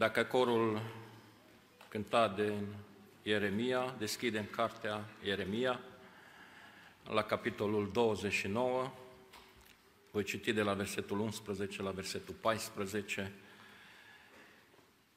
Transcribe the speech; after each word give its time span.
Dacă 0.00 0.24
corul 0.24 0.80
cânta 1.88 2.28
de 2.28 2.52
Ieremia, 3.22 3.94
deschidem 3.98 4.44
cartea 4.50 5.04
Ieremia, 5.22 5.80
la 7.10 7.22
capitolul 7.22 7.90
29, 7.92 8.92
voi 10.10 10.24
citi 10.24 10.52
de 10.52 10.62
la 10.62 10.72
versetul 10.72 11.20
11 11.20 11.82
la 11.82 11.90
versetul 11.90 12.34
14, 12.40 13.32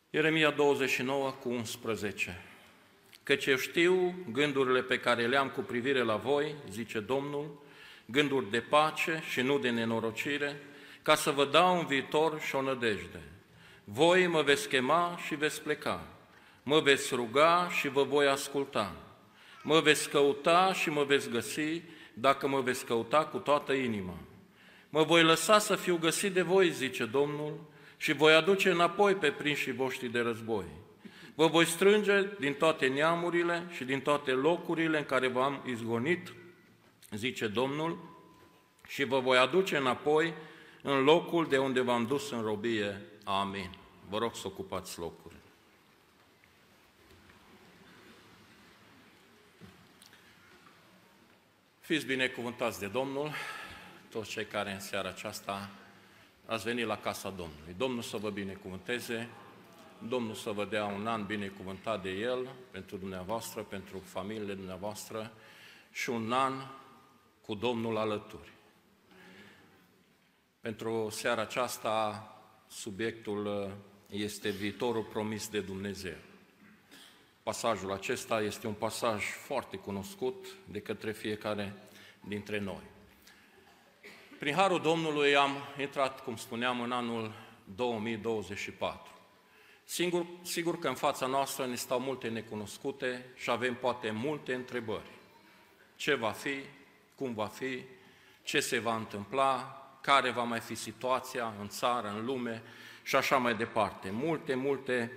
Ieremia 0.10 0.50
29 0.50 1.32
cu 1.32 1.50
11. 1.50 2.42
Căci 3.24 3.46
eu 3.46 3.58
știu 3.58 4.16
gândurile 4.32 4.82
pe 4.82 5.00
care 5.00 5.28
le 5.28 5.38
am 5.38 5.50
cu 5.50 5.62
privire 5.62 6.02
la 6.02 6.16
voi, 6.16 6.56
zice 6.70 7.00
Domnul, 7.00 7.62
gânduri 8.06 8.52
de 8.52 8.60
pace 8.60 9.24
și 9.30 9.42
nu 9.42 9.60
de 9.60 9.70
nenorocire, 9.70 10.62
ca 11.02 11.16
să 11.16 11.32
vă 11.32 11.46
dau 11.46 11.78
un 11.78 11.86
viitor 11.86 12.40
și 12.40 12.56
o 12.56 12.62
nădejde. 12.62 13.22
Voi 13.84 14.28
mă 14.28 14.42
veți 14.42 14.68
chema 14.68 15.20
și 15.26 15.36
veți 15.36 15.62
pleca, 15.62 16.08
mă 16.64 16.80
veți 16.80 17.16
ruga 17.16 17.70
și 17.70 17.88
vă 17.88 18.04
voi 18.04 18.28
asculta, 18.28 18.96
mă 19.64 19.80
veți 19.80 20.10
căuta 20.10 20.74
și 20.74 20.90
mă 20.90 21.04
veți 21.04 21.30
găsi 21.30 21.82
dacă 22.14 22.48
mă 22.48 22.62
veți 22.62 22.86
căuta 22.86 23.26
cu 23.26 23.38
toată 23.38 23.74
inima. 23.74 24.18
Mă 24.90 25.04
voi 25.04 25.24
lăsa 25.24 25.60
să 25.60 25.76
fiu 25.76 25.98
găsit 25.98 26.34
de 26.34 26.42
voi, 26.42 26.72
zice 26.72 27.06
Domnul, 27.06 27.60
și 27.98 28.14
voi 28.14 28.34
aduce 28.34 28.70
înapoi 28.70 29.16
pe 29.16 29.32
prinșii 29.32 29.72
voștri 29.72 30.08
de 30.08 30.20
război. 30.20 30.66
Vă 31.36 31.48
voi 31.48 31.66
strânge 31.66 32.28
din 32.40 32.54
toate 32.54 32.88
neamurile 32.88 33.68
și 33.76 33.84
din 33.84 34.02
toate 34.02 34.32
locurile 34.32 34.98
în 34.98 35.06
care 35.06 35.28
v-am 35.28 35.64
izgonit, 35.66 36.34
zice 37.12 37.48
Domnul, 37.48 38.12
și 38.88 39.04
vă 39.04 39.20
voi 39.20 39.38
aduce 39.38 39.78
înapoi 39.78 40.34
în 40.82 41.04
locul 41.04 41.48
de 41.50 41.58
unde 41.58 41.82
v-am 41.82 42.06
dus 42.06 42.32
în 42.32 42.42
robie. 42.42 43.02
Amin. 43.24 43.78
Vă 44.10 44.18
rog 44.18 44.36
să 44.36 44.48
ocupați 44.48 45.00
locuri. 45.00 45.36
Fiți 51.80 52.06
binecuvântați 52.06 52.80
de 52.80 52.88
Domnul, 52.88 53.32
toți 54.10 54.30
cei 54.30 54.46
care 54.46 54.72
în 54.72 54.80
seara 54.80 55.10
aceasta 55.10 55.70
ați 56.46 56.64
venit 56.64 56.86
la 56.86 56.98
casa 56.98 57.30
Domnului. 57.30 57.74
Domnul 57.78 58.02
să 58.02 58.18
vă 58.18 58.30
binecuvânteze, 58.30 59.30
Domnul 60.08 60.36
să 60.36 60.52
vă 60.52 60.66
dea 60.66 60.86
un 60.86 61.08
an 61.08 61.26
binecuvântat 61.26 62.02
de 62.02 62.10
El 62.10 62.50
pentru 62.72 62.98
dumneavoastră, 62.98 63.62
pentru 63.62 64.00
familiile 64.00 64.54
dumneavoastră 64.54 65.32
și 65.92 66.10
un 66.10 66.32
an 66.32 66.54
cu 67.42 67.56
Domnul 67.56 67.98
alături. 67.98 68.52
Pentru 70.60 71.10
seara 71.10 71.42
aceasta, 71.42 72.28
subiectul 72.76 73.46
uh, 73.46 73.72
este 74.10 74.50
viitorul 74.50 75.04
promis 75.04 75.50
de 75.50 75.60
Dumnezeu. 75.60 76.16
Pasajul 77.44 77.92
acesta 77.92 78.42
este 78.42 78.68
un 78.68 78.74
pasaj 78.74 79.24
foarte 79.24 79.78
cunoscut 79.78 80.46
de 80.66 80.80
către 80.80 81.12
fiecare 81.12 81.74
dintre 82.28 82.60
noi. 82.60 82.82
Prin 84.40 84.54
Harul 84.54 84.82
Domnului 84.82 85.36
am 85.36 85.52
intrat, 85.80 86.24
cum 86.24 86.36
spuneam, 86.36 86.82
în 86.82 86.92
anul 86.92 87.34
2024. 87.76 89.12
Singur, 89.84 90.26
sigur 90.42 90.80
că 90.80 90.88
în 90.88 90.96
fața 90.96 91.26
noastră 91.26 91.66
ne 91.66 91.76
stau 91.76 92.00
multe 92.00 92.28
necunoscute 92.28 93.26
și 93.36 93.50
avem 93.50 93.76
poate 93.76 94.12
multe 94.12 94.54
întrebări. 94.54 95.12
Ce 95.96 96.14
va 96.14 96.32
fi, 96.32 96.56
cum 97.16 97.34
va 97.34 97.48
fi, 97.48 97.84
ce 98.44 98.60
se 98.60 98.80
va 98.80 98.96
întâmpla, 98.96 99.83
care 100.04 100.30
va 100.30 100.44
mai 100.44 100.60
fi 100.60 100.76
situația 100.76 101.54
în 101.60 101.68
țară, 101.68 102.08
în 102.08 102.26
lume 102.26 102.64
și 103.04 103.16
așa 103.16 103.38
mai 103.38 103.56
departe. 103.56 104.10
Multe, 104.10 104.56
multe 104.56 105.12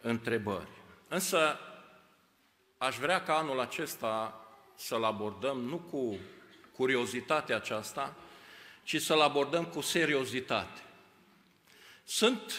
întrebări. 0.00 0.68
Însă 1.08 1.58
aș 2.78 2.96
vrea 2.96 3.22
ca 3.22 3.36
anul 3.36 3.60
acesta 3.60 4.40
să-l 4.74 5.04
abordăm 5.04 5.60
nu 5.60 5.76
cu 5.76 6.18
curiozitatea 6.74 7.56
aceasta, 7.56 8.14
ci 8.82 9.00
să-l 9.00 9.20
abordăm 9.20 9.64
cu 9.64 9.80
seriozitate. 9.80 10.80
Sunt 12.04 12.52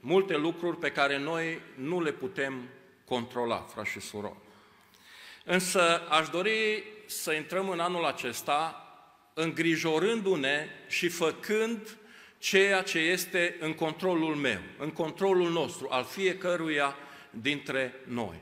multe 0.00 0.36
lucruri 0.36 0.76
pe 0.76 0.92
care 0.92 1.18
noi 1.18 1.60
nu 1.76 2.00
le 2.00 2.12
putem 2.12 2.68
controla, 3.04 3.56
frați 3.56 3.90
și 3.90 4.00
surori. 4.00 4.36
Însă 5.44 6.08
aș 6.08 6.28
dori 6.28 6.84
să 7.06 7.32
intrăm 7.32 7.68
în 7.68 7.80
anul 7.80 8.04
acesta 8.04 8.81
îngrijorându-ne 9.34 10.66
și 10.88 11.08
făcând 11.08 11.96
ceea 12.38 12.82
ce 12.82 12.98
este 12.98 13.56
în 13.60 13.72
controlul 13.72 14.34
meu, 14.34 14.60
în 14.78 14.90
controlul 14.90 15.50
nostru, 15.50 15.86
al 15.90 16.04
fiecăruia 16.04 16.96
dintre 17.30 17.94
noi. 18.06 18.40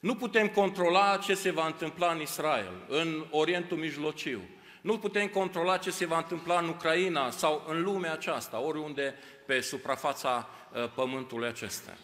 Nu 0.00 0.14
putem 0.14 0.48
controla 0.48 1.16
ce 1.16 1.34
se 1.34 1.50
va 1.50 1.66
întâmpla 1.66 2.12
în 2.12 2.20
Israel, 2.20 2.72
în 2.88 3.26
Orientul 3.30 3.76
Mijlociu. 3.76 4.40
Nu 4.80 4.98
putem 4.98 5.28
controla 5.28 5.76
ce 5.76 5.90
se 5.90 6.06
va 6.06 6.16
întâmpla 6.16 6.58
în 6.58 6.68
Ucraina 6.68 7.30
sau 7.30 7.64
în 7.68 7.82
lumea 7.82 8.12
aceasta, 8.12 8.60
oriunde 8.60 9.14
pe 9.46 9.60
suprafața 9.60 10.48
uh, 10.72 10.90
pământului 10.94 11.48
acesta. 11.48 11.96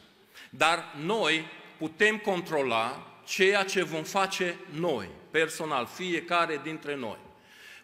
Dar 0.51 0.95
noi 1.05 1.47
putem 1.79 2.19
controla 2.19 3.07
ceea 3.25 3.65
ce 3.65 3.83
vom 3.83 4.03
face 4.03 4.59
noi, 4.71 5.09
personal, 5.31 5.87
fiecare 5.87 6.61
dintre 6.63 6.97
noi. 6.97 7.19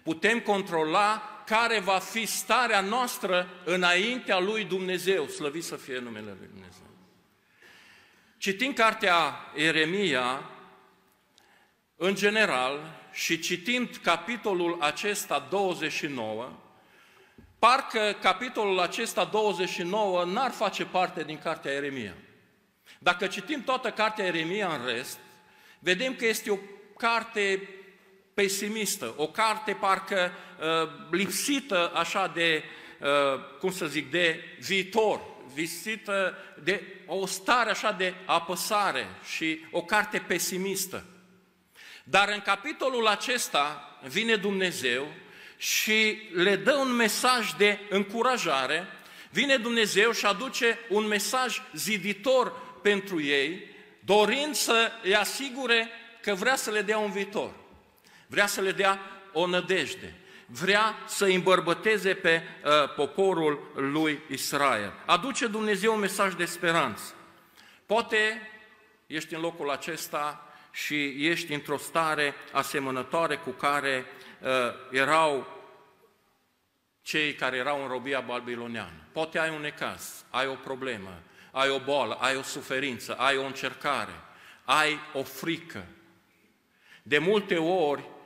Putem 0.08 0.40
controla 0.40 1.42
care 1.46 1.80
va 1.80 1.98
fi 1.98 2.26
starea 2.26 2.80
noastră 2.80 3.48
înaintea 3.64 4.38
lui 4.38 4.64
Dumnezeu, 4.64 5.26
slăvit 5.26 5.64
să 5.64 5.76
fie 5.76 5.98
numele 5.98 6.34
lui 6.38 6.48
Dumnezeu. 6.52 6.86
Citind 8.38 8.74
cartea 8.74 9.34
Eremia, 9.54 10.50
în 11.96 12.14
general, 12.14 13.00
și 13.12 13.38
citind 13.38 13.96
capitolul 14.02 14.76
acesta 14.80 15.46
29, 15.50 16.52
parcă 17.58 18.16
capitolul 18.20 18.80
acesta 18.80 19.24
29 19.24 20.24
n-ar 20.24 20.50
face 20.50 20.84
parte 20.84 21.24
din 21.24 21.38
cartea 21.38 21.72
Eremia. 21.72 22.14
Dacă 22.98 23.26
citim 23.26 23.64
toată 23.64 23.90
cartea 23.90 24.24
Eremia 24.24 24.68
în 24.68 24.86
rest, 24.86 25.18
vedem 25.78 26.14
că 26.14 26.26
este 26.26 26.50
o 26.50 26.58
carte 26.96 27.68
pesimistă, 28.38 29.14
o 29.16 29.26
carte 29.26 29.72
parcă 29.72 30.32
uh, 30.58 30.88
lipsită 31.10 31.92
așa 31.94 32.30
de, 32.34 32.62
uh, 33.00 33.08
cum 33.58 33.72
să 33.72 33.86
zic, 33.86 34.10
de 34.10 34.40
viitor, 34.60 35.20
lipsită 35.54 36.36
de 36.62 36.82
o 37.06 37.26
stare 37.26 37.70
așa 37.70 37.92
de 37.92 38.14
apăsare 38.26 39.06
și 39.34 39.60
o 39.70 39.82
carte 39.82 40.18
pesimistă. 40.26 41.04
Dar 42.04 42.28
în 42.28 42.40
capitolul 42.40 43.06
acesta 43.06 43.98
vine 44.08 44.36
Dumnezeu 44.36 45.06
și 45.56 46.18
le 46.32 46.56
dă 46.56 46.74
un 46.74 46.92
mesaj 46.92 47.52
de 47.52 47.78
încurajare, 47.90 48.86
vine 49.30 49.56
Dumnezeu 49.56 50.12
și 50.12 50.26
aduce 50.26 50.78
un 50.88 51.06
mesaj 51.06 51.62
ziditor 51.74 52.52
pentru 52.82 53.22
ei, 53.22 53.62
dorind 54.00 54.54
să 54.54 54.90
îi 55.02 55.16
asigure 55.16 55.88
că 56.20 56.34
vrea 56.34 56.56
să 56.56 56.70
le 56.70 56.82
dea 56.82 56.98
un 56.98 57.10
viitor, 57.10 57.50
vrea 58.28 58.46
să 58.46 58.60
le 58.60 58.72
dea 58.72 59.00
o 59.32 59.46
nădejde, 59.46 60.14
vrea 60.46 60.94
să 61.06 61.24
îi 61.24 61.34
îmbărbăteze 61.34 62.14
pe 62.14 62.42
uh, 62.42 62.94
poporul 62.94 63.70
lui 63.74 64.22
Israel. 64.28 64.92
Aduce 65.06 65.46
Dumnezeu 65.46 65.94
un 65.94 66.00
mesaj 66.00 66.34
de 66.34 66.44
speranță. 66.44 67.14
Poate 67.86 68.50
ești 69.06 69.34
în 69.34 69.40
locul 69.40 69.70
acesta 69.70 70.42
și 70.70 71.26
ești 71.28 71.52
într-o 71.52 71.76
stare 71.76 72.34
asemănătoare 72.52 73.36
cu 73.36 73.50
care 73.50 74.06
uh, 74.40 74.48
erau 74.90 75.56
cei 77.02 77.34
care 77.34 77.56
erau 77.56 77.82
în 77.82 77.88
robia 77.88 78.20
babiloniană. 78.20 79.06
Poate 79.12 79.38
ai 79.38 79.50
un 79.50 79.60
necaz, 79.60 80.24
ai 80.30 80.46
o 80.46 80.54
problemă, 80.54 81.22
ai 81.50 81.68
o 81.68 81.78
boală, 81.78 82.14
ai 82.14 82.36
o 82.36 82.42
suferință, 82.42 83.14
ai 83.14 83.36
o 83.36 83.44
încercare, 83.44 84.12
ai 84.64 84.98
o 85.12 85.22
frică. 85.22 85.86
De 87.02 87.18
multe 87.18 87.56
ori, 87.56 88.00
uh, 88.00 88.17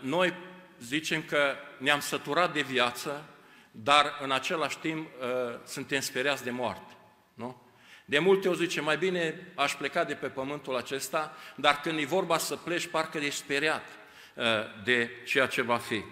noi 0.00 0.34
zicem 0.80 1.22
că 1.22 1.54
ne-am 1.78 2.00
săturat 2.00 2.52
de 2.52 2.60
viață, 2.60 3.24
dar 3.70 4.18
în 4.22 4.30
același 4.30 4.78
timp 4.78 5.06
uh, 5.06 5.54
suntem 5.64 6.00
speriați 6.00 6.44
de 6.44 6.50
moarte. 6.50 6.92
Nu? 7.34 7.62
De 8.04 8.18
multe 8.18 8.48
ori 8.48 8.58
zice, 8.58 8.80
mai 8.80 8.96
bine 8.96 9.52
aș 9.54 9.74
pleca 9.74 10.04
de 10.04 10.14
pe 10.14 10.26
pământul 10.26 10.76
acesta, 10.76 11.36
dar 11.54 11.80
când 11.80 11.98
e 11.98 12.04
vorba 12.04 12.38
să 12.38 12.56
pleci, 12.56 12.86
parcă 12.86 13.18
ești 13.18 13.40
speriat 13.40 13.84
uh, 14.34 14.44
de 14.84 15.10
ceea 15.24 15.46
ce 15.46 15.62
va 15.62 15.76
fi. 15.76 16.02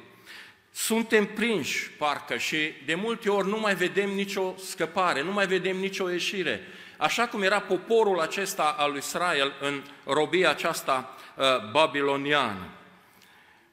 Suntem 0.72 1.26
prinși, 1.26 1.90
parcă, 1.90 2.36
și 2.36 2.72
de 2.86 2.94
multe 2.94 3.30
ori 3.30 3.48
nu 3.48 3.58
mai 3.58 3.74
vedem 3.74 4.10
nicio 4.10 4.54
scăpare, 4.56 5.22
nu 5.22 5.32
mai 5.32 5.46
vedem 5.46 5.76
nicio 5.76 6.10
ieșire. 6.10 6.60
Așa 6.96 7.26
cum 7.26 7.42
era 7.42 7.60
poporul 7.60 8.20
acesta 8.20 8.74
al 8.78 8.90
lui 8.90 8.98
Israel 8.98 9.52
în 9.60 9.82
robia 10.04 10.50
aceasta 10.50 11.16
uh, 11.36 11.44
babiloniană. 11.70 12.75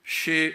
Și 0.04 0.52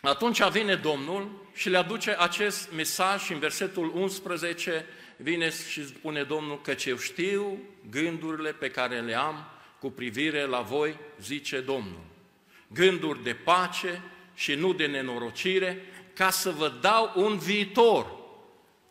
atunci 0.00 0.48
vine 0.48 0.74
Domnul 0.74 1.48
și 1.54 1.68
le 1.68 1.76
aduce 1.76 2.16
acest 2.18 2.72
mesaj 2.72 3.22
și 3.22 3.32
în 3.32 3.38
versetul 3.38 3.92
11 3.94 4.86
vine 5.16 5.50
și 5.50 5.86
spune 5.86 6.22
Domnul 6.22 6.60
că 6.60 6.74
eu 6.84 6.96
știu 6.96 7.58
gândurile 7.90 8.52
pe 8.52 8.70
care 8.70 9.00
le 9.00 9.14
am 9.14 9.48
cu 9.78 9.90
privire 9.90 10.44
la 10.44 10.60
voi, 10.60 10.98
zice 11.20 11.60
Domnul. 11.60 12.04
Gânduri 12.68 13.22
de 13.22 13.34
pace 13.34 14.02
și 14.34 14.54
nu 14.54 14.72
de 14.72 14.86
nenorocire, 14.86 15.84
ca 16.14 16.30
să 16.30 16.50
vă 16.50 16.72
dau 16.80 17.12
un 17.14 17.38
viitor 17.38 18.06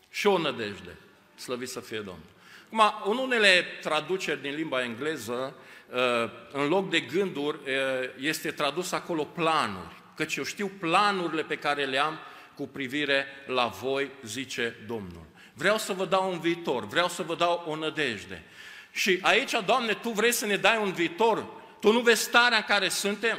și 0.09 0.27
o 0.27 0.37
nădejde. 0.37 0.95
Slăvit 1.35 1.69
să 1.69 1.79
fie 1.79 1.97
Domnul. 1.97 2.31
Acum, 2.65 3.11
în 3.11 3.17
unele 3.17 3.65
traduceri 3.81 4.41
din 4.41 4.55
limba 4.55 4.83
engleză, 4.83 5.55
uh, 5.57 5.72
în 6.51 6.67
loc 6.67 6.89
de 6.89 6.99
gânduri, 6.99 7.57
uh, 7.57 8.09
este 8.19 8.51
tradus 8.51 8.91
acolo 8.91 9.23
planuri. 9.23 10.01
Căci 10.15 10.35
eu 10.35 10.43
știu 10.43 10.71
planurile 10.79 11.41
pe 11.41 11.55
care 11.55 11.85
le 11.85 11.97
am 11.97 12.19
cu 12.55 12.67
privire 12.67 13.25
la 13.47 13.65
voi, 13.65 14.11
zice 14.25 14.75
Domnul. 14.87 15.25
Vreau 15.53 15.77
să 15.77 15.93
vă 15.93 16.05
dau 16.05 16.31
un 16.31 16.39
viitor, 16.39 16.87
vreau 16.87 17.07
să 17.07 17.23
vă 17.23 17.35
dau 17.35 17.63
o 17.67 17.75
nădejde. 17.75 18.43
Și 18.91 19.19
aici, 19.21 19.51
Doamne, 19.65 19.93
Tu 19.93 20.09
vrei 20.09 20.31
să 20.31 20.45
ne 20.45 20.55
dai 20.55 20.79
un 20.81 20.91
viitor? 20.91 21.45
Tu 21.79 21.91
nu 21.91 21.99
vezi 21.99 22.21
starea 22.21 22.57
în 22.57 22.63
care 22.67 22.89
suntem? 22.89 23.37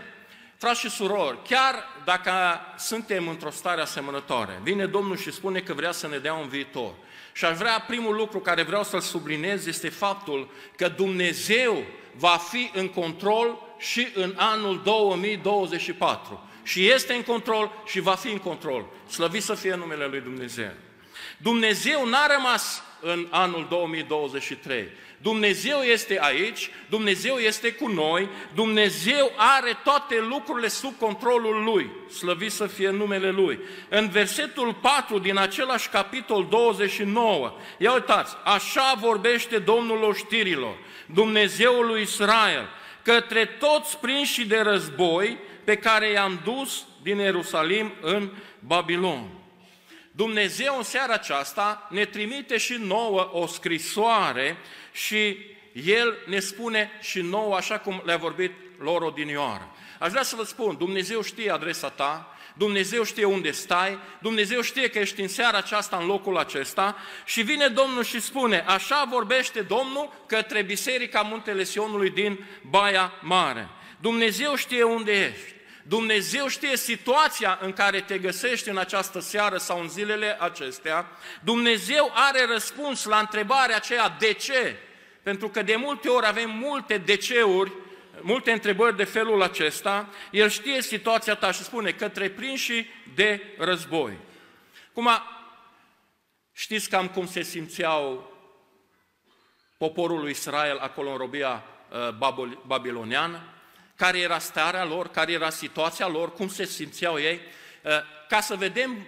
Frați 0.56 0.80
și 0.80 0.90
surori, 0.90 1.38
chiar 1.48 1.74
dacă 2.04 2.30
suntem 2.78 3.28
într-o 3.28 3.50
stare 3.50 3.80
asemănătoare, 3.80 4.60
vine 4.62 4.86
Domnul 4.86 5.16
și 5.16 5.32
spune 5.32 5.60
că 5.60 5.72
vrea 5.72 5.92
să 5.92 6.08
ne 6.08 6.18
dea 6.18 6.34
un 6.34 6.48
viitor. 6.48 6.94
Și 7.32 7.44
aș 7.44 7.56
vrea, 7.56 7.84
primul 7.86 8.14
lucru 8.16 8.38
care 8.38 8.62
vreau 8.62 8.84
să-l 8.84 9.00
subliniez 9.00 9.66
este 9.66 9.88
faptul 9.88 10.50
că 10.76 10.88
Dumnezeu 10.88 11.84
va 12.16 12.36
fi 12.50 12.70
în 12.74 12.88
control 12.88 13.58
și 13.78 14.08
în 14.14 14.34
anul 14.36 14.80
2024. 14.84 16.48
Și 16.62 16.88
este 16.88 17.14
în 17.14 17.22
control 17.22 17.70
și 17.86 18.00
va 18.00 18.14
fi 18.14 18.28
în 18.28 18.38
control. 18.38 18.86
Slăvit 19.06 19.42
să 19.42 19.54
fie 19.54 19.74
numele 19.74 20.06
Lui 20.06 20.20
Dumnezeu. 20.20 20.70
Dumnezeu 21.36 22.06
n-a 22.06 22.26
rămas 22.26 22.82
în 23.00 23.26
anul 23.30 23.66
2023. 23.70 24.88
Dumnezeu 25.18 25.80
este 25.80 26.18
aici, 26.20 26.70
Dumnezeu 26.88 27.36
este 27.36 27.72
cu 27.72 27.88
noi, 27.88 28.28
Dumnezeu 28.54 29.32
are 29.36 29.78
toate 29.84 30.20
lucrurile 30.28 30.68
sub 30.68 30.98
controlul 30.98 31.64
Lui. 31.64 31.90
Slăvit 32.18 32.52
să 32.52 32.66
fie 32.66 32.90
numele 32.90 33.30
Lui. 33.30 33.58
În 33.88 34.08
versetul 34.08 34.74
4 34.74 35.18
din 35.18 35.38
același 35.38 35.88
capitol 35.88 36.46
29, 36.50 37.54
ia 37.78 37.92
uitați, 37.92 38.36
așa 38.44 38.94
vorbește 39.00 39.58
Domnul 39.58 40.02
oștirilor, 40.02 40.76
Dumnezeul 41.06 41.86
lui 41.86 42.02
Israel, 42.02 42.68
către 43.02 43.44
toți 43.44 43.98
prinși 43.98 44.46
de 44.46 44.60
război 44.60 45.38
pe 45.64 45.76
care 45.76 46.10
i-am 46.10 46.40
dus 46.44 46.86
din 47.02 47.18
Ierusalim 47.18 47.92
în 48.00 48.30
Babilon. 48.58 49.28
Dumnezeu 50.10 50.76
în 50.76 50.82
seara 50.82 51.12
aceasta 51.12 51.86
ne 51.90 52.04
trimite 52.04 52.56
și 52.56 52.72
nouă 52.72 53.30
o 53.32 53.46
scrisoare 53.46 54.56
și 54.92 55.36
El 55.72 56.16
ne 56.26 56.38
spune 56.38 56.90
și 57.00 57.20
nouă, 57.20 57.56
așa 57.56 57.78
cum 57.78 58.02
le-a 58.04 58.16
vorbit 58.16 58.52
lor 58.78 59.02
odinioară. 59.02 59.70
Aș 59.98 60.10
vrea 60.10 60.22
să 60.22 60.36
vă 60.36 60.44
spun, 60.44 60.76
Dumnezeu 60.78 61.22
știe 61.22 61.50
adresa 61.50 61.88
ta, 61.88 62.33
Dumnezeu 62.56 63.04
știe 63.04 63.24
unde 63.24 63.50
stai, 63.50 63.98
Dumnezeu 64.20 64.60
știe 64.60 64.88
că 64.88 64.98
ești 64.98 65.20
în 65.20 65.28
seara 65.28 65.58
aceasta 65.58 65.96
în 65.96 66.06
locul 66.06 66.36
acesta 66.36 66.96
și 67.24 67.42
vine 67.42 67.66
Domnul 67.68 68.04
și 68.04 68.20
spune, 68.20 68.64
așa 68.66 69.06
vorbește 69.10 69.60
Domnul 69.60 70.12
către 70.26 70.62
Biserica 70.62 71.20
Muntele 71.20 71.64
Sionului 71.64 72.10
din 72.10 72.44
Baia 72.70 73.12
Mare. 73.20 73.68
Dumnezeu 74.00 74.54
știe 74.54 74.82
unde 74.82 75.12
ești. 75.12 75.52
Dumnezeu 75.82 76.48
știe 76.48 76.76
situația 76.76 77.58
în 77.62 77.72
care 77.72 78.00
te 78.00 78.18
găsești 78.18 78.68
în 78.68 78.76
această 78.76 79.20
seară 79.20 79.56
sau 79.56 79.80
în 79.80 79.88
zilele 79.88 80.36
acestea. 80.40 81.06
Dumnezeu 81.40 82.12
are 82.14 82.46
răspuns 82.52 83.04
la 83.04 83.18
întrebarea 83.18 83.76
aceea 83.76 84.16
de 84.18 84.32
ce. 84.32 84.76
Pentru 85.22 85.48
că 85.48 85.62
de 85.62 85.76
multe 85.76 86.08
ori 86.08 86.26
avem 86.26 86.50
multe 86.50 86.96
deceuri, 86.96 87.72
multe 88.24 88.52
întrebări 88.52 88.96
de 88.96 89.04
felul 89.04 89.42
acesta. 89.42 90.08
El 90.30 90.48
știe 90.48 90.82
situația 90.82 91.34
ta 91.34 91.52
și 91.52 91.62
spune 91.62 91.90
către 91.90 92.30
prinși 92.30 92.86
de 93.14 93.40
război. 93.58 94.18
Cum 94.92 95.08
știți 96.52 96.88
cam 96.88 97.08
cum 97.08 97.26
se 97.26 97.42
simțeau 97.42 98.32
poporul 99.78 100.20
lui 100.20 100.30
Israel 100.30 100.78
acolo 100.78 101.10
în 101.10 101.16
robia 101.16 101.64
uh, 101.90 102.54
babiloniană? 102.66 103.48
care 103.96 104.18
era 104.18 104.38
starea 104.38 104.84
lor, 104.84 105.08
care 105.08 105.32
era 105.32 105.50
situația 105.50 106.08
lor, 106.08 106.32
cum 106.32 106.48
se 106.48 106.64
simțeau 106.64 107.18
ei. 107.18 107.40
Uh, 107.82 107.90
ca 108.28 108.40
să 108.40 108.54
vedem 108.54 109.06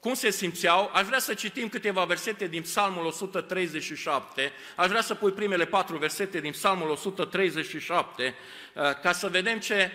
cum 0.00 0.14
se 0.14 0.30
simțeau, 0.30 0.90
aș 0.94 1.06
vrea 1.06 1.18
să 1.18 1.34
citim 1.34 1.68
câteva 1.68 2.04
versete 2.04 2.46
din 2.46 2.62
Psalmul 2.62 3.06
137, 3.06 4.52
aș 4.76 4.88
vrea 4.88 5.00
să 5.00 5.14
pui 5.14 5.32
primele 5.32 5.64
patru 5.64 5.96
versete 5.96 6.40
din 6.40 6.50
Psalmul 6.52 6.90
137, 6.90 8.34
uh, 8.74 8.82
ca 9.02 9.12
să 9.12 9.28
vedem 9.28 9.58
ce 9.58 9.90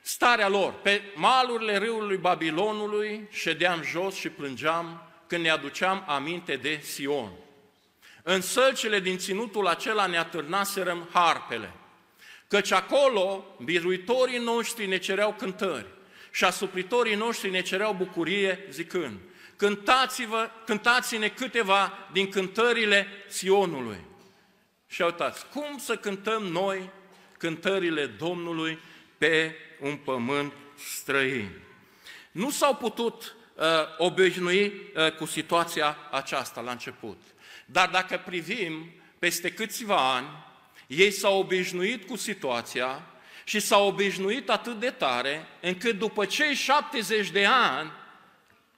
starea 0.00 0.48
lor. 0.48 0.72
Pe 0.72 1.02
malurile 1.14 1.76
râului 1.76 2.16
Babilonului 2.16 3.28
ședeam 3.30 3.82
jos 3.82 4.14
și 4.14 4.28
plângeam 4.28 5.02
când 5.26 5.42
ne 5.42 5.50
aduceam 5.50 6.04
aminte 6.06 6.56
de 6.56 6.80
Sion. 6.82 7.32
În 8.22 8.40
sălcile 8.40 9.00
din 9.00 9.18
ținutul 9.18 9.66
acela 9.66 10.06
ne 10.06 10.18
atârnaserăm 10.18 11.08
harpele. 11.12 11.72
Căci 12.48 12.72
acolo 12.72 13.44
biruitorii 13.64 14.38
noștri 14.38 14.86
ne 14.86 14.98
cereau 14.98 15.34
cântări 15.38 15.86
și 16.30 16.44
asupritorii 16.44 17.14
noștri 17.14 17.50
ne 17.50 17.60
cereau 17.60 17.92
bucurie 17.92 18.66
zicând, 18.70 19.18
cântați-vă, 19.56 20.50
cântați-ne 20.66 21.28
câteva 21.28 22.08
din 22.12 22.28
cântările 22.28 23.06
Sionului. 23.28 24.00
Și 24.86 25.02
uitați, 25.02 25.46
cum 25.46 25.78
să 25.78 25.96
cântăm 25.96 26.42
noi 26.42 26.90
cântările 27.38 28.06
Domnului 28.06 28.78
pe 29.18 29.54
un 29.80 29.96
pământ 29.96 30.52
străin? 30.94 31.50
Nu 32.32 32.50
s-au 32.50 32.74
putut 32.74 33.36
uh, 33.54 33.64
obișnui 33.98 34.64
uh, 34.64 35.12
cu 35.12 35.24
situația 35.24 35.96
aceasta 36.10 36.60
la 36.60 36.70
început. 36.70 37.22
Dar 37.66 37.88
dacă 37.88 38.22
privim 38.24 38.90
peste 39.18 39.52
câțiva 39.52 40.14
ani, 40.14 40.28
ei 40.86 41.10
s-au 41.10 41.38
obișnuit 41.38 42.08
cu 42.08 42.16
situația 42.16 43.02
și 43.50 43.60
s-au 43.60 43.86
obișnuit 43.86 44.50
atât 44.50 44.80
de 44.80 44.90
tare 44.90 45.46
încât 45.60 45.98
după 45.98 46.24
cei 46.24 46.54
70 46.54 47.30
de 47.30 47.46
ani 47.46 47.92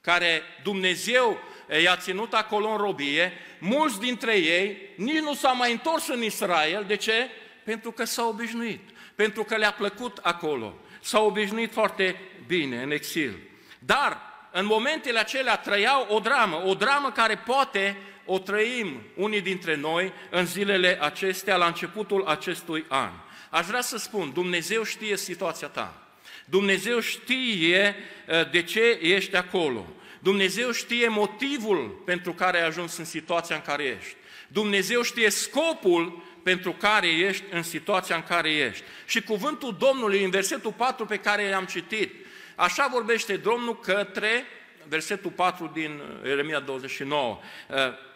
care 0.01 0.41
Dumnezeu 0.63 1.39
i-a 1.83 1.95
ținut 1.95 2.33
acolo 2.33 2.69
în 2.69 2.77
robie, 2.77 3.33
mulți 3.59 3.99
dintre 3.99 4.37
ei 4.37 4.77
nici 4.95 5.19
nu 5.19 5.33
s-au 5.33 5.55
mai 5.55 5.71
întors 5.71 6.07
în 6.07 6.23
Israel. 6.23 6.83
De 6.87 6.95
ce? 6.95 7.29
Pentru 7.63 7.91
că 7.91 8.03
s-au 8.03 8.29
obișnuit, 8.29 8.89
pentru 9.15 9.43
că 9.43 9.55
le-a 9.55 9.71
plăcut 9.71 10.17
acolo. 10.21 10.73
S-au 11.01 11.25
obișnuit 11.25 11.71
foarte 11.71 12.19
bine 12.47 12.81
în 12.81 12.91
exil. 12.91 13.39
Dar 13.79 14.21
în 14.51 14.65
momentele 14.65 15.19
acelea 15.19 15.57
trăiau 15.57 16.07
o 16.09 16.19
dramă, 16.19 16.61
o 16.65 16.73
dramă 16.73 17.11
care 17.11 17.35
poate 17.35 17.97
o 18.25 18.39
trăim 18.39 19.01
unii 19.15 19.41
dintre 19.41 19.75
noi 19.75 20.13
în 20.29 20.45
zilele 20.45 20.97
acestea, 21.01 21.55
la 21.55 21.65
începutul 21.65 22.25
acestui 22.25 22.85
an. 22.87 23.11
Aș 23.53 23.65
vrea 23.65 23.81
să 23.81 23.97
spun, 23.97 24.31
Dumnezeu 24.33 24.83
știe 24.83 25.17
situația 25.17 25.67
ta. 25.67 26.07
Dumnezeu 26.45 26.99
știe 26.99 27.95
uh, 28.27 28.51
de 28.51 28.63
ce 28.63 28.99
ești 29.01 29.35
acolo. 29.35 29.85
Dumnezeu 30.19 30.71
știe 30.71 31.07
motivul 31.07 32.01
pentru 32.05 32.33
care 32.33 32.61
ai 32.61 32.67
ajuns 32.67 32.97
în 32.97 33.05
situația 33.05 33.55
în 33.55 33.61
care 33.61 33.83
ești. 33.83 34.15
Dumnezeu 34.47 35.01
știe 35.01 35.29
scopul 35.29 36.23
pentru 36.43 36.71
care 36.71 37.07
ești 37.07 37.43
în 37.51 37.63
situația 37.63 38.15
în 38.15 38.23
care 38.23 38.51
ești. 38.51 38.83
Și 39.05 39.21
cuvântul 39.21 39.75
Domnului 39.79 40.23
în 40.23 40.29
versetul 40.29 40.71
4 40.71 41.05
pe 41.05 41.17
care 41.17 41.49
l-am 41.49 41.65
citit, 41.65 42.13
așa 42.55 42.87
vorbește 42.91 43.37
Domnul 43.37 43.79
către 43.79 44.45
versetul 44.87 45.31
4 45.31 45.71
din 45.73 46.01
Ieremia 46.25 46.59
29 46.59 47.39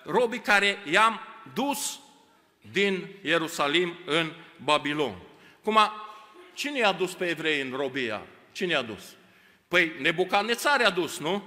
robii 0.04 0.40
care 0.40 0.78
i-am 0.92 1.20
dus 1.54 2.00
din 2.72 3.08
Ierusalim 3.22 3.98
în 4.06 4.32
Babilon. 4.64 5.27
Cum 5.68 5.78
a, 5.78 5.94
cine 6.54 6.78
i-a 6.78 6.92
dus 6.92 7.14
pe 7.14 7.26
evrei 7.26 7.62
în 7.62 7.74
robia? 7.76 8.22
Cine 8.52 8.72
i-a 8.72 8.82
dus? 8.82 9.04
Păi 9.68 9.92
Nebucanețar 10.00 10.80
i-a 10.80 10.90
dus, 10.90 11.20
nu? 11.20 11.44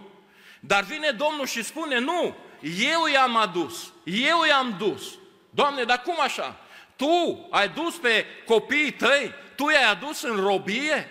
Dar 0.60 0.84
vine 0.84 1.10
Domnul 1.10 1.46
și 1.46 1.62
spune, 1.62 1.98
nu, 1.98 2.36
eu 2.60 3.06
i-am 3.12 3.36
adus, 3.36 3.92
eu 4.04 4.44
i-am 4.48 4.74
dus. 4.78 5.18
Doamne, 5.50 5.84
dar 5.84 6.02
cum 6.02 6.14
așa? 6.20 6.56
Tu 6.96 7.46
ai 7.50 7.68
dus 7.68 7.96
pe 7.96 8.24
copiii 8.46 8.92
tăi, 8.92 9.32
tu 9.54 9.68
i-ai 9.68 9.90
adus 9.90 10.22
în 10.22 10.36
robie? 10.36 11.08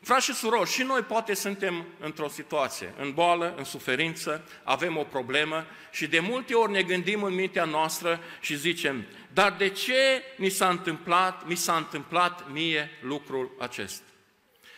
Frați 0.00 0.24
și 0.24 0.34
surori, 0.34 0.70
și 0.70 0.82
noi 0.82 1.00
poate 1.00 1.34
suntem 1.34 1.86
într-o 2.00 2.28
situație, 2.28 2.94
în 2.98 3.12
boală, 3.12 3.54
în 3.56 3.64
suferință, 3.64 4.48
avem 4.62 4.96
o 4.96 5.02
problemă 5.02 5.66
și 5.90 6.06
de 6.06 6.20
multe 6.20 6.54
ori 6.54 6.72
ne 6.72 6.82
gândim 6.82 7.22
în 7.22 7.34
mintea 7.34 7.64
noastră 7.64 8.20
și 8.40 8.56
zicem, 8.56 9.06
dar 9.32 9.52
de 9.52 9.68
ce 9.68 10.22
mi 10.36 10.48
s-a 10.48 10.68
întâmplat, 10.68 11.46
mi 11.46 11.54
s-a 11.54 11.76
întâmplat 11.76 12.50
mie 12.52 12.90
lucrul 13.02 13.56
acesta? 13.58 14.04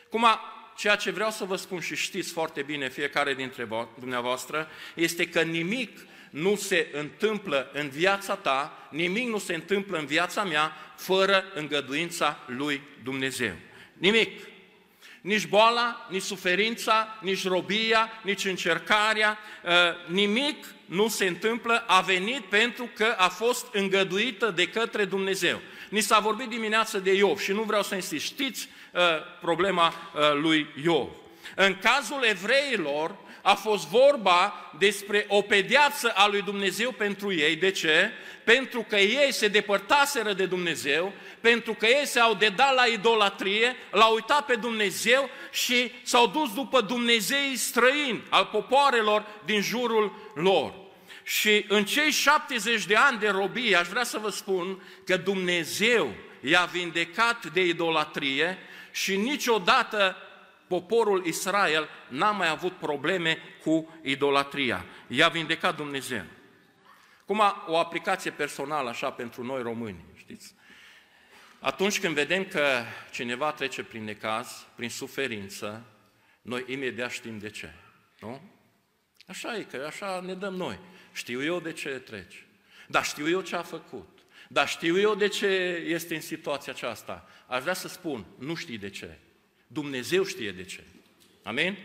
Cum 0.09 0.25
a, 0.25 0.41
ceea 0.77 0.97
ce 0.97 1.11
vreau 1.11 1.31
să 1.31 1.45
vă 1.45 1.57
spun 1.57 1.81
și 1.81 1.97
știți 1.97 2.33
foarte 2.33 2.63
bine 2.63 2.89
fiecare 2.89 3.35
dintre 3.35 3.69
dumneavoastră, 3.99 4.69
este 4.95 5.29
că 5.29 5.43
nimic 5.43 5.99
nu 6.31 6.57
se 6.57 6.89
întâmplă 6.93 7.71
în 7.73 7.89
viața 7.89 8.35
ta, 8.35 8.89
nimic 8.91 9.29
nu 9.29 9.39
se 9.39 9.55
întâmplă 9.55 9.99
în 9.99 10.07
viața 10.07 10.45
mea 10.45 10.73
fără 10.97 11.45
îngăduința 11.55 12.39
lui 12.47 12.81
Dumnezeu. 13.03 13.55
Nimic. 13.93 14.49
Nici 15.21 15.47
boala, 15.47 16.07
nici 16.11 16.23
suferința, 16.23 17.19
nici 17.21 17.47
robia, 17.47 18.11
nici 18.23 18.45
încercarea, 18.45 19.39
ă, 19.65 19.95
nimic 20.07 20.67
nu 20.91 21.09
se 21.09 21.27
întâmplă, 21.27 21.85
a 21.87 22.01
venit 22.01 22.45
pentru 22.45 22.91
că 22.95 23.15
a 23.17 23.29
fost 23.29 23.67
îngăduită 23.73 24.51
de 24.51 24.69
către 24.69 25.05
Dumnezeu. 25.05 25.61
Ni 25.89 26.01
s-a 26.01 26.19
vorbit 26.19 26.49
dimineață 26.49 26.99
de 26.99 27.13
Iov 27.13 27.39
și 27.39 27.53
nu 27.53 27.63
vreau 27.63 27.83
să 27.83 27.95
insist. 27.95 28.25
Știți 28.25 28.69
uh, 28.93 29.01
problema 29.41 29.87
uh, 29.87 30.21
lui 30.35 30.67
Iov. 30.83 31.09
În 31.55 31.77
cazul 31.83 32.23
evreilor 32.23 33.17
a 33.43 33.55
fost 33.55 33.87
vorba 33.87 34.71
despre 34.79 35.25
o 35.29 35.43
pedeapsă 35.43 36.13
a 36.15 36.29
lui 36.29 36.43
Dumnezeu 36.43 36.93
pentru 36.93 37.35
ei. 37.35 37.57
De 37.57 37.71
ce? 37.71 38.11
Pentru 38.45 38.87
că 38.89 38.97
ei 38.97 39.33
se 39.33 39.49
depărtaseră 39.49 40.33
de 40.33 40.47
Dumnezeu, 40.47 41.13
pentru 41.41 41.75
că 41.75 41.87
ei 41.87 42.07
s-au 42.07 42.35
dedat 42.35 42.75
la 42.75 42.85
idolatrie, 42.85 43.77
l-au 43.91 44.15
uitat 44.15 44.45
pe 44.45 44.55
Dumnezeu 44.55 45.31
și 45.51 45.93
s-au 46.03 46.27
dus 46.27 46.55
după 46.55 46.81
Dumnezeii 46.81 47.57
străini 47.57 48.23
al 48.29 48.49
popoarelor 48.53 49.27
din 49.45 49.61
jurul 49.61 50.33
lor. 50.35 50.80
Și 51.31 51.65
în 51.69 51.85
cei 51.85 52.11
70 52.11 52.87
de 52.87 52.97
ani 52.97 53.19
de 53.19 53.29
robie, 53.29 53.77
aș 53.77 53.89
vrea 53.89 54.05
să 54.05 54.19
vă 54.19 54.31
spun 54.31 54.83
că 55.05 55.17
Dumnezeu 55.17 56.15
i-a 56.41 56.65
vindecat 56.65 57.53
de 57.53 57.67
idolatrie 57.67 58.59
și 58.93 59.17
niciodată 59.17 60.17
poporul 60.67 61.27
Israel 61.27 61.89
n-a 62.09 62.31
mai 62.31 62.49
avut 62.49 62.77
probleme 62.77 63.39
cu 63.63 63.99
idolatria. 64.03 64.85
I-a 65.07 65.29
vindecat 65.29 65.77
Dumnezeu. 65.77 66.25
Cum 67.25 67.43
o 67.67 67.77
aplicație 67.77 68.31
personală 68.31 68.89
așa 68.89 69.11
pentru 69.11 69.45
noi 69.45 69.63
români, 69.63 70.05
știți? 70.17 70.55
Atunci 71.61 72.01
când 72.01 72.15
vedem 72.15 72.45
că 72.45 72.83
cineva 73.11 73.53
trece 73.53 73.83
prin 73.83 74.05
necaz, 74.05 74.67
prin 74.75 74.91
suferință, 74.91 75.85
noi 76.43 76.65
imediat 76.67 77.11
știm 77.11 77.39
de 77.39 77.51
ce, 77.51 77.75
nu? 78.21 78.41
Așa 79.27 79.57
e, 79.57 79.63
că 79.63 79.85
așa 79.87 80.21
ne 80.21 80.35
dăm 80.35 80.55
noi. 80.55 80.79
Știu 81.13 81.45
eu 81.45 81.61
de 81.61 81.73
ce 81.73 81.89
treci. 81.89 82.45
Dar 82.87 83.05
știu 83.05 83.29
eu 83.29 83.41
ce 83.41 83.57
a 83.57 83.63
făcut. 83.63 84.09
Dar 84.49 84.69
știu 84.69 84.99
eu 84.99 85.15
de 85.15 85.29
ce 85.29 85.47
este 85.87 86.15
în 86.15 86.21
situația 86.21 86.73
aceasta. 86.73 87.29
Aș 87.47 87.63
vrea 87.63 87.75
să 87.75 87.89
spun, 87.89 88.25
nu 88.39 88.55
știi 88.55 88.79
de 88.79 88.91
ce. 88.91 89.19
Dumnezeu 89.67 90.25
știe 90.25 90.51
de 90.51 90.65
ce. 90.65 90.81
Amin? 91.43 91.77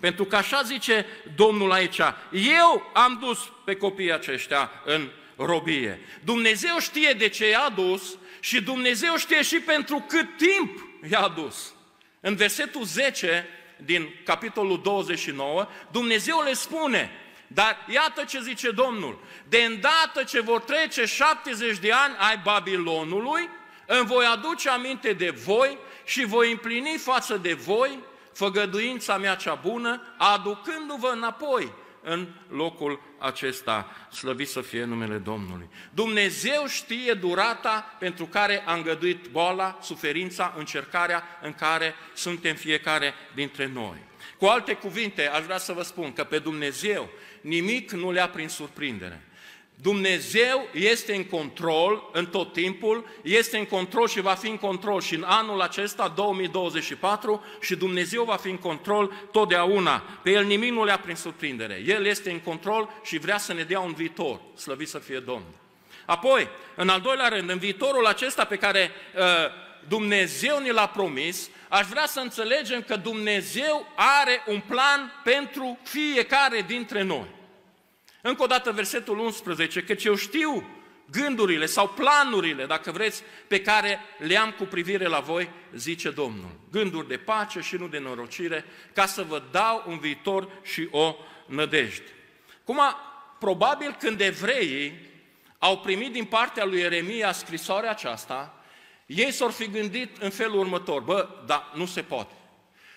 Pentru 0.00 0.24
că 0.24 0.36
așa 0.36 0.62
zice 0.62 1.06
Domnul 1.34 1.72
aici, 1.72 2.00
eu 2.32 2.90
am 2.92 3.18
dus 3.20 3.38
pe 3.64 3.76
copiii 3.76 4.12
aceștia 4.12 4.70
în 4.84 5.08
robie. 5.36 6.00
Dumnezeu 6.24 6.78
știe 6.78 7.12
de 7.12 7.28
ce 7.28 7.48
i-a 7.48 7.72
dus 7.74 8.18
și 8.40 8.62
Dumnezeu 8.62 9.16
știe 9.16 9.42
și 9.42 9.56
pentru 9.56 10.04
cât 10.08 10.26
timp 10.36 10.88
i-a 11.10 11.28
dus. 11.28 11.74
În 12.20 12.36
versetul 12.36 12.84
10 12.84 13.46
din 13.76 14.14
capitolul 14.24 14.80
29, 14.82 15.68
Dumnezeu 15.90 16.42
le 16.42 16.52
spune, 16.52 17.10
dar 17.52 17.86
iată 17.88 18.24
ce 18.24 18.40
zice 18.40 18.70
Domnul, 18.70 19.18
de 19.48 19.58
îndată 19.58 20.22
ce 20.22 20.40
vor 20.40 20.60
trece 20.60 21.04
70 21.04 21.78
de 21.78 21.92
ani 21.92 22.14
ai 22.18 22.40
Babilonului, 22.44 23.48
îmi 23.86 24.06
voi 24.06 24.24
aduce 24.24 24.68
aminte 24.68 25.12
de 25.12 25.30
voi 25.30 25.78
și 26.04 26.24
voi 26.24 26.50
împlini 26.50 26.96
față 26.98 27.36
de 27.36 27.52
voi 27.52 27.98
făgăduința 28.32 29.16
mea 29.16 29.34
cea 29.34 29.54
bună, 29.54 30.02
aducându-vă 30.16 31.08
înapoi 31.14 31.72
în 32.02 32.28
locul 32.48 33.00
acesta, 33.18 33.90
slăvit 34.12 34.48
să 34.48 34.60
fie 34.60 34.84
numele 34.84 35.16
Domnului. 35.16 35.68
Dumnezeu 35.90 36.66
știe 36.66 37.12
durata 37.12 37.96
pentru 37.98 38.26
care 38.26 38.62
a 38.66 38.74
îngăduit 38.74 39.28
boala, 39.28 39.78
suferința, 39.82 40.54
încercarea 40.56 41.22
în 41.42 41.52
care 41.52 41.94
suntem 42.14 42.54
fiecare 42.54 43.14
dintre 43.34 43.66
noi. 43.66 43.98
Cu 44.38 44.44
alte 44.46 44.72
cuvinte, 44.72 45.28
aș 45.28 45.44
vrea 45.44 45.58
să 45.58 45.72
vă 45.72 45.82
spun 45.82 46.12
că 46.12 46.24
pe 46.24 46.38
Dumnezeu 46.38 47.10
nimic 47.40 47.90
nu 47.90 48.10
le-a 48.12 48.28
prin 48.28 48.48
surprindere. 48.48 49.24
Dumnezeu 49.82 50.68
este 50.72 51.14
în 51.14 51.24
control 51.24 52.10
în 52.12 52.26
tot 52.26 52.52
timpul, 52.52 53.06
este 53.22 53.58
în 53.58 53.64
control 53.64 54.08
și 54.08 54.20
va 54.20 54.34
fi 54.34 54.48
în 54.48 54.56
control 54.56 55.00
și 55.00 55.14
în 55.14 55.22
anul 55.22 55.60
acesta, 55.60 56.12
2024, 56.16 57.44
și 57.60 57.76
Dumnezeu 57.76 58.24
va 58.24 58.36
fi 58.36 58.48
în 58.48 58.56
control 58.56 59.12
totdeauna. 59.32 60.02
Pe 60.22 60.30
El 60.30 60.44
nimic 60.44 60.72
nu 60.72 60.84
le-a 60.84 60.98
prin 60.98 61.14
surprindere. 61.14 61.82
El 61.86 62.06
este 62.06 62.30
în 62.30 62.40
control 62.40 62.90
și 63.04 63.18
vrea 63.18 63.38
să 63.38 63.52
ne 63.52 63.62
dea 63.62 63.80
un 63.80 63.92
viitor. 63.92 64.40
Slăvit 64.56 64.88
să 64.88 64.98
fie 64.98 65.18
Domnul. 65.18 65.54
Apoi, 66.06 66.48
în 66.74 66.88
al 66.88 67.00
doilea 67.00 67.28
rând, 67.28 67.50
în 67.50 67.58
viitorul 67.58 68.06
acesta 68.06 68.44
pe 68.44 68.56
care 68.56 68.90
uh, 69.16 69.22
Dumnezeu 69.88 70.58
ne 70.58 70.70
l-a 70.70 70.88
promis, 70.88 71.50
aș 71.68 71.86
vrea 71.86 72.06
să 72.06 72.20
înțelegem 72.20 72.82
că 72.82 72.96
Dumnezeu 72.96 73.86
are 73.94 74.42
un 74.46 74.62
plan 74.68 75.20
pentru 75.24 75.78
fiecare 75.82 76.64
dintre 76.66 77.02
noi. 77.02 77.38
Încă 78.22 78.42
o 78.42 78.46
dată 78.46 78.72
versetul 78.72 79.18
11, 79.18 79.82
căci 79.82 80.04
eu 80.04 80.14
știu 80.14 80.80
gândurile 81.10 81.66
sau 81.66 81.88
planurile, 81.88 82.66
dacă 82.66 82.90
vreți, 82.90 83.22
pe 83.48 83.60
care 83.60 84.00
le 84.18 84.36
am 84.36 84.50
cu 84.50 84.64
privire 84.64 85.06
la 85.06 85.20
voi, 85.20 85.50
zice 85.74 86.10
Domnul. 86.10 86.50
Gânduri 86.70 87.08
de 87.08 87.16
pace 87.16 87.60
și 87.60 87.76
nu 87.76 87.88
de 87.88 87.98
norocire, 87.98 88.64
ca 88.94 89.06
să 89.06 89.22
vă 89.22 89.42
dau 89.50 89.84
un 89.86 89.98
viitor 89.98 90.48
și 90.62 90.88
o 90.90 91.16
nădejde. 91.46 92.12
Cum 92.64 92.80
probabil 93.38 93.96
când 93.98 94.20
evreii 94.20 95.08
au 95.58 95.78
primit 95.78 96.12
din 96.12 96.24
partea 96.24 96.64
lui 96.64 96.78
Ieremia 96.78 97.32
scrisoarea 97.32 97.90
aceasta, 97.90 98.54
ei 99.06 99.32
s-au 99.32 99.48
fi 99.48 99.70
gândit 99.70 100.16
în 100.16 100.30
felul 100.30 100.58
următor, 100.58 101.00
bă, 101.00 101.28
dar 101.46 101.70
nu 101.74 101.86
se 101.86 102.02
poate. 102.02 102.34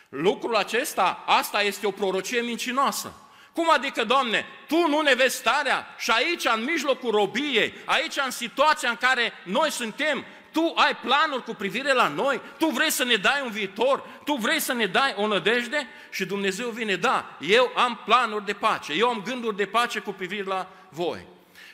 Lucrul 0.10 0.56
acesta, 0.56 1.24
asta 1.26 1.62
este 1.62 1.88
o 1.88 1.92
prorocie 1.92 2.42
mincinoasă. 2.42 3.14
Cum 3.54 3.70
adică, 3.72 4.04
Doamne, 4.04 4.46
Tu 4.68 4.88
nu 4.88 5.02
ne 5.02 5.14
vezi 5.14 5.36
starea 5.36 5.96
și 5.98 6.12
aici, 6.12 6.46
în 6.56 6.64
mijlocul 6.64 7.12
robiei, 7.12 7.74
aici, 7.86 8.18
în 8.26 8.32
situația 8.32 8.90
în 8.90 8.96
care 8.96 9.34
noi 9.44 9.72
suntem, 9.72 10.26
Tu 10.52 10.74
ai 10.76 10.96
planuri 10.96 11.44
cu 11.44 11.54
privire 11.54 11.94
la 11.94 12.08
noi, 12.08 12.42
Tu 12.58 12.66
vrei 12.66 12.92
să 12.92 13.04
ne 13.04 13.16
dai 13.16 13.42
un 13.44 13.52
viitor, 13.52 14.04
Tu 14.26 14.34
vrei 14.34 14.60
să 14.60 14.74
ne 14.74 14.86
dai 14.86 15.14
o 15.18 15.28
nădejde? 15.28 15.88
Și 16.10 16.26
Dumnezeu 16.26 16.70
vine, 16.70 16.96
da, 16.96 17.38
eu 17.40 17.72
am 17.76 18.02
planuri 18.06 18.46
de 18.46 18.54
pace, 18.54 18.94
eu 18.94 19.10
am 19.10 19.22
gânduri 19.26 19.56
de 19.56 19.66
pace 19.66 20.00
cu 20.00 20.12
privire 20.12 20.44
la 20.44 20.68
voi. 20.90 21.26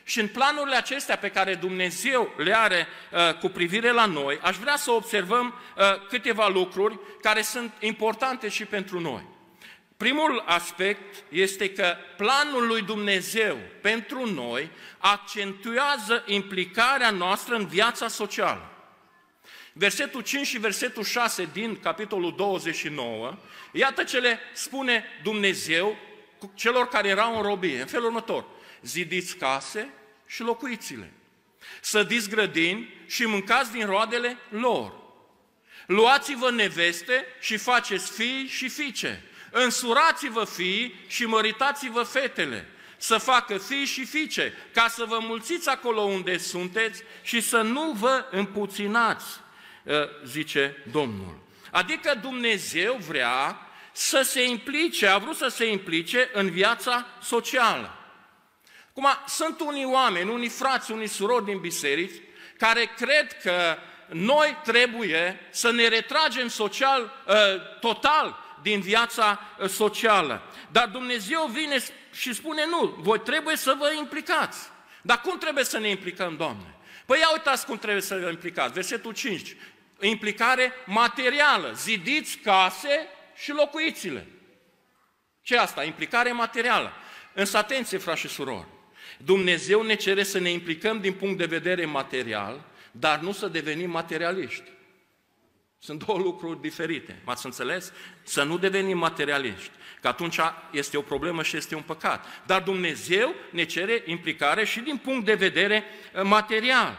Și 0.04 0.20
în 0.20 0.28
planurile 0.28 0.76
acestea 0.76 1.16
pe 1.16 1.30
care 1.30 1.54
Dumnezeu 1.54 2.34
le 2.36 2.56
are 2.56 2.86
uh, 3.12 3.34
cu 3.34 3.48
privire 3.48 3.90
la 3.90 4.06
noi, 4.06 4.38
aș 4.42 4.56
vrea 4.56 4.76
să 4.76 4.90
observăm 4.90 5.54
uh, 5.76 5.84
câteva 6.08 6.48
lucruri 6.48 6.98
care 7.20 7.42
sunt 7.42 7.72
importante 7.80 8.48
și 8.48 8.64
pentru 8.64 9.00
noi. 9.00 9.29
Primul 10.00 10.42
aspect 10.46 11.24
este 11.28 11.72
că 11.72 11.96
planul 12.16 12.66
lui 12.66 12.82
Dumnezeu 12.82 13.58
pentru 13.80 14.32
noi 14.32 14.70
accentuează 14.98 16.22
implicarea 16.26 17.10
noastră 17.10 17.54
în 17.54 17.66
viața 17.66 18.08
socială. 18.08 18.70
Versetul 19.72 20.20
5 20.20 20.46
și 20.46 20.58
versetul 20.58 21.04
6 21.04 21.48
din 21.52 21.80
capitolul 21.80 22.34
29, 22.36 23.38
iată 23.72 24.04
ce 24.04 24.18
le 24.18 24.38
spune 24.52 25.04
Dumnezeu 25.22 25.96
celor 26.54 26.88
care 26.88 27.08
erau 27.08 27.36
în 27.36 27.42
robie, 27.42 27.80
în 27.80 27.86
felul 27.86 28.06
următor. 28.06 28.44
Zidiți 28.82 29.36
case 29.36 29.88
și 30.26 30.42
locuiți-le. 30.42 31.12
Sădiți 31.80 32.28
grădini 32.28 32.94
și 33.06 33.26
mâncați 33.26 33.72
din 33.72 33.86
roadele 33.86 34.36
lor. 34.48 34.92
Luați-vă 35.86 36.50
neveste 36.50 37.26
și 37.40 37.56
faceți 37.56 38.12
fii 38.12 38.46
și 38.46 38.68
fiice 38.68 39.24
Însurați-vă 39.50 40.44
fii 40.44 41.04
și 41.06 41.26
măritați-vă 41.26 42.02
fetele, 42.02 42.68
să 42.96 43.18
facă 43.18 43.58
fii 43.58 43.84
și 43.84 44.04
fiice, 44.04 44.54
ca 44.72 44.88
să 44.88 45.04
vă 45.04 45.18
mulțiți 45.20 45.68
acolo 45.68 46.00
unde 46.00 46.38
sunteți 46.38 47.02
și 47.22 47.40
să 47.40 47.60
nu 47.60 47.92
vă 47.92 48.24
împuținați, 48.30 49.26
ă, 49.88 50.08
zice 50.24 50.84
Domnul. 50.92 51.38
Adică 51.70 52.18
Dumnezeu 52.22 52.96
vrea 53.08 53.58
să 53.92 54.22
se 54.22 54.42
implice, 54.42 55.06
a 55.06 55.18
vrut 55.18 55.36
să 55.36 55.48
se 55.48 55.70
implice 55.70 56.30
în 56.32 56.50
viața 56.50 57.06
socială. 57.22 57.94
Acum, 58.90 59.06
sunt 59.26 59.60
unii 59.60 59.84
oameni, 59.84 60.30
unii 60.30 60.48
frați, 60.48 60.92
unii 60.92 61.06
surori 61.06 61.44
din 61.44 61.58
biserici, 61.58 62.22
care 62.58 62.92
cred 62.96 63.40
că 63.42 63.76
noi 64.08 64.58
trebuie 64.64 65.48
să 65.50 65.70
ne 65.70 65.88
retragem 65.88 66.48
social, 66.48 67.24
ă, 67.28 67.58
total 67.80 68.39
din 68.62 68.80
viața 68.80 69.40
ă, 69.60 69.66
socială. 69.66 70.42
Dar 70.70 70.88
Dumnezeu 70.88 71.46
vine 71.46 71.76
și 72.12 72.34
spune, 72.34 72.66
nu, 72.66 72.94
voi 72.98 73.20
trebuie 73.20 73.56
să 73.56 73.76
vă 73.78 73.92
implicați. 73.98 74.58
Dar 75.02 75.20
cum 75.20 75.38
trebuie 75.38 75.64
să 75.64 75.78
ne 75.78 75.88
implicăm, 75.88 76.36
Doamne? 76.36 76.74
Păi 77.06 77.18
ia 77.18 77.32
uitați 77.32 77.66
cum 77.66 77.78
trebuie 77.78 78.02
să 78.02 78.18
vă 78.22 78.30
implicați. 78.30 78.72
Versetul 78.72 79.12
5. 79.12 79.56
Implicare 80.00 80.72
materială. 80.86 81.72
Zidiți 81.72 82.36
case 82.36 83.06
și 83.34 83.52
locuiți-le. 83.52 84.26
Ce 85.42 85.56
asta? 85.56 85.84
Implicare 85.84 86.32
materială. 86.32 86.92
Însă 87.34 87.56
atenție, 87.56 87.98
frați 87.98 88.20
și 88.20 88.28
surori. 88.28 88.66
Dumnezeu 89.18 89.82
ne 89.82 89.94
cere 89.94 90.22
să 90.22 90.38
ne 90.38 90.50
implicăm 90.50 91.00
din 91.00 91.12
punct 91.12 91.38
de 91.38 91.44
vedere 91.44 91.84
material, 91.84 92.64
dar 92.90 93.18
nu 93.18 93.32
să 93.32 93.48
devenim 93.48 93.90
materialiști. 93.90 94.70
Sunt 95.82 96.04
două 96.04 96.18
lucruri 96.18 96.60
diferite. 96.60 97.20
M-ați 97.24 97.46
înțeles? 97.46 97.92
Să 98.22 98.42
nu 98.42 98.58
devenim 98.58 98.98
materialiști. 98.98 99.70
Că 100.00 100.08
atunci 100.08 100.38
este 100.70 100.96
o 100.96 101.02
problemă 101.02 101.42
și 101.42 101.56
este 101.56 101.74
un 101.74 101.82
păcat. 101.82 102.26
Dar 102.46 102.62
Dumnezeu 102.62 103.34
ne 103.50 103.64
cere 103.64 104.02
implicare 104.06 104.64
și 104.64 104.80
din 104.80 104.96
punct 104.96 105.24
de 105.24 105.34
vedere 105.34 105.84
uh, 106.14 106.22
material. 106.22 106.98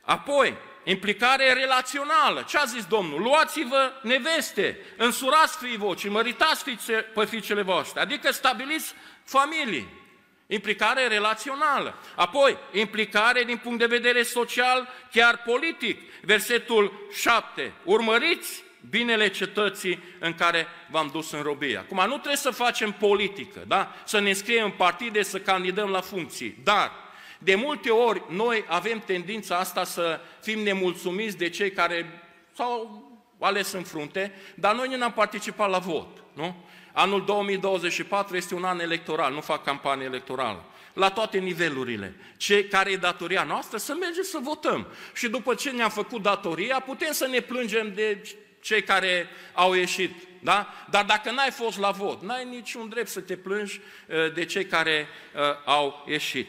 Apoi, 0.00 0.56
implicare 0.84 1.52
relațională. 1.52 2.44
Ce 2.48 2.58
a 2.58 2.64
zis 2.64 2.84
Domnul? 2.84 3.22
Luați-vă 3.22 3.92
neveste, 4.02 4.78
însurați 4.96 5.56
fiii 5.56 5.76
voci, 5.76 6.08
măritați 6.08 6.62
fiice, 6.62 6.92
pe 6.92 7.24
fiicele 7.24 7.62
voastre, 7.62 8.00
adică 8.00 8.32
stabiliți 8.32 8.94
familii. 9.24 10.03
Implicare 10.46 11.06
relațională. 11.06 11.98
Apoi, 12.16 12.58
implicare 12.72 13.42
din 13.42 13.56
punct 13.56 13.78
de 13.78 13.86
vedere 13.86 14.22
social, 14.22 14.88
chiar 15.12 15.42
politic. 15.46 16.00
Versetul 16.22 17.08
7. 17.12 17.72
Urmăriți 17.84 18.64
binele 18.90 19.28
cetății 19.28 20.02
în 20.18 20.34
care 20.34 20.66
v-am 20.90 21.08
dus 21.12 21.30
în 21.30 21.42
robie. 21.42 21.76
Acum, 21.76 21.96
nu 22.06 22.12
trebuie 22.12 22.36
să 22.36 22.50
facem 22.50 22.92
politică, 22.92 23.64
da? 23.66 23.94
să 24.04 24.18
ne 24.18 24.28
înscriem 24.28 24.64
în 24.64 24.70
partide, 24.70 25.22
să 25.22 25.38
candidăm 25.38 25.88
la 25.88 26.00
funcții, 26.00 26.56
dar 26.62 26.92
de 27.38 27.54
multe 27.54 27.90
ori 27.90 28.22
noi 28.28 28.64
avem 28.68 29.02
tendința 29.06 29.56
asta 29.56 29.84
să 29.84 30.20
fim 30.42 30.62
nemulțumiți 30.62 31.36
de 31.36 31.48
cei 31.48 31.70
care 31.70 32.22
s-au 32.52 33.02
ales 33.38 33.72
în 33.72 33.82
frunte, 33.82 34.32
dar 34.54 34.74
noi 34.74 34.96
nu 34.96 35.04
am 35.04 35.12
participat 35.12 35.70
la 35.70 35.78
vot. 35.78 36.08
Nu? 36.32 36.56
Anul 36.96 37.24
2024 37.24 38.36
este 38.36 38.54
un 38.54 38.64
an 38.64 38.80
electoral, 38.80 39.32
nu 39.32 39.40
fac 39.40 39.64
campanie 39.64 40.04
electorală. 40.04 40.64
La 40.92 41.10
toate 41.10 41.38
nivelurile. 41.38 42.14
Ce, 42.36 42.68
care 42.68 42.90
e 42.90 42.96
datoria 42.96 43.42
noastră? 43.42 43.78
Să 43.78 43.94
mergem 44.00 44.22
să 44.22 44.38
votăm. 44.42 44.86
Și 45.14 45.28
după 45.28 45.54
ce 45.54 45.70
ne-am 45.70 45.90
făcut 45.90 46.22
datoria, 46.22 46.80
putem 46.80 47.12
să 47.12 47.26
ne 47.26 47.40
plângem 47.40 47.92
de 47.94 48.34
cei 48.60 48.82
care 48.82 49.28
au 49.52 49.72
ieșit. 49.72 50.10
Da? 50.40 50.74
Dar 50.90 51.04
dacă 51.04 51.30
n-ai 51.30 51.50
fost 51.50 51.78
la 51.78 51.90
vot, 51.90 52.22
n-ai 52.22 52.44
niciun 52.44 52.88
drept 52.88 53.08
să 53.08 53.20
te 53.20 53.36
plângi 53.36 53.80
uh, 54.06 54.32
de 54.32 54.44
cei 54.44 54.66
care 54.66 55.08
uh, 55.34 55.40
au 55.64 56.04
ieșit. 56.08 56.48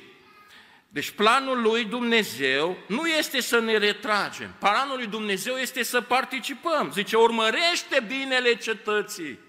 Deci 0.87 1.09
planul 1.09 1.61
lui 1.61 1.83
Dumnezeu 1.83 2.77
nu 2.87 3.07
este 3.07 3.41
să 3.41 3.59
ne 3.59 3.77
retragem. 3.77 4.55
Planul 4.59 4.97
lui 4.97 5.07
Dumnezeu 5.07 5.55
este 5.55 5.83
să 5.83 6.01
participăm. 6.01 6.91
Zice, 6.93 7.15
urmărește 7.15 8.03
binele 8.07 8.55
cetății 8.55 9.44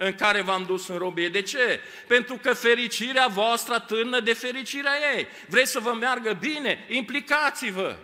în 0.00 0.14
care 0.14 0.40
v-am 0.40 0.64
dus 0.64 0.88
în 0.88 0.96
robie. 0.96 1.28
De 1.28 1.42
ce? 1.42 1.80
Pentru 2.06 2.38
că 2.42 2.54
fericirea 2.54 3.26
voastră 3.26 3.74
atârnă 3.74 4.20
de 4.20 4.32
fericirea 4.32 4.92
ei. 5.16 5.26
Vreți 5.48 5.70
să 5.70 5.80
vă 5.80 5.92
meargă 5.92 6.32
bine? 6.32 6.86
Implicați-vă! 6.88 7.96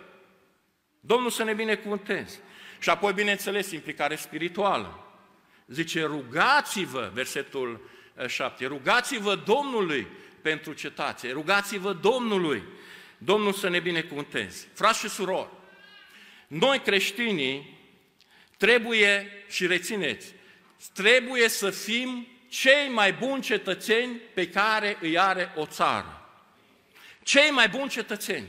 Domnul 0.99 1.29
să 1.29 1.43
ne 1.43 1.53
binecuvânteze. 1.53 2.39
Și 2.79 2.89
apoi, 2.89 3.13
bineînțeles, 3.13 3.71
implicare 3.71 4.15
spirituală. 4.15 5.05
Zice, 5.67 6.01
rugați-vă, 6.03 7.11
versetul 7.13 7.89
7, 8.27 8.63
eh, 8.63 8.69
rugați-vă 8.69 9.35
Domnului 9.35 10.07
pentru 10.41 10.73
cetate, 10.73 11.31
rugați-vă 11.31 11.93
Domnului, 11.93 12.63
Domnul 13.17 13.53
să 13.53 13.69
ne 13.69 13.79
binecuvânteze. 13.79 14.67
Frați 14.73 14.99
și 14.99 15.09
surori, 15.09 15.49
noi 16.47 16.79
creștinii 16.79 17.79
trebuie, 18.57 19.31
și 19.49 19.67
rețineți, 19.67 20.33
trebuie 20.93 21.49
să 21.49 21.69
fim 21.69 22.27
cei 22.49 22.89
mai 22.89 23.13
buni 23.13 23.41
cetățeni 23.41 24.15
pe 24.33 24.49
care 24.49 24.97
îi 25.01 25.19
are 25.19 25.51
o 25.55 25.65
țară. 25.65 26.29
Cei 27.23 27.49
mai 27.49 27.69
buni 27.69 27.89
cetățeni. 27.89 28.47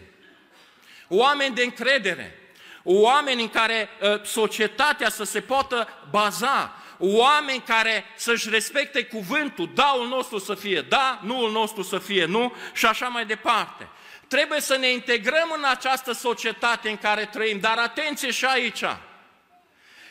Oameni 1.09 1.55
de 1.55 1.63
încredere, 1.63 2.39
oameni 2.83 3.43
în 3.43 3.49
care 3.49 3.89
uh, 4.01 4.23
societatea 4.25 5.09
să 5.09 5.25
se 5.25 5.41
poată 5.41 5.89
baza, 6.11 6.83
oameni 6.99 7.63
care 7.67 8.05
să-și 8.17 8.51
respecte 8.51 9.05
cuvântul, 9.05 9.71
daul 9.75 10.09
nostru 10.09 10.39
să 10.39 10.55
fie 10.55 10.81
da, 10.81 11.21
nuul 11.23 11.51
nostru 11.51 11.83
să 11.83 11.99
fie 11.99 12.25
nu 12.25 12.53
și 12.73 12.87
așa 12.87 13.09
mai 13.09 13.27
departe. 13.27 13.89
Trebuie 14.29 14.61
să 14.61 14.77
ne 14.77 14.91
integrăm 14.91 15.53
în 15.57 15.65
această 15.65 16.13
societate 16.13 16.89
în 16.89 16.97
care 16.97 17.25
trăim, 17.25 17.61
dar 17.61 17.79
atenție 17.79 18.31
și 18.31 18.45
aici, 18.45 18.85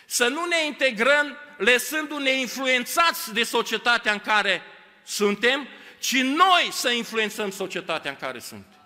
să 0.06 0.28
nu 0.28 0.46
ne 0.46 0.66
integrăm 0.66 1.38
lăsându-ne 1.58 2.32
influențați 2.32 3.34
de 3.34 3.44
societatea 3.44 4.12
în 4.12 4.20
care 4.20 4.62
suntem, 5.04 5.68
ci 6.00 6.16
noi 6.16 6.70
să 6.72 6.90
influențăm 6.90 7.52
societatea 7.52 8.12
în 8.12 8.18
care 8.18 8.40
suntem. 8.40 8.80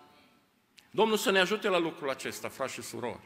Domnul 0.92 1.18
să 1.18 1.32
ne 1.32 1.40
ajute 1.40 1.68
la 1.68 1.78
lucrul 1.78 2.10
acesta, 2.10 2.50
frați 2.50 2.74
și 2.74 2.82
surori. 2.82 3.20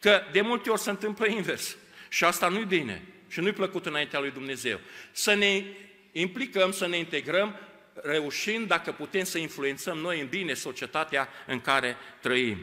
Că 0.00 0.22
de 0.32 0.40
multe 0.40 0.70
ori 0.70 0.80
se 0.80 0.90
întâmplă 0.90 1.26
invers. 1.26 1.76
Și 2.08 2.24
asta 2.24 2.48
nu-i 2.48 2.64
bine 2.64 3.02
și 3.28 3.40
nu-i 3.40 3.52
plăcut 3.52 3.86
înaintea 3.86 4.20
lui 4.20 4.30
Dumnezeu. 4.30 4.80
Să 5.12 5.34
ne 5.34 5.64
implicăm, 6.12 6.72
să 6.72 6.86
ne 6.86 6.96
integrăm, 6.96 7.56
reușind, 7.94 8.68
dacă 8.68 8.92
putem 8.92 9.24
să 9.24 9.38
influențăm 9.38 9.98
noi 9.98 10.20
în 10.20 10.26
bine 10.26 10.54
societatea 10.54 11.28
în 11.46 11.60
care 11.60 11.96
trăim. 12.20 12.58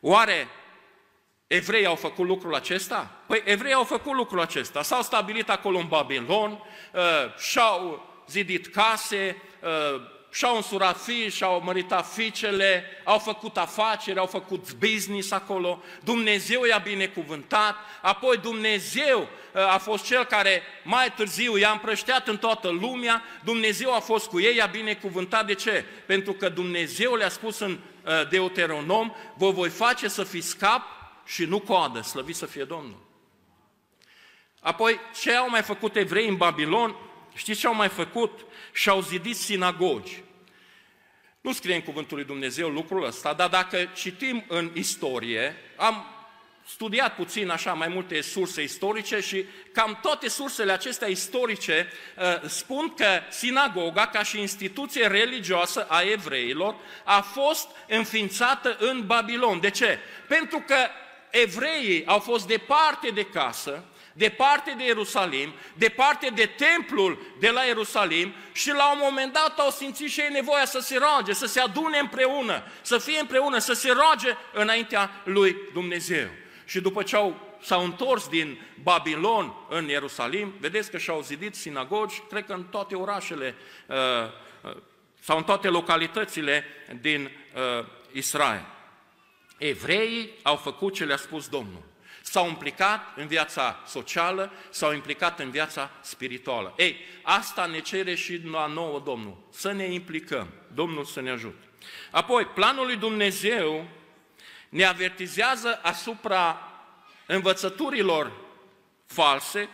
Oare 0.00 0.48
Evrei 1.48 1.86
au 1.86 1.94
făcut 1.94 2.26
lucrul 2.26 2.54
acesta? 2.54 3.10
Păi 3.26 3.42
evrei 3.44 3.72
au 3.72 3.84
făcut 3.84 4.14
lucrul 4.14 4.40
acesta. 4.40 4.82
S-au 4.82 5.02
stabilit 5.02 5.50
acolo 5.50 5.78
în 5.78 5.86
Babilon, 5.86 6.50
uh, 6.50 7.00
și-au 7.38 8.06
zidit 8.28 8.66
case, 8.66 9.42
uh, 9.62 10.00
și-au 10.30 10.56
însurat 10.56 11.00
fii, 11.00 11.30
și-au 11.30 11.62
măritat 11.64 12.12
fiicele, 12.12 12.84
au 13.04 13.18
făcut 13.18 13.56
afaceri, 13.56 14.18
au 14.18 14.26
făcut 14.26 14.72
business 14.72 15.30
acolo, 15.30 15.82
Dumnezeu 16.04 16.64
i-a 16.64 16.78
binecuvântat, 16.78 17.76
apoi 18.02 18.36
Dumnezeu 18.36 19.20
uh, 19.20 19.74
a 19.74 19.78
fost 19.78 20.04
cel 20.04 20.24
care 20.24 20.62
mai 20.84 21.12
târziu 21.16 21.56
i-a 21.56 21.70
împrășteat 21.70 22.28
în 22.28 22.36
toată 22.36 22.68
lumea, 22.68 23.22
Dumnezeu 23.44 23.94
a 23.94 24.00
fost 24.00 24.26
cu 24.26 24.40
ei, 24.40 24.56
i-a 24.56 24.66
binecuvântat. 24.66 25.46
De 25.46 25.54
ce? 25.54 25.84
Pentru 26.06 26.32
că 26.32 26.48
Dumnezeu 26.48 27.14
le-a 27.14 27.28
spus 27.28 27.58
în 27.58 27.78
Deuteronom, 28.30 29.12
vă 29.36 29.50
voi 29.50 29.68
face 29.68 30.08
să 30.08 30.24
fiți 30.24 30.56
cap 30.56 30.97
și 31.28 31.44
nu 31.44 31.60
coadă, 31.60 32.00
slăvit 32.00 32.36
să 32.36 32.46
fie 32.46 32.64
Domnul. 32.64 33.06
Apoi, 34.60 35.00
ce 35.20 35.34
au 35.34 35.50
mai 35.50 35.62
făcut 35.62 35.96
evrei 35.96 36.28
în 36.28 36.36
Babilon? 36.36 36.96
Știți 37.34 37.60
ce 37.60 37.66
au 37.66 37.74
mai 37.74 37.88
făcut? 37.88 38.40
Și-au 38.72 39.00
zidit 39.00 39.36
sinagogi. 39.36 40.22
Nu 41.40 41.52
scrie 41.52 41.74
în 41.74 41.82
Cuvântul 41.82 42.16
lui 42.16 42.26
Dumnezeu 42.26 42.68
lucrul 42.68 43.04
ăsta, 43.04 43.32
dar 43.32 43.48
dacă 43.48 43.90
citim 43.94 44.44
în 44.48 44.70
istorie, 44.74 45.56
am 45.76 46.06
studiat 46.66 47.14
puțin 47.14 47.50
așa 47.50 47.72
mai 47.72 47.88
multe 47.88 48.20
surse 48.20 48.62
istorice 48.62 49.20
și 49.20 49.44
cam 49.72 49.98
toate 50.02 50.28
sursele 50.28 50.72
acestea 50.72 51.08
istorice 51.08 51.92
uh, 52.16 52.48
spun 52.48 52.94
că 52.94 53.20
sinagoga, 53.30 54.06
ca 54.06 54.22
și 54.22 54.40
instituție 54.40 55.06
religioasă 55.06 55.86
a 55.88 56.00
evreilor, 56.00 56.76
a 57.04 57.20
fost 57.20 57.68
înființată 57.88 58.76
în 58.78 59.06
Babilon. 59.06 59.60
De 59.60 59.70
ce? 59.70 59.98
Pentru 60.28 60.64
că 60.66 60.76
evreii 61.30 62.06
au 62.06 62.18
fost 62.18 62.46
departe 62.46 63.10
de 63.10 63.24
casă, 63.24 63.84
departe 64.12 64.74
de 64.76 64.84
Ierusalim, 64.84 65.52
departe 65.74 66.30
de 66.34 66.46
templul 66.56 67.18
de 67.38 67.50
la 67.50 67.62
Ierusalim 67.62 68.32
și 68.52 68.68
la 68.70 68.92
un 68.92 68.98
moment 69.02 69.32
dat 69.32 69.58
au 69.58 69.70
simțit 69.70 70.10
și 70.10 70.20
ei 70.20 70.28
nevoia 70.32 70.64
să 70.64 70.78
se 70.78 70.98
roage, 70.98 71.32
să 71.32 71.46
se 71.46 71.60
adune 71.60 71.98
împreună, 71.98 72.62
să 72.82 72.98
fie 72.98 73.18
împreună, 73.18 73.58
să 73.58 73.72
se 73.72 73.92
roage 73.92 74.36
înaintea 74.52 75.10
lui 75.24 75.56
Dumnezeu. 75.72 76.28
Și 76.64 76.80
după 76.80 77.02
ce 77.02 77.16
au, 77.16 77.56
s-au 77.62 77.84
întors 77.84 78.28
din 78.28 78.60
Babilon 78.82 79.54
în 79.68 79.88
Ierusalim, 79.88 80.54
vedeți 80.60 80.90
că 80.90 80.98
și-au 80.98 81.20
zidit 81.20 81.54
sinagogi, 81.54 82.22
cred 82.28 82.44
că 82.44 82.52
în 82.52 82.64
toate 82.64 82.94
orașele 82.94 83.54
uh, 83.86 83.96
uh 84.62 84.76
sau 85.20 85.36
în 85.36 85.44
toate 85.44 85.68
localitățile 85.68 86.64
din 87.00 87.30
uh, 87.54 87.86
Israel. 88.12 88.77
Evreii 89.58 90.30
au 90.42 90.56
făcut 90.56 90.94
ce 90.94 91.04
le-a 91.04 91.16
spus 91.16 91.48
Domnul. 91.48 91.82
S-au 92.22 92.48
implicat 92.48 93.00
în 93.16 93.26
viața 93.26 93.82
socială, 93.86 94.52
s-au 94.70 94.92
implicat 94.94 95.38
în 95.38 95.50
viața 95.50 95.90
spirituală. 96.00 96.74
Ei, 96.76 96.96
asta 97.22 97.66
ne 97.66 97.80
cere 97.80 98.14
și 98.14 98.40
la 98.44 98.66
nouă 98.66 99.00
Domnul, 99.04 99.36
să 99.50 99.72
ne 99.72 99.84
implicăm. 99.84 100.48
Domnul 100.74 101.04
să 101.04 101.20
ne 101.20 101.30
ajute. 101.30 101.68
Apoi, 102.10 102.44
planul 102.44 102.86
lui 102.86 102.96
Dumnezeu 102.96 103.88
ne 104.68 104.84
avertizează 104.84 105.80
asupra 105.82 106.60
învățăturilor 107.26 108.32
false 109.06 109.68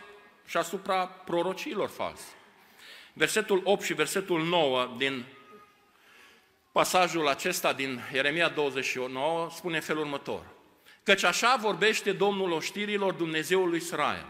și 0.45 0.57
asupra 0.57 1.05
prorociilor 1.05 1.89
false. 1.89 2.25
Versetul 3.13 3.61
8 3.63 3.83
și 3.83 3.93
versetul 3.93 4.43
9 4.43 4.93
din 4.97 5.25
Pasajul 6.75 7.27
acesta 7.27 7.73
din 7.73 8.01
Ieremia 8.13 8.49
29 8.49 9.49
spune 9.55 9.79
felul 9.79 10.01
următor. 10.01 10.45
Căci 11.03 11.23
așa 11.23 11.55
vorbește 11.55 12.11
Domnul 12.11 12.51
oștirilor 12.51 13.13
Dumnezeului 13.13 13.77
Israel. 13.77 14.25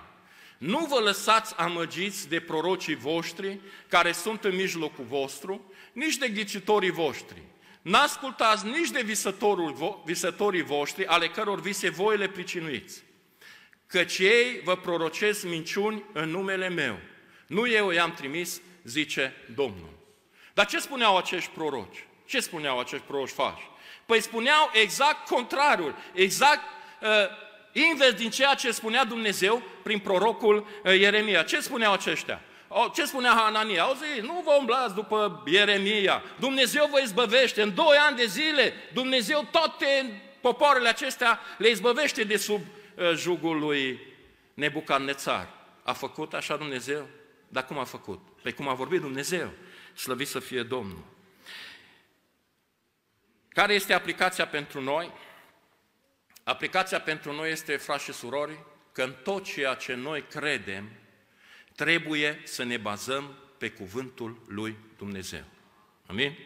Nu 0.58 0.86
vă 0.86 1.00
lăsați 1.00 1.58
amăgiți 1.58 2.30
de 2.30 2.40
prorocii 2.40 2.96
voștri 2.96 3.60
care 3.88 4.12
sunt 4.12 4.44
în 4.44 4.56
mijlocul 4.56 5.06
vostru, 5.08 5.74
nici 5.94 6.18
de 6.18 6.30
ghicitorii 6.30 6.90
voștri. 6.90 7.42
N-ascultați 7.82 8.66
nici 8.66 8.90
de 8.90 9.02
visătorul, 9.02 10.02
visătorii 10.06 10.64
voștri, 10.64 11.06
ale 11.06 11.28
căror 11.28 11.60
vise 11.60 11.90
voi 11.90 12.18
le 12.18 12.28
pricinuiți, 12.28 13.04
căci 13.88 14.18
ei 14.18 14.62
vă 14.64 14.76
prorocesc 14.76 15.44
minciuni 15.44 16.04
în 16.14 16.30
numele 16.30 16.70
meu. 16.70 17.00
Nu 17.48 17.68
eu 17.68 17.90
i-am 17.90 18.14
trimis, 18.14 18.62
zice 18.84 19.34
Domnul. 19.56 19.94
Dar 20.54 20.66
ce 20.66 20.80
spuneau 20.80 21.18
acești 21.18 21.50
proroci? 21.50 22.06
Ce 22.26 22.40
spuneau 22.40 22.80
acești 22.80 23.06
proroci 23.06 23.30
fași? 23.30 23.70
Păi 24.06 24.22
spuneau 24.22 24.70
exact 24.74 25.28
contrariul, 25.28 25.96
exact 26.14 26.62
uh, 27.02 27.10
invers 27.72 28.14
din 28.14 28.30
ceea 28.30 28.54
ce 28.54 28.72
spunea 28.72 29.06
Dumnezeu 29.06 29.62
prin 29.84 30.00
prorocul 30.00 30.68
uh, 30.84 31.00
Ieremia. 31.00 31.44
Ce 31.44 31.60
spuneau 31.60 31.94
aceștia? 31.94 32.42
Ce 32.94 33.06
spunea 33.06 33.32
Hanania? 33.32 33.84
Au 33.84 33.94
zis, 33.94 34.24
nu 34.24 34.42
vă 34.46 34.56
umblați 34.60 34.94
după 34.94 35.44
Ieremia, 35.46 36.24
Dumnezeu 36.40 36.88
vă 36.92 37.00
izbăvește, 37.04 37.62
în 37.62 37.76
doi 37.76 37.98
ani 38.08 38.16
de 38.16 38.26
zile 38.26 38.74
Dumnezeu 38.94 39.48
toate 39.52 40.22
popoarele 40.42 40.90
acestea 40.90 41.40
le 41.58 41.70
izbăvește 41.70 42.24
de 42.24 42.38
sub 42.38 42.62
uh, 42.62 43.12
jugul 43.16 43.60
lui 43.60 44.00
Nebucadnețar. 44.54 45.50
A 45.84 45.94
făcut 45.94 46.34
așa 46.34 46.58
Dumnezeu? 46.58 47.08
Dar 47.48 47.66
cum 47.66 47.78
a 47.78 47.84
făcut? 47.84 48.20
Pe 48.26 48.42
păi 48.42 48.54
cum 48.54 48.68
a 48.68 48.74
vorbit 48.74 49.02
Dumnezeu, 49.02 49.52
slăvit 49.94 50.28
să 50.28 50.40
fie 50.40 50.64
Domnul. 50.64 51.04
Care 53.56 53.74
este 53.74 53.94
aplicația 53.94 54.48
pentru 54.48 54.82
noi? 54.82 55.12
Aplicația 56.44 57.02
pentru 57.02 57.34
noi 57.34 57.52
este, 57.52 57.76
frați 57.76 58.04
și 58.04 58.14
surori, 58.14 58.60
că 58.92 59.04
în 59.04 59.16
tot 59.24 59.44
ceea 59.44 59.74
ce 59.74 59.94
noi 59.94 60.22
credem, 60.22 60.90
trebuie 61.76 62.42
să 62.44 62.64
ne 62.64 62.78
bazăm 62.78 63.38
pe 63.58 63.70
cuvântul 63.70 64.42
lui 64.48 64.78
Dumnezeu. 64.98 65.44
Amin? 66.06 66.38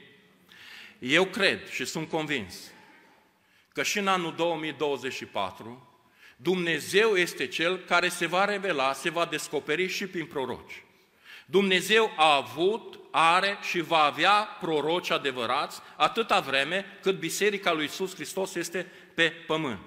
Eu 0.99 1.25
cred 1.25 1.69
și 1.69 1.85
sunt 1.85 2.09
convins 2.09 2.71
că 3.73 3.83
și 3.83 3.99
în 3.99 4.07
anul 4.07 4.35
2024 4.35 6.01
Dumnezeu 6.35 7.15
este 7.15 7.47
Cel 7.47 7.77
care 7.77 8.09
se 8.09 8.25
va 8.25 8.45
revela, 8.45 8.93
se 8.93 9.09
va 9.09 9.25
descoperi 9.25 9.87
și 9.87 10.07
prin 10.07 10.25
proroci. 10.25 10.83
Dumnezeu 11.49 12.11
a 12.15 12.35
avut, 12.35 12.99
are 13.11 13.57
și 13.61 13.79
va 13.79 14.03
avea 14.03 14.57
proroci 14.59 15.09
adevărați 15.09 15.81
atâta 15.95 16.39
vreme 16.39 16.97
cât 17.01 17.19
Biserica 17.19 17.73
lui 17.73 17.83
Iisus 17.83 18.13
Hristos 18.13 18.55
este 18.55 18.91
pe 19.13 19.29
pământ. 19.47 19.79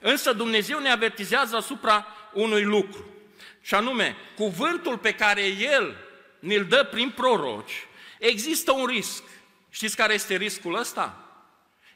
Însă 0.00 0.32
Dumnezeu 0.32 0.78
ne 0.78 0.90
avertizează 0.90 1.56
asupra 1.56 2.06
unui 2.32 2.62
lucru, 2.62 3.04
și 3.62 3.74
anume, 3.74 4.16
cuvântul 4.36 4.98
pe 4.98 5.14
care 5.14 5.46
El 5.46 5.96
ne-l 6.38 6.64
dă 6.64 6.88
prin 6.90 7.10
proroci, 7.10 7.86
există 8.18 8.72
un 8.72 8.86
risc. 8.86 9.22
Știți 9.70 9.96
care 9.96 10.14
este 10.14 10.36
riscul 10.36 10.78
ăsta? 10.78 11.24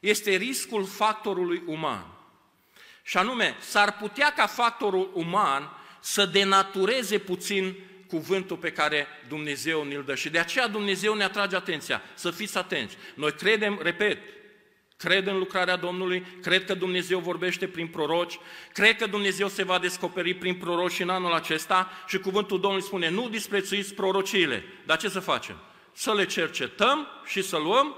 Este 0.01 0.31
riscul 0.31 0.87
factorului 0.87 1.63
uman. 1.67 2.07
Și 3.03 3.17
anume, 3.17 3.57
s-ar 3.61 3.97
putea 3.97 4.33
ca 4.33 4.47
factorul 4.47 5.11
uman 5.15 5.71
să 6.01 6.25
denatureze 6.25 7.19
puțin 7.19 7.77
cuvântul 8.15 8.57
pe 8.57 8.73
care 8.73 9.07
Dumnezeu 9.29 9.85
ne-l 9.85 10.03
dă. 10.05 10.15
Și 10.15 10.31
de 10.31 10.39
aceea 10.39 10.69
Dumnezeu 10.69 11.15
ne 11.15 11.25
atrage 11.25 11.57
atenția, 11.57 12.03
să 12.15 12.31
fiți 12.31 12.59
atenți. 12.59 12.97
Noi 13.15 13.33
credem, 13.33 13.79
repet, 13.83 14.19
cred 14.97 15.27
în 15.27 15.39
lucrarea 15.39 15.77
Domnului, 15.77 16.27
cred 16.43 16.65
că 16.65 16.75
Dumnezeu 16.75 17.19
vorbește 17.19 17.69
prin 17.69 17.87
proroci, 17.87 18.39
cred 18.73 18.97
că 18.97 19.07
Dumnezeu 19.07 19.49
se 19.49 19.65
va 19.65 19.79
descoperi 19.79 20.35
prin 20.35 20.55
proroci 20.55 21.01
în 21.01 21.09
anul 21.09 21.33
acesta 21.33 21.91
și 22.07 22.19
cuvântul 22.19 22.61
Domnului 22.61 22.87
spune, 22.87 23.09
nu 23.09 23.29
disprețuiți 23.29 23.95
prorociile. 23.95 24.65
Dar 24.87 24.99
ce 24.99 25.09
să 25.09 25.21
facem? 25.21 25.57
Să 25.93 26.15
le 26.15 26.27
cercetăm 26.27 27.09
și 27.25 27.43
să 27.43 27.57
luăm 27.57 27.97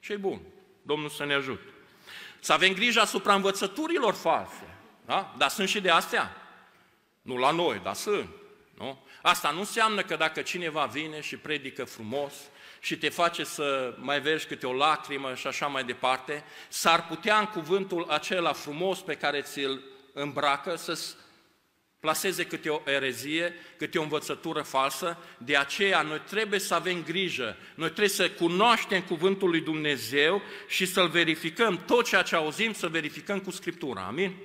și 0.00 0.12
e 0.12 0.16
bun. 0.16 0.40
Domnul 0.82 1.08
să 1.08 1.24
ne 1.24 1.34
ajute. 1.34 1.72
Să 2.40 2.52
avem 2.52 2.72
grijă 2.72 3.00
asupra 3.00 3.34
învățăturilor 3.34 4.14
false. 4.14 4.76
Da? 5.06 5.34
Dar 5.38 5.48
sunt 5.48 5.68
și 5.68 5.80
de 5.80 5.90
astea. 5.90 6.36
Nu 7.22 7.36
la 7.36 7.50
noi, 7.50 7.80
dar 7.82 7.94
sunt. 7.94 8.28
Nu? 8.78 8.98
Asta 9.22 9.50
nu 9.50 9.58
înseamnă 9.58 10.02
că 10.02 10.16
dacă 10.16 10.42
cineva 10.42 10.84
vine 10.84 11.20
și 11.20 11.36
predică 11.36 11.84
frumos 11.84 12.32
și 12.80 12.98
te 12.98 13.08
face 13.08 13.44
să 13.44 13.94
mai 13.98 14.20
vergi 14.20 14.46
câte 14.46 14.66
o 14.66 14.72
lacrimă 14.72 15.34
și 15.34 15.46
așa 15.46 15.66
mai 15.66 15.84
departe, 15.84 16.44
s-ar 16.68 17.06
putea 17.06 17.38
în 17.38 17.46
cuvântul 17.46 18.06
acela 18.08 18.52
frumos 18.52 19.00
pe 19.00 19.14
care 19.14 19.40
ți-l 19.40 19.82
îmbracă 20.12 20.76
să 20.76 20.98
plaseze 22.00 22.46
câte 22.46 22.68
o 22.68 22.80
erezie, 22.84 23.54
câte 23.76 23.98
o 23.98 24.02
învățătură 24.02 24.62
falsă, 24.62 25.18
de 25.38 25.56
aceea 25.56 26.02
noi 26.02 26.20
trebuie 26.20 26.58
să 26.58 26.74
avem 26.74 27.02
grijă, 27.02 27.56
noi 27.74 27.88
trebuie 27.88 28.08
să 28.08 28.30
cunoaștem 28.30 29.02
cuvântul 29.02 29.48
lui 29.48 29.60
Dumnezeu 29.60 30.42
și 30.68 30.86
să-l 30.86 31.08
verificăm, 31.08 31.84
tot 31.86 32.06
ceea 32.08 32.22
ce 32.22 32.36
auzim 32.36 32.72
să 32.72 32.88
verificăm 32.88 33.40
cu 33.40 33.50
Scriptura. 33.50 34.02
Amin? 34.02 34.36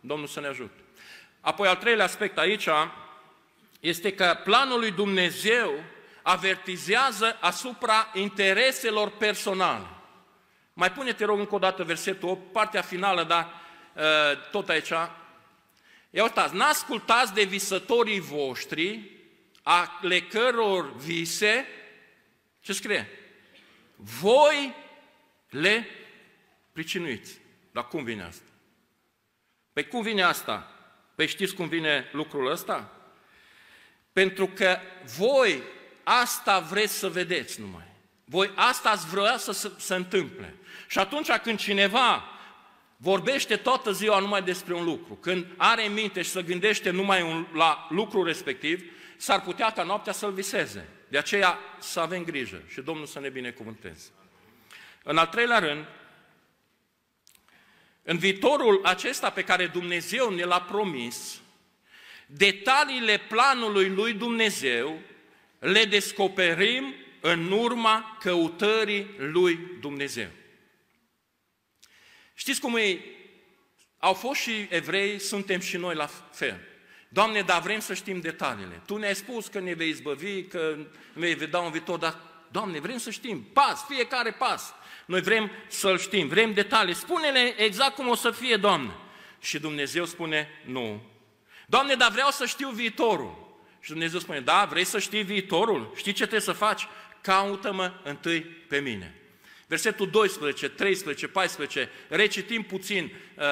Domnul 0.00 0.26
să 0.26 0.40
ne 0.40 0.46
ajute. 0.46 0.80
Apoi 1.40 1.68
al 1.68 1.76
treilea 1.76 2.04
aspect 2.04 2.38
aici 2.38 2.68
este 3.82 4.14
că 4.14 4.40
planul 4.44 4.78
lui 4.78 4.90
Dumnezeu 4.90 5.84
avertizează 6.22 7.36
asupra 7.40 8.10
intereselor 8.14 9.10
personale. 9.10 9.86
Mai 10.72 10.92
pune, 10.92 11.12
te 11.12 11.24
rog, 11.24 11.38
încă 11.38 11.54
o 11.54 11.58
dată 11.58 11.84
versetul 11.84 12.28
8, 12.28 12.52
partea 12.52 12.82
finală, 12.82 13.24
dar 13.24 13.48
uh, 13.94 14.50
tot 14.50 14.68
aici. 14.68 14.88
Ia 16.10 16.22
uitați, 16.22 16.54
n-ascultați 16.54 17.34
de 17.34 17.42
visătorii 17.42 18.20
voștri, 18.20 19.10
ale 19.62 20.20
căror 20.20 20.96
vise, 20.96 21.66
ce 22.60 22.72
scrie? 22.72 23.08
Voi 23.96 24.74
le 25.48 25.86
pricinuiți. 26.72 27.40
Dar 27.72 27.88
cum 27.88 28.04
vine 28.04 28.22
asta? 28.22 28.44
Păi 29.72 29.88
cum 29.88 30.02
vine 30.02 30.22
asta? 30.22 30.70
Păi 31.14 31.26
știți 31.26 31.54
cum 31.54 31.68
vine 31.68 32.08
lucrul 32.12 32.50
ăsta? 32.50 33.01
Pentru 34.12 34.46
că 34.46 34.78
voi 35.16 35.62
asta 36.02 36.58
vreți 36.58 36.92
să 36.92 37.08
vedeți 37.08 37.60
numai. 37.60 37.86
Voi 38.24 38.50
asta 38.54 38.90
ați 38.90 39.06
vrea 39.06 39.36
să 39.36 39.52
se, 39.52 39.70
se 39.78 39.94
întâmple. 39.94 40.54
Și 40.88 40.98
atunci 40.98 41.30
când 41.30 41.58
cineva 41.58 42.24
vorbește 42.96 43.56
toată 43.56 43.92
ziua 43.92 44.18
numai 44.18 44.42
despre 44.42 44.74
un 44.74 44.84
lucru, 44.84 45.14
când 45.14 45.46
are 45.56 45.86
în 45.86 45.92
minte 45.92 46.22
și 46.22 46.30
să 46.30 46.40
gândește 46.40 46.90
numai 46.90 47.22
un, 47.22 47.46
la 47.54 47.86
lucru 47.90 48.22
respectiv, 48.22 48.84
s-ar 49.16 49.40
putea 49.40 49.70
ca 49.70 49.82
noaptea 49.82 50.12
să-l 50.12 50.32
viseze. 50.32 50.88
De 51.08 51.18
aceea 51.18 51.58
să 51.78 52.00
avem 52.00 52.24
grijă 52.24 52.62
și 52.68 52.80
Domnul 52.80 53.06
să 53.06 53.20
ne 53.20 53.28
binecuvânteze. 53.28 54.08
În 55.02 55.16
al 55.16 55.26
treilea 55.26 55.58
rând, 55.58 55.84
în 58.02 58.18
viitorul 58.18 58.80
acesta 58.84 59.30
pe 59.30 59.44
care 59.44 59.66
Dumnezeu 59.66 60.30
ne 60.30 60.44
l-a 60.44 60.60
promis, 60.60 61.40
detaliile 62.36 63.18
planului 63.18 63.88
lui 63.88 64.12
Dumnezeu 64.12 65.00
le 65.58 65.84
descoperim 65.84 66.94
în 67.20 67.50
urma 67.50 68.16
căutării 68.20 69.06
lui 69.18 69.58
Dumnezeu. 69.80 70.28
Știți 72.34 72.60
cum 72.60 72.76
e? 72.76 72.98
Au 73.98 74.12
fost 74.12 74.40
și 74.40 74.66
evrei, 74.68 75.18
suntem 75.18 75.60
și 75.60 75.76
noi 75.76 75.94
la 75.94 76.06
fel. 76.32 76.60
Doamne, 77.08 77.40
dar 77.40 77.60
vrem 77.60 77.80
să 77.80 77.94
știm 77.94 78.20
detaliile. 78.20 78.82
Tu 78.86 78.96
ne-ai 78.96 79.14
spus 79.14 79.46
că 79.46 79.60
ne 79.60 79.72
vei 79.72 79.88
izbăvi, 79.88 80.42
că 80.42 80.76
ne 81.12 81.32
vei 81.34 81.46
da 81.46 81.58
un 81.58 81.70
viitor, 81.70 81.98
dar 81.98 82.16
Doamne, 82.50 82.80
vrem 82.80 82.98
să 82.98 83.10
știm, 83.10 83.42
pas, 83.42 83.84
fiecare 83.88 84.30
pas. 84.30 84.74
Noi 85.06 85.20
vrem 85.20 85.50
să-l 85.68 85.98
știm, 85.98 86.28
vrem 86.28 86.52
detalii. 86.52 86.94
Spune-ne 86.94 87.54
exact 87.56 87.94
cum 87.94 88.08
o 88.08 88.14
să 88.14 88.30
fie, 88.30 88.56
Doamne. 88.56 88.92
Și 89.40 89.58
Dumnezeu 89.58 90.04
spune, 90.04 90.48
nu. 90.64 91.11
Doamne, 91.72 91.94
dar 91.94 92.10
vreau 92.10 92.30
să 92.30 92.46
știu 92.46 92.68
viitorul. 92.68 93.56
Și 93.80 93.90
Dumnezeu 93.90 94.18
spune, 94.18 94.40
da, 94.40 94.66
vrei 94.70 94.84
să 94.84 94.98
știi 94.98 95.22
viitorul? 95.22 95.92
Știi 95.96 96.12
ce 96.12 96.18
trebuie 96.18 96.40
să 96.40 96.52
faci? 96.52 96.86
Caută-mă 97.20 97.92
întâi 98.04 98.40
pe 98.40 98.78
mine. 98.78 99.20
Versetul 99.66 100.10
12, 100.10 100.68
13, 100.68 101.28
14, 101.28 101.90
recitim 102.08 102.62
puțin 102.62 103.12
uh, 103.36 103.44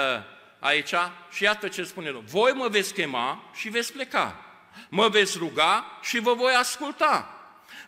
aici 0.58 0.94
și 1.30 1.42
iată 1.42 1.68
ce 1.68 1.84
spune 1.84 2.06
Domnul. 2.06 2.24
Voi 2.26 2.52
mă 2.52 2.68
veți 2.68 2.94
chema 2.94 3.50
și 3.54 3.68
veți 3.68 3.92
pleca. 3.92 4.44
Mă 4.88 5.08
veți 5.08 5.38
ruga 5.38 5.98
și 6.02 6.18
vă 6.18 6.34
voi 6.34 6.52
asculta. 6.52 7.34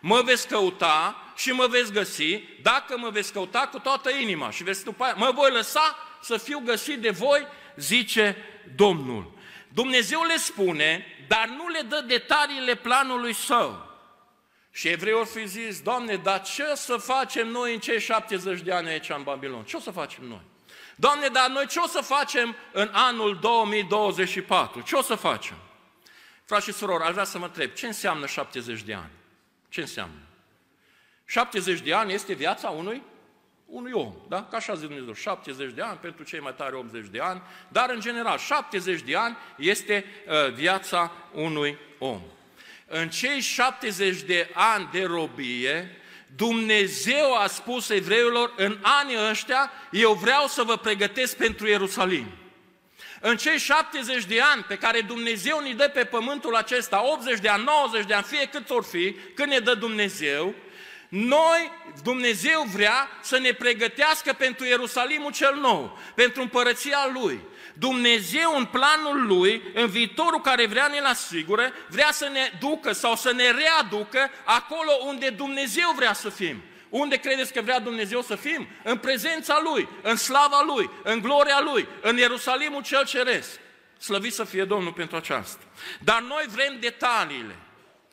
Mă 0.01 0.21
veți 0.25 0.47
căuta 0.47 1.15
și 1.35 1.51
mă 1.51 1.67
veți 1.67 1.91
găsi, 1.91 2.43
dacă 2.61 2.97
mă 2.97 3.09
veți 3.09 3.33
căuta 3.33 3.67
cu 3.71 3.79
toată 3.79 4.09
inima 4.11 4.49
și 4.49 4.63
veți 4.63 4.83
după 4.83 5.03
aia, 5.03 5.13
mă 5.13 5.31
voi 5.35 5.51
lăsa 5.51 5.95
să 6.21 6.37
fiu 6.37 6.61
găsit 6.65 6.99
de 6.99 7.09
voi, 7.09 7.47
zice 7.75 8.37
Domnul. 8.75 9.41
Dumnezeu 9.73 10.23
le 10.23 10.37
spune, 10.37 11.05
dar 11.27 11.47
nu 11.47 11.67
le 11.67 11.81
dă 11.81 12.03
detaliile 12.07 12.75
planului 12.75 13.33
său. 13.33 13.91
Și 14.71 14.87
evreii 14.87 15.17
au 15.17 15.23
fi 15.23 15.47
zis, 15.47 15.81
Doamne, 15.81 16.15
dar 16.15 16.41
ce 16.41 16.75
să 16.75 16.97
facem 16.97 17.47
noi 17.47 17.73
în 17.73 17.79
cei 17.79 17.99
70 17.99 18.61
de 18.61 18.73
ani 18.73 18.87
aici 18.87 19.09
în 19.09 19.23
Babilon? 19.23 19.63
Ce 19.63 19.75
o 19.75 19.79
să 19.79 19.91
facem 19.91 20.23
noi? 20.23 20.41
Doamne, 20.95 21.27
dar 21.27 21.49
noi 21.49 21.67
ce 21.67 21.79
o 21.79 21.87
să 21.87 22.01
facem 22.01 22.55
în 22.71 22.89
anul 22.91 23.39
2024? 23.39 24.81
Ce 24.81 24.95
o 24.95 25.01
să 25.01 25.15
facem? 25.15 25.57
Frați 26.45 26.65
și 26.65 26.73
surori, 26.73 27.03
aș 27.03 27.11
vrea 27.11 27.23
să 27.23 27.37
mă 27.37 27.45
întreb, 27.45 27.73
ce 27.73 27.85
înseamnă 27.85 28.27
70 28.27 28.81
de 28.81 28.93
ani? 28.93 29.11
Ce 29.69 29.81
înseamnă? 29.81 30.19
70 31.25 31.79
de 31.79 31.93
ani 31.93 32.13
este 32.13 32.33
viața 32.33 32.69
unui 32.69 33.01
unui 33.65 33.91
om, 33.91 34.13
da? 34.27 34.47
Ca 34.51 34.57
așa 34.57 34.73
zice 34.73 34.87
Dumnezeu, 34.87 35.13
70 35.13 35.73
de 35.73 35.81
ani, 35.81 35.97
pentru 36.01 36.23
cei 36.23 36.39
mai 36.39 36.53
tari 36.55 36.75
80 36.75 37.05
de 37.07 37.19
ani, 37.19 37.41
dar 37.67 37.89
în 37.89 37.99
general 37.99 38.37
70 38.37 39.01
de 39.01 39.15
ani 39.15 39.37
este 39.57 40.05
uh, 40.27 40.53
viața 40.53 41.11
unui 41.33 41.77
om. 41.99 42.21
În 42.87 43.09
cei 43.09 43.39
70 43.39 44.21
de 44.21 44.49
ani 44.53 44.89
de 44.91 45.03
robie, 45.03 45.97
Dumnezeu 46.35 47.33
a 47.33 47.47
spus 47.47 47.89
evreilor, 47.89 48.53
în 48.57 48.77
anii 48.81 49.29
ăștia, 49.29 49.71
eu 49.91 50.13
vreau 50.13 50.47
să 50.47 50.63
vă 50.63 50.77
pregătesc 50.77 51.37
pentru 51.37 51.67
Ierusalim. 51.67 52.25
În 53.25 53.37
cei 53.37 53.57
70 53.57 54.23
de 54.23 54.41
ani 54.41 54.63
pe 54.63 54.77
care 54.77 55.01
Dumnezeu 55.01 55.59
ne 55.59 55.73
dă 55.73 55.89
pe 55.93 56.03
pământul 56.03 56.55
acesta, 56.55 57.11
80 57.11 57.39
de 57.39 57.47
ani, 57.47 57.63
90 57.63 58.05
de 58.05 58.13
ani, 58.13 58.23
fie 58.23 58.45
cât 58.45 58.69
or 58.69 58.83
fi, 58.83 59.15
când 59.35 59.51
ne 59.51 59.59
dă 59.59 59.73
Dumnezeu, 59.73 60.55
noi, 61.15 61.71
Dumnezeu 62.03 62.65
vrea 62.73 63.09
să 63.21 63.37
ne 63.37 63.51
pregătească 63.51 64.33
pentru 64.33 64.65
Ierusalimul 64.65 65.31
cel 65.31 65.55
nou, 65.55 65.99
pentru 66.15 66.41
împărăția 66.41 67.09
Lui. 67.13 67.39
Dumnezeu 67.73 68.57
în 68.57 68.65
planul 68.65 69.27
Lui, 69.27 69.61
în 69.73 69.87
viitorul 69.87 70.41
care 70.41 70.65
vrea 70.65 70.87
ne-l 70.87 71.05
asigură, 71.05 71.73
vrea 71.89 72.11
să 72.11 72.29
ne 72.31 72.51
ducă 72.59 72.91
sau 72.91 73.15
să 73.15 73.31
ne 73.31 73.51
readucă 73.51 74.29
acolo 74.43 74.91
unde 75.05 75.29
Dumnezeu 75.29 75.93
vrea 75.95 76.13
să 76.13 76.29
fim. 76.29 76.61
Unde 76.89 77.15
credeți 77.15 77.53
că 77.53 77.61
vrea 77.61 77.79
Dumnezeu 77.79 78.21
să 78.21 78.35
fim? 78.35 78.67
În 78.83 78.97
prezența 78.97 79.61
Lui, 79.63 79.87
în 80.01 80.15
slava 80.15 80.63
Lui, 80.65 80.89
în 81.03 81.19
gloria 81.21 81.61
Lui, 81.61 81.87
în 82.01 82.17
Ierusalimul 82.17 82.83
cel 82.83 83.05
ceresc. 83.05 83.59
Slăvit 83.97 84.33
să 84.33 84.43
fie 84.43 84.63
Domnul 84.63 84.93
pentru 84.93 85.15
aceasta. 85.15 85.63
Dar 85.99 86.21
noi 86.21 86.45
vrem 86.47 86.77
detaliile. 86.79 87.55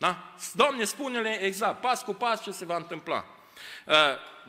Da? 0.00 0.32
Doamne, 0.52 0.84
spune-le 0.84 1.42
exact, 1.42 1.80
pas 1.80 2.02
cu 2.02 2.14
pas, 2.14 2.42
ce 2.42 2.50
se 2.50 2.64
va 2.64 2.76
întâmpla. 2.76 3.24
Uh, 3.84 3.94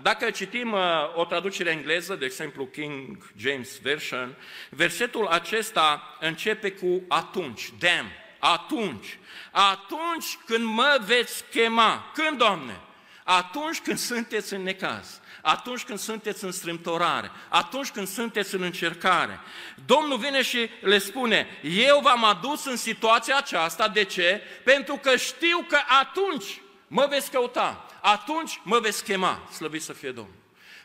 dacă 0.01 0.29
citim 0.29 0.71
uh, 0.71 0.79
o 1.15 1.25
traducere 1.25 1.69
engleză, 1.69 2.15
de 2.15 2.25
exemplu 2.25 2.65
King 2.65 3.31
James 3.35 3.79
Version, 3.79 4.35
versetul 4.69 5.27
acesta 5.27 6.17
începe 6.19 6.71
cu 6.71 7.03
atunci, 7.07 7.73
damn, 7.79 8.11
atunci, 8.39 9.19
atunci 9.51 10.37
când 10.45 10.65
mă 10.65 11.01
veți 11.05 11.43
chema, 11.49 12.11
când, 12.13 12.37
Doamne? 12.37 12.79
Atunci 13.23 13.79
când 13.79 13.97
sunteți 13.97 14.53
în 14.53 14.61
necaz 14.61 15.21
atunci 15.41 15.83
când 15.83 15.99
sunteți 15.99 16.43
în 16.43 16.51
strâmtorare, 16.51 17.31
atunci 17.49 17.89
când 17.89 18.07
sunteți 18.07 18.55
în 18.55 18.61
încercare. 18.61 19.39
Domnul 19.85 20.17
vine 20.17 20.41
și 20.41 20.69
le 20.81 20.97
spune, 20.97 21.47
eu 21.63 21.99
v-am 21.99 22.23
adus 22.23 22.65
în 22.65 22.77
situația 22.77 23.37
aceasta, 23.37 23.87
de 23.87 24.03
ce? 24.03 24.41
Pentru 24.63 24.95
că 24.95 25.15
știu 25.15 25.65
că 25.67 25.77
atunci 26.01 26.61
mă 26.87 27.07
veți 27.09 27.31
căuta, 27.31 27.85
atunci 28.01 28.59
mă 28.63 28.79
veți 28.79 29.03
chema, 29.03 29.47
slăvit 29.55 29.81
să 29.81 29.93
fie 29.93 30.11
Domnul. 30.11 30.35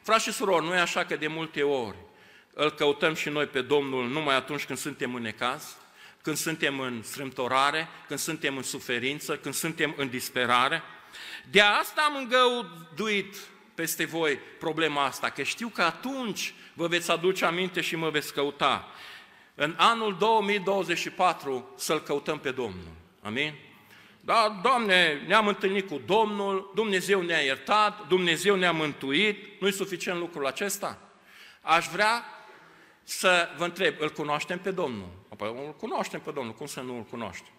Frați 0.03 0.25
și 0.25 0.33
surori, 0.33 0.65
nu 0.65 0.75
e 0.75 0.79
așa 0.79 1.05
că 1.05 1.17
de 1.17 1.27
multe 1.27 1.63
ori 1.63 1.97
îl 2.53 2.71
căutăm 2.71 3.15
și 3.15 3.29
noi 3.29 3.47
pe 3.47 3.61
Domnul 3.63 4.09
numai 4.09 4.35
atunci 4.35 4.65
când 4.65 4.79
suntem 4.79 5.15
în 5.15 5.23
necaz, 5.23 5.77
când 6.23 6.37
suntem 6.37 6.81
în 6.81 7.03
strâmtorare, 7.03 7.89
când 8.07 8.19
suntem 8.19 8.57
în 8.57 8.63
suferință, 8.63 9.37
când 9.37 9.55
suntem 9.55 9.95
în 9.97 10.09
disperare. 10.09 10.83
De 11.51 11.61
asta 11.61 12.03
am 12.03 12.17
îngăduit 12.17 13.37
peste 13.77 14.05
voi 14.05 14.37
problema 14.37 15.05
asta, 15.05 15.31
că 15.31 15.43
știu 15.43 15.69
că 15.69 15.83
atunci 15.83 16.55
vă 16.75 16.87
veți 16.87 17.11
aduce 17.11 17.45
aminte 17.45 17.81
și 17.81 17.97
mă 17.97 18.11
veți 18.11 18.33
căuta. 18.33 18.89
În 19.55 19.75
anul 19.77 20.17
2024 20.19 21.71
să-L 21.77 22.01
căutăm 22.01 22.39
pe 22.39 22.51
Domnul. 22.51 22.93
Amin? 23.23 23.55
Da, 24.21 24.61
Doamne, 24.63 25.23
ne-am 25.27 25.47
întâlnit 25.47 25.89
cu 25.89 26.01
Domnul, 26.07 26.71
Dumnezeu 26.75 27.23
ne-a 27.23 27.41
iertat, 27.41 28.09
Dumnezeu 28.09 28.57
ne-a 28.57 28.73
mântuit, 28.73 29.61
nu-i 29.61 29.73
suficient 29.73 30.19
lucrul 30.19 30.47
acesta? 30.47 30.99
Aș 31.61 31.87
vrea 31.87 32.25
să 33.03 33.49
vă 33.57 33.65
întreb, 33.65 33.95
îl 33.99 34.11
cunoaștem 34.11 34.59
pe 34.59 34.71
Domnul? 34.71 35.09
Apoi, 35.29 35.49
îl 35.49 35.75
cunoaștem 35.79 36.21
pe 36.21 36.31
Domnul, 36.31 36.55
cum 36.55 36.67
să 36.67 36.81
nu 36.81 36.97
îl 36.97 37.03
cunoaștem? 37.03 37.53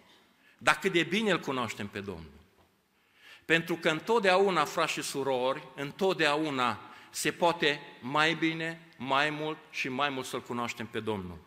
Dar 0.58 0.78
cât 0.78 0.92
de 0.92 1.02
bine 1.02 1.30
îl 1.30 1.38
cunoaștem 1.38 1.86
pe 1.86 2.00
Domnul? 2.00 2.37
Pentru 3.54 3.76
că 3.76 3.88
întotdeauna, 3.88 4.64
frați 4.64 4.92
și 4.92 5.02
surori, 5.02 5.62
întotdeauna 5.74 6.78
se 7.10 7.30
poate 7.30 7.80
mai 8.00 8.34
bine, 8.34 8.80
mai 8.96 9.30
mult 9.30 9.56
și 9.70 9.88
mai 9.88 10.08
mult 10.08 10.26
să-L 10.26 10.42
cunoaștem 10.42 10.86
pe 10.86 11.00
Domnul. 11.00 11.38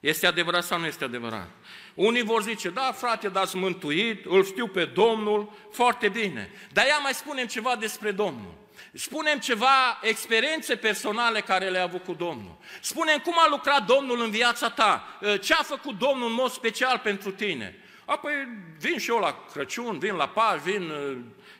Este 0.00 0.26
adevărat 0.26 0.64
sau 0.64 0.78
nu 0.78 0.86
este 0.86 1.04
adevărat? 1.04 1.48
Unii 1.94 2.22
vor 2.22 2.42
zice, 2.42 2.70
da, 2.70 2.92
frate, 2.92 3.28
dați 3.28 3.56
mântuit, 3.56 4.24
îl 4.24 4.44
știu 4.44 4.66
pe 4.66 4.84
Domnul, 4.84 5.52
foarte 5.70 6.08
bine. 6.08 6.50
Dar 6.72 6.86
ia 6.86 6.98
mai 6.98 7.14
spunem 7.14 7.46
ceva 7.46 7.76
despre 7.76 8.10
Domnul. 8.10 8.54
Spunem 8.92 9.38
ceva 9.38 9.98
experiențe 10.02 10.76
personale 10.76 11.40
care 11.40 11.68
le-a 11.68 11.82
avut 11.82 12.04
cu 12.04 12.12
Domnul. 12.12 12.56
Spunem 12.80 13.18
cum 13.18 13.34
a 13.36 13.48
lucrat 13.50 13.86
Domnul 13.86 14.20
în 14.20 14.30
viața 14.30 14.70
ta, 14.70 15.18
ce 15.40 15.54
a 15.54 15.62
făcut 15.62 15.98
Domnul 15.98 16.28
în 16.28 16.34
mod 16.34 16.50
special 16.50 16.98
pentru 16.98 17.30
tine. 17.30 17.82
Apoi 18.04 18.32
vin 18.78 18.98
și 18.98 19.10
eu 19.10 19.18
la 19.18 19.44
Crăciun, 19.52 19.98
vin 19.98 20.14
la 20.14 20.28
Paș, 20.28 20.60
vin 20.60 20.92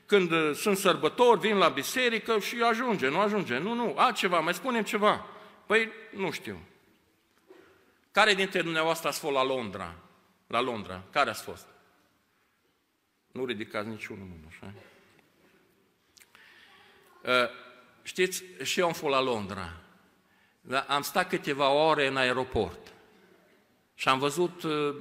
când 0.08 0.30
uh, 0.30 0.54
sunt 0.54 0.76
sărbători, 0.76 1.40
vin 1.40 1.56
la 1.56 1.68
biserică 1.68 2.38
și 2.38 2.62
ajunge, 2.62 3.08
nu 3.08 3.20
ajunge. 3.20 3.58
Nu, 3.58 3.74
nu, 3.74 3.94
altceva, 3.96 4.40
mai 4.40 4.54
spunem 4.54 4.82
ceva. 4.82 5.26
Păi, 5.66 5.92
nu 6.14 6.30
știu. 6.30 6.60
Care 8.10 8.34
dintre 8.34 8.62
dumneavoastră 8.62 9.08
ați 9.08 9.18
fost 9.18 9.34
la 9.34 9.44
Londra? 9.44 9.94
La 10.46 10.60
Londra, 10.60 11.02
care 11.10 11.30
ați 11.30 11.42
fost? 11.42 11.66
Nu 13.32 13.44
ridicați 13.44 13.88
niciunul 13.88 14.26
mână, 14.26 14.46
așa? 14.48 14.72
Uh, 17.22 17.50
știți, 18.02 18.44
și 18.62 18.80
eu 18.80 18.86
am 18.86 18.92
fost 18.92 19.14
la 19.14 19.20
Londra. 19.20 19.72
Dar 20.60 20.84
am 20.88 21.02
stat 21.02 21.28
câteva 21.28 21.68
ore 21.68 22.06
în 22.06 22.16
aeroport 22.16 22.92
și 23.94 24.08
am 24.08 24.18
văzut 24.18 24.62
uh, 24.62 24.96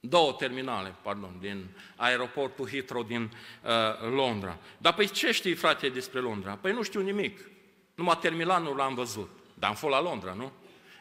două 0.00 0.32
terminale, 0.32 0.94
pardon, 1.02 1.36
din 1.40 1.66
aeroportul 1.96 2.68
Heathrow 2.68 3.02
din 3.02 3.22
uh, 3.22 3.70
Londra. 4.10 4.58
Dar 4.78 4.94
păi 4.94 5.08
ce 5.08 5.32
știi, 5.32 5.54
frate, 5.54 5.88
despre 5.88 6.20
Londra? 6.20 6.58
Păi 6.60 6.72
nu 6.72 6.82
știu 6.82 7.00
nimic. 7.00 7.40
Numai 7.94 8.18
terminalul 8.20 8.76
l-am 8.76 8.94
văzut. 8.94 9.30
Dar 9.54 9.70
am 9.70 9.76
fost 9.76 9.92
la 9.92 10.00
Londra, 10.00 10.32
nu? 10.32 10.52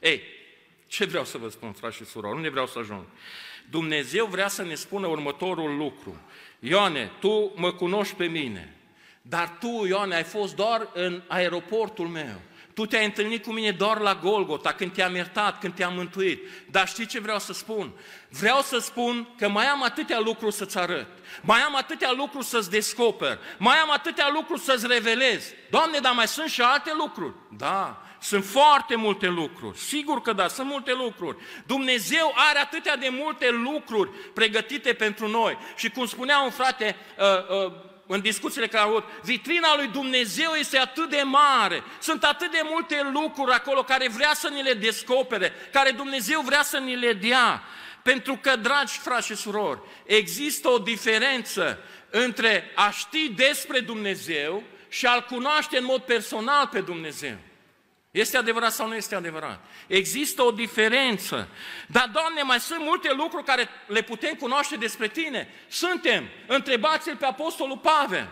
Ei, 0.02 0.22
ce 0.88 1.06
vreau 1.06 1.26
să 1.26 1.38
vă 1.38 1.50
spun, 1.50 1.72
frate 1.72 1.96
și 1.96 2.06
surori? 2.06 2.36
Unde 2.36 2.50
vreau 2.50 2.68
să 2.68 2.80
ajung? 2.80 3.06
Dumnezeu 3.70 4.26
vrea 4.26 4.48
să 4.48 4.64
ne 4.64 4.76
spună 4.76 5.08
următorul 5.08 5.78
lucru. 5.78 6.22
Ioane, 6.60 7.12
tu 7.20 7.54
mă 7.56 7.72
cunoști 7.72 8.16
pe 8.16 8.26
mine, 8.26 8.76
dar 9.22 9.58
tu, 9.60 9.86
Ioane, 9.88 10.16
ai 10.16 10.24
fost 10.24 10.56
doar 10.56 10.90
în 10.94 11.22
aeroportul 11.28 12.08
meu. 12.08 12.42
Tu 12.80 12.86
te-ai 12.86 13.06
întâlnit 13.06 13.44
cu 13.44 13.52
mine 13.52 13.72
doar 13.72 14.00
la 14.00 14.15
Golgota, 14.15 14.74
când 14.74 14.94
te-am 14.94 15.15
iertat, 15.15 15.60
când 15.60 15.74
te-am 15.74 15.94
mântuit. 15.94 16.48
Dar 16.72 16.88
știi 16.88 17.06
ce 17.06 17.20
vreau 17.20 17.39
să 17.39 17.54
spun? 17.54 17.92
Vreau 18.30 18.62
să 18.62 18.78
spun 18.78 19.30
că 19.38 19.50
mai 19.50 19.65
am 19.65 19.84
atâtea 19.84 20.20
lucruri 20.20 20.54
să-ți 20.54 20.78
arăt, 20.78 21.08
mai 21.42 21.60
am 21.60 21.76
atâtea 21.76 22.12
lucruri 22.12 22.46
să-ți 22.46 22.70
descoper, 22.70 23.39
mai 23.58 23.78
am 23.78 23.92
atâtea 23.92 24.30
lucruri 24.34 24.62
să-ți 24.62 24.88
revelez. 24.88 25.44
Doamne, 25.70 26.00
dar 26.00 26.13
mai 26.13 26.28
sunt 26.28 26.50
și 26.50 26.62
alte 26.62 26.92
lucruri. 26.98 27.34
Da, 27.58 28.02
sunt 28.22 28.46
foarte 28.46 28.96
multe 28.96 29.28
lucruri. 29.28 29.78
Sigur 29.78 30.22
că 30.22 30.34
da, 30.34 30.48
sunt 30.48 30.68
multe 30.68 30.94
lucruri. 30.94 31.38
Dumnezeu 31.65 32.34
are 32.36 32.60
atâtea 32.60 32.96
de 32.96 33.10
multe 33.12 33.50
lucruri 33.50 34.10
pregătite 34.34 34.94
pentru 34.94 35.28
noi. 35.28 35.58
Și 35.76 35.89
cum 35.89 36.06
spunea 36.06 36.39
un 36.39 36.52
frate, 36.52 36.96
uh, 37.18 37.65
uh, 37.65 37.74
în 38.12 38.22
discuțiile 38.22 38.67
care 38.67 38.84
au 38.84 38.89
avut, 38.89 39.04
vitrina 39.24 39.76
lui 39.76 39.88
Dumnezeu 39.88 40.52
este 40.52 40.78
atât 40.78 41.10
de 41.10 41.22
mare, 41.26 41.84
sunt 42.00 42.24
atât 42.24 42.52
de 42.52 42.62
multe 42.63 43.10
lucruri 43.13 43.52
acolo 43.52 43.84
care 43.84 44.10
vrea 44.10 44.34
să 44.34 44.48
ni 44.48 44.62
le 44.62 44.74
descopere, 44.74 45.54
care 45.72 45.91
Dumnezeu 45.91 46.41
vrea 46.41 46.63
să 46.63 46.78
ni 46.78 46.95
le 46.95 47.13
dea. 47.13 47.63
Pentru 48.04 48.39
că, 48.41 48.56
dragi 48.56 48.98
frați 48.98 49.26
și 49.26 49.36
surori, 49.36 49.80
există 50.06 50.69
o 50.69 50.78
diferență 50.78 51.80
între 52.10 52.72
a 52.76 52.89
ști 52.89 53.30
despre 53.30 53.80
Dumnezeu 53.80 54.63
și 54.88 55.06
a-L 55.06 55.26
cunoaște 55.30 55.78
în 55.78 55.86
mod 55.86 56.02
personal 56.02 56.67
pe 56.67 56.82
Dumnezeu. 56.82 57.38
Este 58.12 58.38
adevărat 58.38 58.72
sau 58.72 58.88
nu 58.88 58.95
este 58.95 59.15
adevărat? 59.15 59.65
Există 59.88 60.41
o 60.41 60.52
diferență. 60.52 61.48
Dar, 61.88 62.10
Doamne, 62.13 62.41
mai 62.41 62.60
sunt 62.60 62.80
multe 62.80 63.13
lucruri 63.13 63.43
care 63.43 63.69
le 63.88 64.02
putem 64.02 64.34
cunoaște 64.34 64.76
despre 64.76 65.08
Tine. 65.08 65.54
Suntem. 65.67 66.30
Întrebați-l 66.48 67.15
pe 67.15 67.26
Apostolul 67.26 67.78
Pavel. 67.78 68.30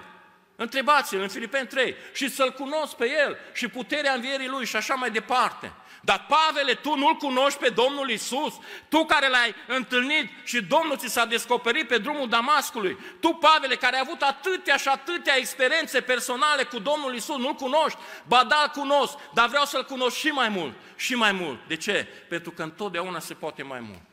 Întrebați-l 0.56 1.22
în 1.22 1.28
Filipeni 1.28 1.68
3 1.68 1.96
și 2.14 2.30
să-L 2.30 2.52
cunosc 2.52 2.96
pe 2.96 3.10
El 3.26 3.38
și 3.54 3.68
puterea 3.68 4.14
învierii 4.14 4.48
Lui 4.48 4.66
și 4.66 4.76
așa 4.76 4.94
mai 4.94 5.12
departe. 5.12 5.72
Dar, 6.08 6.26
Pavele, 6.28 6.74
tu 6.74 6.96
nu-L 6.96 7.14
cunoști 7.14 7.60
pe 7.60 7.70
Domnul 7.70 8.10
Isus? 8.10 8.54
Tu 8.90 9.06
care 9.06 9.30
l-ai 9.30 9.56
întâlnit 9.68 10.30
și 10.44 10.62
Domnul 10.62 10.98
ți 10.98 11.08
s-a 11.08 11.26
descoperit 11.26 11.88
pe 11.88 11.98
drumul 11.98 12.30
Damascului? 12.30 12.98
Tu, 13.20 13.34
Pavele, 13.34 13.76
care 13.76 13.96
ai 13.96 14.02
avut 14.06 14.22
atâtea 14.22 14.78
și 14.78 14.88
atâtea 14.88 15.38
experiențe 15.38 16.02
personale 16.02 16.64
cu 16.64 16.80
Domnul 16.80 17.16
Isus, 17.16 17.38
nu-L 17.38 17.54
cunoști? 17.54 18.00
Ba 18.28 18.44
da, 18.44 18.64
l 18.66 18.80
cunosc, 18.80 19.14
dar 19.34 19.48
vreau 19.48 19.66
să-L 19.66 19.84
cunosc 19.84 20.16
și 20.16 20.28
mai 20.28 20.50
mult, 20.50 20.74
și 20.96 21.16
mai 21.16 21.32
mult. 21.32 21.68
De 21.68 21.76
ce? 21.76 22.08
Pentru 22.30 22.52
că 22.52 22.64
întotdeauna 22.64 23.20
se 23.20 23.34
poate 23.34 23.64
mai 23.64 23.80
mult. 23.80 24.06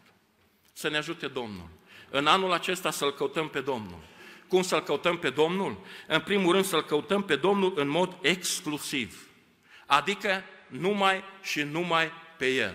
Să 0.72 0.88
ne 0.88 0.96
ajute 0.96 1.26
Domnul. 1.26 1.68
În 2.10 2.26
anul 2.26 2.52
acesta 2.52 2.90
să-L 2.90 3.14
căutăm 3.14 3.48
pe 3.48 3.60
Domnul. 3.60 3.98
Cum 4.48 4.62
să-L 4.62 4.82
căutăm 4.82 5.18
pe 5.18 5.30
Domnul? 5.30 5.80
În 6.06 6.20
primul 6.20 6.52
rând 6.52 6.64
să-L 6.64 6.84
căutăm 6.84 7.22
pe 7.22 7.36
Domnul 7.36 7.72
în 7.76 7.88
mod 7.88 8.16
exclusiv. 8.20 9.28
Adică 9.86 10.44
numai 10.78 11.24
și 11.42 11.62
numai 11.62 12.10
pe 12.36 12.46
El. 12.46 12.74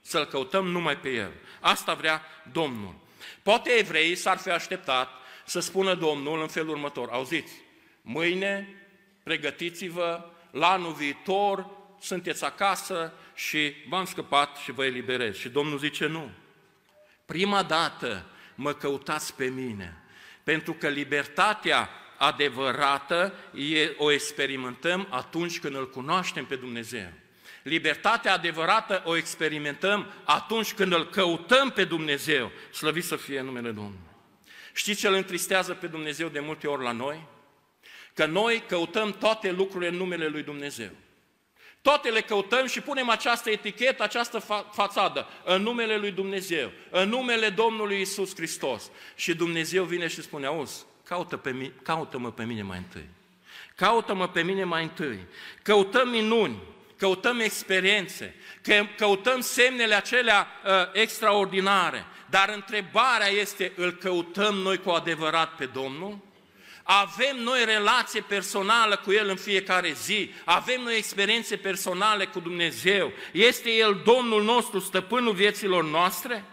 Să-L 0.00 0.24
căutăm 0.24 0.66
numai 0.66 0.96
pe 0.96 1.08
El. 1.08 1.32
Asta 1.60 1.94
vrea 1.94 2.22
Domnul. 2.52 2.94
Poate 3.42 3.70
evreii 3.70 4.14
s-ar 4.14 4.38
fi 4.38 4.50
așteptat 4.50 5.08
să 5.44 5.60
spună 5.60 5.94
Domnul 5.94 6.40
în 6.40 6.48
felul 6.48 6.68
următor. 6.68 7.08
Auziți, 7.10 7.52
mâine 8.02 8.68
pregătiți-vă, 9.22 10.30
la 10.50 10.70
anul 10.70 10.92
viitor 10.92 11.66
sunteți 12.00 12.44
acasă 12.44 13.12
și 13.34 13.74
v-am 13.88 14.04
scăpat 14.04 14.56
și 14.56 14.72
vă 14.72 14.84
eliberez. 14.84 15.36
Și 15.36 15.48
Domnul 15.48 15.78
zice 15.78 16.06
nu. 16.06 16.30
Prima 17.26 17.62
dată 17.62 18.24
mă 18.54 18.72
căutați 18.72 19.34
pe 19.34 19.46
mine, 19.46 20.02
pentru 20.42 20.72
că 20.72 20.88
libertatea 20.88 21.88
adevărată 22.18 23.34
o 23.96 24.10
experimentăm 24.10 25.06
atunci 25.10 25.58
când 25.58 25.74
îl 25.74 25.90
cunoaștem 25.90 26.44
pe 26.44 26.56
Dumnezeu. 26.56 27.12
Libertatea 27.62 28.32
adevărată 28.32 29.02
o 29.04 29.16
experimentăm 29.16 30.12
atunci 30.24 30.72
când 30.72 30.92
îl 30.92 31.08
căutăm 31.08 31.70
pe 31.70 31.84
Dumnezeu. 31.84 32.50
Slăvit 32.72 33.04
să 33.04 33.16
fie 33.16 33.40
numele 33.40 33.70
Domnului. 33.70 34.06
Știți 34.74 35.00
ce 35.00 35.06
îl 35.08 35.14
întristează 35.14 35.74
pe 35.74 35.86
Dumnezeu 35.86 36.28
de 36.28 36.40
multe 36.40 36.66
ori 36.66 36.82
la 36.82 36.92
noi? 36.92 37.26
Că 38.14 38.26
noi 38.26 38.62
căutăm 38.68 39.12
toate 39.12 39.50
lucrurile 39.50 39.90
în 39.90 39.96
numele 39.96 40.26
lui 40.26 40.42
Dumnezeu. 40.42 40.90
Toate 41.82 42.08
le 42.08 42.20
căutăm 42.20 42.66
și 42.66 42.80
punem 42.80 43.08
această 43.08 43.50
etichetă, 43.50 44.02
această 44.02 44.40
fa- 44.40 44.72
fațadă, 44.72 45.26
în 45.44 45.62
numele 45.62 45.96
lui 45.96 46.10
Dumnezeu, 46.10 46.72
în 46.90 47.08
numele 47.08 47.48
Domnului 47.48 48.00
Isus 48.00 48.34
Hristos. 48.34 48.90
Și 49.16 49.34
Dumnezeu 49.34 49.84
vine 49.84 50.08
și 50.08 50.22
spune, 50.22 50.46
auzi, 50.46 50.84
caută 51.08 51.36
pe 51.36 51.50
mine, 51.50 51.72
caută-mă 51.82 52.30
pe 52.30 52.44
mine 52.44 52.62
mai 52.62 52.78
întâi. 52.78 53.08
Caută-mă 53.74 54.28
pe 54.28 54.42
mine 54.42 54.64
mai 54.64 54.82
întâi. 54.82 55.18
Căutăm 55.62 56.08
minuni, 56.08 56.56
căutăm 56.96 57.40
experiențe, 57.40 58.34
căutăm 58.96 59.40
semnele 59.40 59.94
acelea 59.94 60.46
uh, 60.64 60.70
extraordinare. 60.92 62.04
Dar 62.30 62.52
întrebarea 62.54 63.28
este, 63.28 63.72
îl 63.76 63.92
căutăm 63.92 64.54
noi 64.54 64.78
cu 64.78 64.90
adevărat 64.90 65.54
pe 65.54 65.64
Domnul? 65.64 66.18
Avem 66.82 67.36
noi 67.36 67.64
relație 67.64 68.20
personală 68.20 68.96
cu 68.96 69.12
El 69.12 69.28
în 69.28 69.36
fiecare 69.36 69.92
zi, 69.92 70.30
avem 70.44 70.82
noi 70.82 70.96
experiențe 70.96 71.56
personale 71.56 72.24
cu 72.24 72.40
Dumnezeu. 72.40 73.12
Este 73.32 73.70
El 73.70 74.00
Domnul 74.04 74.42
nostru, 74.42 74.78
stăpânul 74.78 75.32
vieților 75.32 75.84
noastre? 75.84 76.44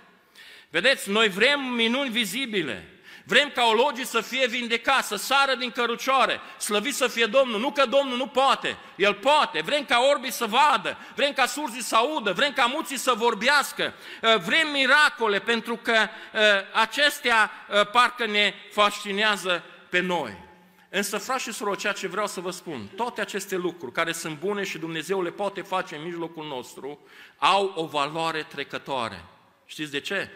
Vedeți, 0.69 1.09
noi 1.09 1.29
vrem 1.29 1.61
minuni 1.61 2.09
vizibile, 2.09 2.94
Vrem 3.27 3.51
ca 3.55 3.63
ologii 3.63 4.05
să 4.05 4.21
fie 4.21 4.47
vindecați, 4.47 5.07
să 5.07 5.15
sară 5.15 5.55
din 5.55 5.71
cărucioare, 5.71 6.39
slăvit 6.57 6.95
să 6.95 7.07
fie 7.07 7.25
Domnul. 7.25 7.59
Nu 7.59 7.71
că 7.71 7.85
Domnul 7.85 8.17
nu 8.17 8.27
poate, 8.27 8.77
El 8.95 9.13
poate. 9.13 9.61
Vrem 9.61 9.85
ca 9.85 9.99
orbii 10.11 10.31
să 10.31 10.45
vadă, 10.45 10.97
vrem 11.15 11.33
ca 11.33 11.45
surzii 11.45 11.81
să 11.81 11.95
audă, 11.95 12.31
vrem 12.31 12.53
ca 12.53 12.65
muții 12.65 12.97
să 12.97 13.13
vorbească. 13.15 13.93
Uh, 14.21 14.38
vrem 14.38 14.71
miracole 14.71 15.39
pentru 15.39 15.75
că 15.75 15.93
uh, 16.33 16.41
acestea 16.73 17.51
uh, 17.69 17.88
parcă 17.88 18.25
ne 18.25 18.53
fascinează 18.71 19.63
pe 19.89 19.99
noi. 19.99 20.43
Însă, 20.89 21.17
frați 21.17 21.43
și 21.43 21.51
surori, 21.51 21.77
ceea 21.77 21.93
ce 21.93 22.07
vreau 22.07 22.27
să 22.27 22.39
vă 22.39 22.51
spun, 22.51 22.89
toate 22.95 23.21
aceste 23.21 23.55
lucruri 23.55 23.91
care 23.91 24.11
sunt 24.11 24.39
bune 24.39 24.63
și 24.63 24.77
Dumnezeu 24.77 25.21
le 25.21 25.31
poate 25.31 25.61
face 25.61 25.95
în 25.95 26.03
mijlocul 26.03 26.45
nostru, 26.45 26.99
au 27.38 27.71
o 27.75 27.85
valoare 27.85 28.43
trecătoare. 28.43 29.25
Știți 29.65 29.91
de 29.91 29.99
ce? 29.99 30.29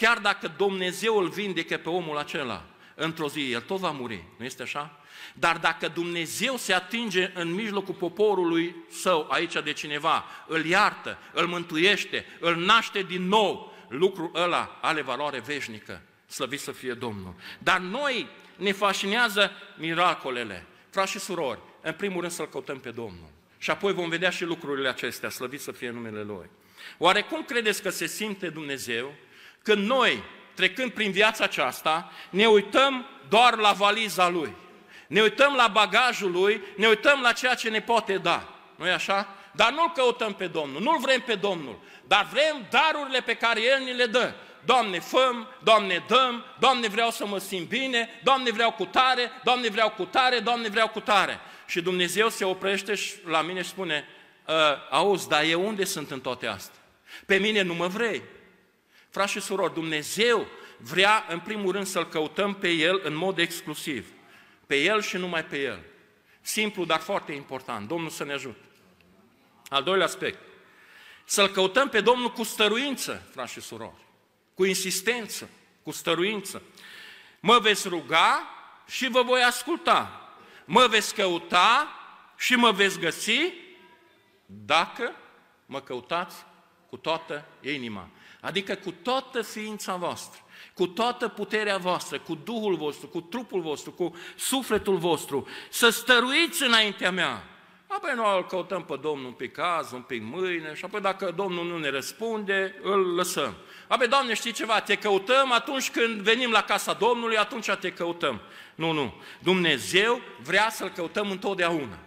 Chiar 0.00 0.18
dacă 0.18 0.52
Dumnezeu 0.56 1.16
îl 1.16 1.28
vindecă 1.28 1.76
pe 1.76 1.88
omul 1.88 2.16
acela, 2.18 2.64
într-o 2.94 3.28
zi, 3.28 3.50
el 3.50 3.60
tot 3.60 3.78
va 3.78 3.90
muri, 3.90 4.24
nu 4.36 4.44
este 4.44 4.62
așa? 4.62 5.00
Dar 5.34 5.58
dacă 5.58 5.88
Dumnezeu 5.88 6.56
se 6.56 6.72
atinge 6.72 7.30
în 7.34 7.52
mijlocul 7.52 7.94
poporului 7.94 8.74
său, 8.90 9.26
aici 9.30 9.62
de 9.64 9.72
cineva, 9.72 10.24
îl 10.46 10.64
iartă, 10.64 11.18
îl 11.32 11.46
mântuiește, 11.46 12.24
îl 12.38 12.56
naște 12.56 13.02
din 13.02 13.22
nou, 13.22 13.76
lucrul 13.88 14.30
ăla 14.34 14.78
are 14.80 15.02
valoare 15.02 15.40
veșnică. 15.40 16.02
Slăvit 16.26 16.60
să 16.60 16.72
fie 16.72 16.92
Domnul. 16.92 17.34
Dar 17.58 17.78
noi 17.78 18.28
ne 18.56 18.72
fascinează 18.72 19.50
miracolele. 19.76 20.66
Frați 20.90 21.10
și 21.10 21.18
surori, 21.18 21.60
în 21.80 21.92
primul 21.92 22.20
rând 22.20 22.32
să-L 22.32 22.48
căutăm 22.48 22.78
pe 22.78 22.90
Domnul. 22.90 23.30
Și 23.58 23.70
apoi 23.70 23.92
vom 23.92 24.08
vedea 24.08 24.30
și 24.30 24.44
lucrurile 24.44 24.88
acestea, 24.88 25.28
slăvit 25.28 25.60
să 25.60 25.72
fie 25.72 25.90
numele 25.90 26.22
Lui. 26.22 26.50
Oare 26.98 27.22
cum 27.22 27.44
credeți 27.44 27.82
că 27.82 27.90
se 27.90 28.06
simte 28.06 28.48
Dumnezeu 28.48 29.14
când 29.62 29.86
noi, 29.86 30.22
trecând 30.54 30.90
prin 30.90 31.10
viața 31.10 31.44
aceasta, 31.44 32.12
ne 32.30 32.46
uităm 32.46 33.06
doar 33.28 33.56
la 33.56 33.72
valiza 33.72 34.28
Lui, 34.28 34.54
ne 35.06 35.20
uităm 35.20 35.54
la 35.54 35.68
bagajul 35.68 36.30
Lui, 36.30 36.62
ne 36.76 36.86
uităm 36.86 37.20
la 37.20 37.32
ceea 37.32 37.54
ce 37.54 37.68
ne 37.68 37.80
poate 37.80 38.18
da. 38.18 38.48
nu 38.76 38.86
e 38.86 38.92
așa? 38.92 39.34
Dar 39.52 39.72
nu-L 39.72 39.92
căutăm 39.94 40.34
pe 40.34 40.46
Domnul, 40.46 40.82
nu-L 40.82 40.98
vrem 41.00 41.20
pe 41.20 41.34
Domnul, 41.34 41.78
dar 42.06 42.28
vrem 42.32 42.66
darurile 42.70 43.20
pe 43.20 43.34
care 43.34 43.62
El 43.62 43.82
ni 43.84 43.92
le 43.92 44.06
dă. 44.06 44.32
Doamne, 44.64 45.00
făm, 45.00 45.48
Doamne, 45.62 46.04
dăm, 46.08 46.44
Doamne, 46.58 46.88
vreau 46.88 47.10
să 47.10 47.26
mă 47.26 47.38
simt 47.38 47.68
bine, 47.68 48.08
Doamne, 48.22 48.50
vreau 48.50 48.72
cu 48.72 48.84
tare, 48.84 49.30
Doamne, 49.44 49.68
vreau 49.68 49.90
cu 49.90 50.04
tare, 50.04 50.38
Doamne, 50.38 50.68
vreau 50.68 50.88
cu 50.88 51.00
tare. 51.00 51.40
Și 51.66 51.80
Dumnezeu 51.80 52.28
se 52.28 52.44
oprește 52.44 52.94
și 52.94 53.12
la 53.24 53.42
mine 53.42 53.62
și 53.62 53.68
spune, 53.68 54.04
ă, 54.48 54.78
auzi, 54.90 55.28
dar 55.28 55.42
eu 55.44 55.66
unde 55.66 55.84
sunt 55.84 56.10
în 56.10 56.20
toate 56.20 56.46
astea? 56.46 56.80
Pe 57.26 57.36
mine 57.36 57.62
nu 57.62 57.74
mă 57.74 57.86
vrei. 57.86 58.22
Frați 59.10 59.32
și 59.32 59.40
surori, 59.40 59.74
Dumnezeu 59.74 60.46
vrea 60.76 61.24
în 61.28 61.40
primul 61.40 61.72
rând 61.72 61.86
să-L 61.86 62.08
căutăm 62.08 62.54
pe 62.54 62.68
El 62.68 63.00
în 63.04 63.14
mod 63.14 63.38
exclusiv. 63.38 64.08
Pe 64.66 64.76
El 64.76 65.00
și 65.02 65.16
numai 65.16 65.44
pe 65.44 65.60
El. 65.62 65.82
Simplu, 66.40 66.84
dar 66.84 67.00
foarte 67.00 67.32
important. 67.32 67.88
Domnul 67.88 68.10
să 68.10 68.24
ne 68.24 68.32
ajute. 68.32 68.64
Al 69.68 69.82
doilea 69.82 70.06
aspect. 70.06 70.38
Să-L 71.24 71.48
căutăm 71.48 71.88
pe 71.88 72.00
Domnul 72.00 72.32
cu 72.32 72.42
stăruință, 72.42 73.28
frați 73.32 73.52
și 73.52 73.60
surori. 73.60 74.04
Cu 74.54 74.64
insistență, 74.64 75.48
cu 75.82 75.90
stăruință. 75.90 76.62
Mă 77.40 77.58
veți 77.58 77.88
ruga 77.88 78.48
și 78.86 79.08
vă 79.08 79.22
voi 79.22 79.42
asculta. 79.42 80.30
Mă 80.64 80.86
veți 80.86 81.14
căuta 81.14 81.88
și 82.36 82.54
mă 82.54 82.70
veți 82.70 82.98
găsi 82.98 83.52
dacă 84.46 85.14
mă 85.66 85.80
căutați 85.80 86.36
cu 86.88 86.96
toată 86.96 87.44
inima. 87.60 88.08
Adică 88.40 88.74
cu 88.74 88.90
toată 89.02 89.42
ființa 89.42 89.94
voastră, 89.96 90.40
cu 90.74 90.86
toată 90.86 91.28
puterea 91.28 91.76
voastră, 91.76 92.18
cu 92.18 92.34
Duhul 92.44 92.76
vostru, 92.76 93.08
cu 93.08 93.20
trupul 93.20 93.60
vostru, 93.60 93.92
cu 93.92 94.14
sufletul 94.36 94.96
vostru, 94.96 95.46
să 95.68 95.88
stăruiți 95.88 96.62
înaintea 96.62 97.10
mea. 97.10 97.44
Apoi 97.86 98.12
noi 98.14 98.36
îl 98.36 98.46
căutăm 98.46 98.84
pe 98.84 98.98
Domnul 99.02 99.26
un 99.26 99.32
pic 99.32 99.58
azi, 99.58 99.94
un 99.94 100.00
pic 100.02 100.22
mâine 100.22 100.74
și 100.74 100.84
apoi 100.84 101.00
dacă 101.00 101.32
Domnul 101.36 101.66
nu 101.66 101.78
ne 101.78 101.90
răspunde, 101.90 102.74
îl 102.82 103.14
lăsăm. 103.14 103.54
Apoi, 103.88 104.08
Doamne, 104.08 104.34
știi 104.34 104.52
ceva, 104.52 104.80
te 104.80 104.94
căutăm 104.94 105.52
atunci 105.52 105.90
când 105.90 106.20
venim 106.20 106.50
la 106.50 106.62
casa 106.62 106.92
Domnului, 106.92 107.36
atunci 107.36 107.70
te 107.70 107.92
căutăm. 107.92 108.40
Nu, 108.74 108.92
nu. 108.92 109.14
Dumnezeu 109.38 110.20
vrea 110.42 110.70
să-L 110.70 110.88
căutăm 110.88 111.30
întotdeauna. 111.30 111.98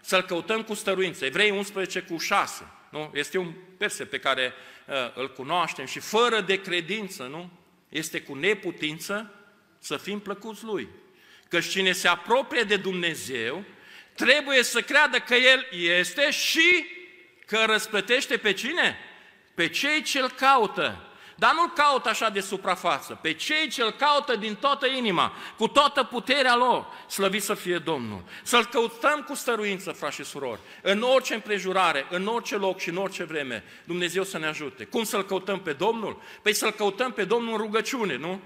Să-L 0.00 0.22
căutăm 0.22 0.62
cu 0.62 0.74
stăruință. 0.74 1.24
Evrei 1.24 1.50
11 1.50 2.00
cu 2.00 2.18
6. 2.18 2.72
Nu? 2.90 3.10
Este 3.14 3.38
un 3.38 3.52
verset 3.78 4.10
pe 4.10 4.18
care 4.18 4.52
uh, 4.86 4.94
îl 5.14 5.32
cunoaștem 5.32 5.84
și 5.84 5.98
fără 5.98 6.40
de 6.40 6.60
credință, 6.60 7.22
nu? 7.22 7.50
Este 7.88 8.20
cu 8.20 8.34
neputință 8.34 9.34
să 9.78 9.96
fim 9.96 10.20
plăcuți 10.20 10.64
Lui. 10.64 10.88
Că 11.48 11.60
cine 11.60 11.92
se 11.92 12.08
apropie 12.08 12.62
de 12.62 12.76
Dumnezeu 12.76 13.64
trebuie 14.14 14.62
să 14.62 14.80
creadă 14.80 15.18
că 15.18 15.34
El 15.34 15.66
este 15.70 16.30
și 16.30 16.86
că 17.46 17.64
răsplătește 17.66 18.36
pe 18.36 18.52
cine? 18.52 18.98
Pe 19.54 19.68
cei 19.68 20.02
ce-L 20.02 20.30
caută. 20.30 21.09
Dar 21.40 21.52
nu-L 21.54 21.72
caută 21.74 22.08
așa 22.08 22.28
de 22.28 22.40
suprafață, 22.40 23.18
pe 23.22 23.32
cei 23.32 23.68
ce 23.68 23.82
îl 23.82 23.90
caută 23.90 24.36
din 24.36 24.54
toată 24.54 24.86
inima, 24.86 25.32
cu 25.56 25.68
toată 25.68 26.02
puterea 26.02 26.56
lor, 26.56 26.86
slăvit 27.08 27.42
să 27.42 27.54
fie 27.54 27.78
Domnul. 27.78 28.22
Să-L 28.42 28.64
căutăm 28.66 29.22
cu 29.28 29.34
stăruință, 29.34 29.92
frați 29.92 30.14
și 30.14 30.24
surori, 30.24 30.60
în 30.82 31.02
orice 31.02 31.34
împrejurare, 31.34 32.06
în 32.10 32.26
orice 32.26 32.56
loc 32.56 32.78
și 32.78 32.88
în 32.88 32.96
orice 32.96 33.24
vreme, 33.24 33.64
Dumnezeu 33.84 34.22
să 34.22 34.38
ne 34.38 34.46
ajute. 34.46 34.84
Cum 34.84 35.04
să-L 35.04 35.24
căutăm 35.24 35.60
pe 35.60 35.72
Domnul? 35.72 36.22
Păi 36.42 36.54
să-L 36.54 36.70
căutăm 36.70 37.12
pe 37.12 37.24
Domnul 37.24 37.52
în 37.52 37.58
rugăciune, 37.58 38.16
nu? 38.16 38.40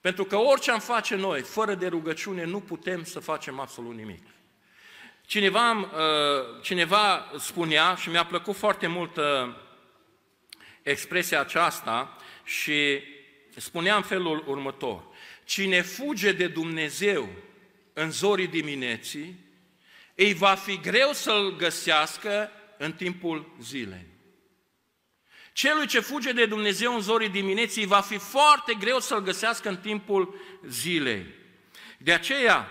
Pentru 0.00 0.24
că 0.24 0.36
orice 0.36 0.70
am 0.70 0.80
face 0.80 1.14
noi, 1.14 1.40
fără 1.40 1.74
de 1.74 1.86
rugăciune, 1.86 2.44
nu 2.44 2.60
putem 2.60 3.04
să 3.04 3.20
facem 3.20 3.60
absolut 3.60 3.94
nimic. 3.94 4.22
Cineva, 5.26 5.70
uh, 5.72 6.62
cineva 6.62 7.30
spunea 7.38 7.94
și 7.94 8.10
mi-a 8.10 8.24
plăcut 8.24 8.56
foarte 8.56 8.86
mult 8.86 9.16
uh, 9.16 9.24
expresia 10.82 11.40
aceasta 11.40 12.16
și 12.44 13.02
spunea 13.56 13.96
în 13.96 14.02
felul 14.02 14.44
următor. 14.46 15.04
Cine 15.44 15.80
fuge 15.80 16.32
de 16.32 16.46
Dumnezeu 16.46 17.28
în 17.92 18.10
zorii 18.10 18.46
dimineții, 18.46 19.38
îi 20.14 20.34
va 20.34 20.54
fi 20.54 20.80
greu 20.80 21.12
să-L 21.12 21.56
găsească 21.56 22.50
în 22.78 22.92
timpul 22.92 23.56
zilei. 23.60 24.06
Celui 25.52 25.86
ce 25.86 26.00
fuge 26.00 26.32
de 26.32 26.46
Dumnezeu 26.46 26.94
în 26.94 27.00
zorii 27.00 27.28
dimineții 27.28 27.86
va 27.86 28.00
fi 28.00 28.18
foarte 28.18 28.74
greu 28.74 28.98
să-L 28.98 29.22
găsească 29.22 29.68
în 29.68 29.76
timpul 29.76 30.34
zilei. 30.66 31.26
De 31.98 32.12
aceea, 32.12 32.68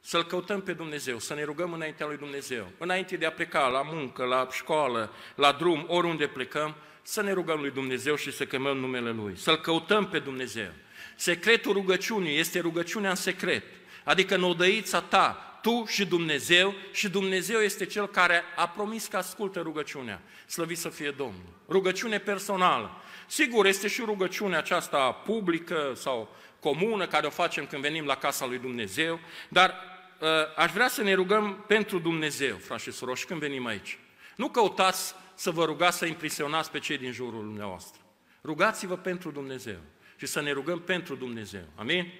să-L 0.00 0.24
căutăm 0.24 0.62
pe 0.62 0.72
Dumnezeu, 0.72 1.18
să 1.18 1.34
ne 1.34 1.44
rugăm 1.44 1.72
înaintea 1.72 2.06
lui 2.06 2.16
Dumnezeu. 2.16 2.70
Înainte 2.78 3.16
de 3.16 3.26
a 3.26 3.32
pleca 3.32 3.66
la 3.66 3.82
muncă, 3.82 4.24
la 4.24 4.48
școală, 4.52 5.12
la 5.34 5.52
drum, 5.52 5.84
oriunde 5.88 6.26
plecăm, 6.26 6.76
să 7.02 7.22
ne 7.22 7.32
rugăm 7.32 7.60
lui 7.60 7.70
Dumnezeu 7.70 8.16
și 8.16 8.32
să 8.32 8.44
chemăm 8.44 8.76
numele 8.76 9.10
Lui, 9.10 9.36
să-L 9.36 9.56
căutăm 9.56 10.08
pe 10.08 10.18
Dumnezeu. 10.18 10.70
Secretul 11.16 11.72
rugăciunii 11.72 12.38
este 12.38 12.60
rugăciunea 12.60 13.10
în 13.10 13.16
secret, 13.16 13.64
adică 14.04 14.34
în 14.34 14.42
odăița 14.42 15.00
ta, 15.00 15.58
tu 15.62 15.84
și 15.88 16.06
Dumnezeu 16.06 16.74
și 16.92 17.08
Dumnezeu 17.08 17.60
este 17.60 17.86
Cel 17.86 18.08
care 18.08 18.42
a 18.56 18.68
promis 18.68 19.06
că 19.06 19.16
ascultă 19.16 19.60
rugăciunea. 19.60 20.20
Slăvit 20.46 20.78
să 20.78 20.88
fie 20.88 21.10
Domnul. 21.10 21.52
Rugăciune 21.68 22.18
personală. 22.18 22.90
Sigur, 23.26 23.66
este 23.66 23.88
și 23.88 24.02
rugăciunea 24.04 24.58
aceasta 24.58 25.12
publică 25.12 25.92
sau 25.94 26.36
comună 26.60 27.06
care 27.06 27.26
o 27.26 27.30
facem 27.30 27.66
când 27.66 27.82
venim 27.82 28.04
la 28.04 28.16
casa 28.16 28.46
lui 28.46 28.58
Dumnezeu, 28.58 29.20
dar 29.48 29.74
uh, 30.18 30.28
aș 30.56 30.72
vrea 30.72 30.88
să 30.88 31.02
ne 31.02 31.14
rugăm 31.14 31.64
pentru 31.66 31.98
Dumnezeu, 31.98 32.56
frați 32.56 32.82
și 32.82 32.92
surori, 32.92 33.24
când 33.26 33.40
venim 33.40 33.66
aici. 33.66 33.98
Nu 34.36 34.48
căutați 34.48 35.14
să 35.40 35.50
vă 35.50 35.64
rugați 35.64 35.98
să 35.98 36.06
impresionați 36.06 36.70
pe 36.70 36.78
cei 36.78 36.98
din 36.98 37.12
jurul 37.12 37.42
dumneavoastră. 37.42 38.00
Rugați-vă 38.44 38.96
pentru 38.96 39.30
Dumnezeu 39.30 39.78
și 40.16 40.26
să 40.26 40.40
ne 40.40 40.52
rugăm 40.52 40.80
pentru 40.80 41.14
Dumnezeu. 41.14 41.64
Amin? 41.74 42.12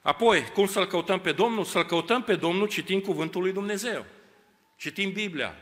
Apoi, 0.00 0.44
cum 0.44 0.66
să-L 0.66 0.86
căutăm 0.86 1.20
pe 1.20 1.32
Domnul? 1.32 1.64
Să-L 1.64 1.84
căutăm 1.84 2.22
pe 2.22 2.36
Domnul 2.36 2.68
citind 2.68 3.02
Cuvântul 3.02 3.42
lui 3.42 3.52
Dumnezeu. 3.52 4.04
Citim 4.76 5.12
Biblia. 5.12 5.56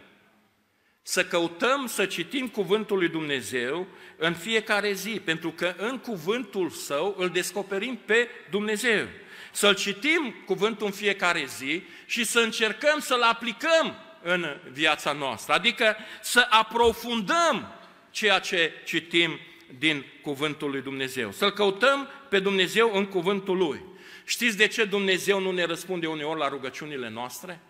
Să 1.02 1.24
căutăm 1.24 1.86
să 1.86 2.06
citim 2.06 2.48
Cuvântul 2.48 2.98
lui 2.98 3.08
Dumnezeu 3.08 3.86
în 4.16 4.34
fiecare 4.34 4.92
zi, 4.92 5.20
pentru 5.24 5.50
că 5.50 5.74
în 5.76 5.98
Cuvântul 5.98 6.70
Său 6.70 7.14
îl 7.18 7.28
descoperim 7.28 7.98
pe 8.04 8.28
Dumnezeu. 8.50 9.06
Să-L 9.52 9.74
citim 9.74 10.34
Cuvântul 10.46 10.86
în 10.86 10.92
fiecare 10.92 11.44
zi 11.44 11.82
și 12.06 12.24
să 12.24 12.40
încercăm 12.40 12.98
să-L 12.98 13.22
aplicăm 13.22 14.03
în 14.24 14.56
viața 14.72 15.12
noastră, 15.12 15.52
adică 15.52 15.96
să 16.22 16.46
aprofundăm 16.50 17.72
ceea 18.10 18.38
ce 18.38 18.72
citim 18.84 19.38
din 19.78 20.04
Cuvântul 20.22 20.70
lui 20.70 20.82
Dumnezeu. 20.82 21.32
Să-L 21.32 21.50
căutăm 21.50 22.08
pe 22.28 22.38
Dumnezeu 22.38 22.94
în 22.94 23.06
Cuvântul 23.06 23.56
Lui. 23.56 23.80
Știți 24.24 24.56
de 24.56 24.66
ce 24.66 24.84
Dumnezeu 24.84 25.40
nu 25.40 25.50
ne 25.50 25.64
răspunde 25.64 26.06
uneori 26.06 26.38
la 26.38 26.48
rugăciunile 26.48 27.08
noastre? 27.08 27.60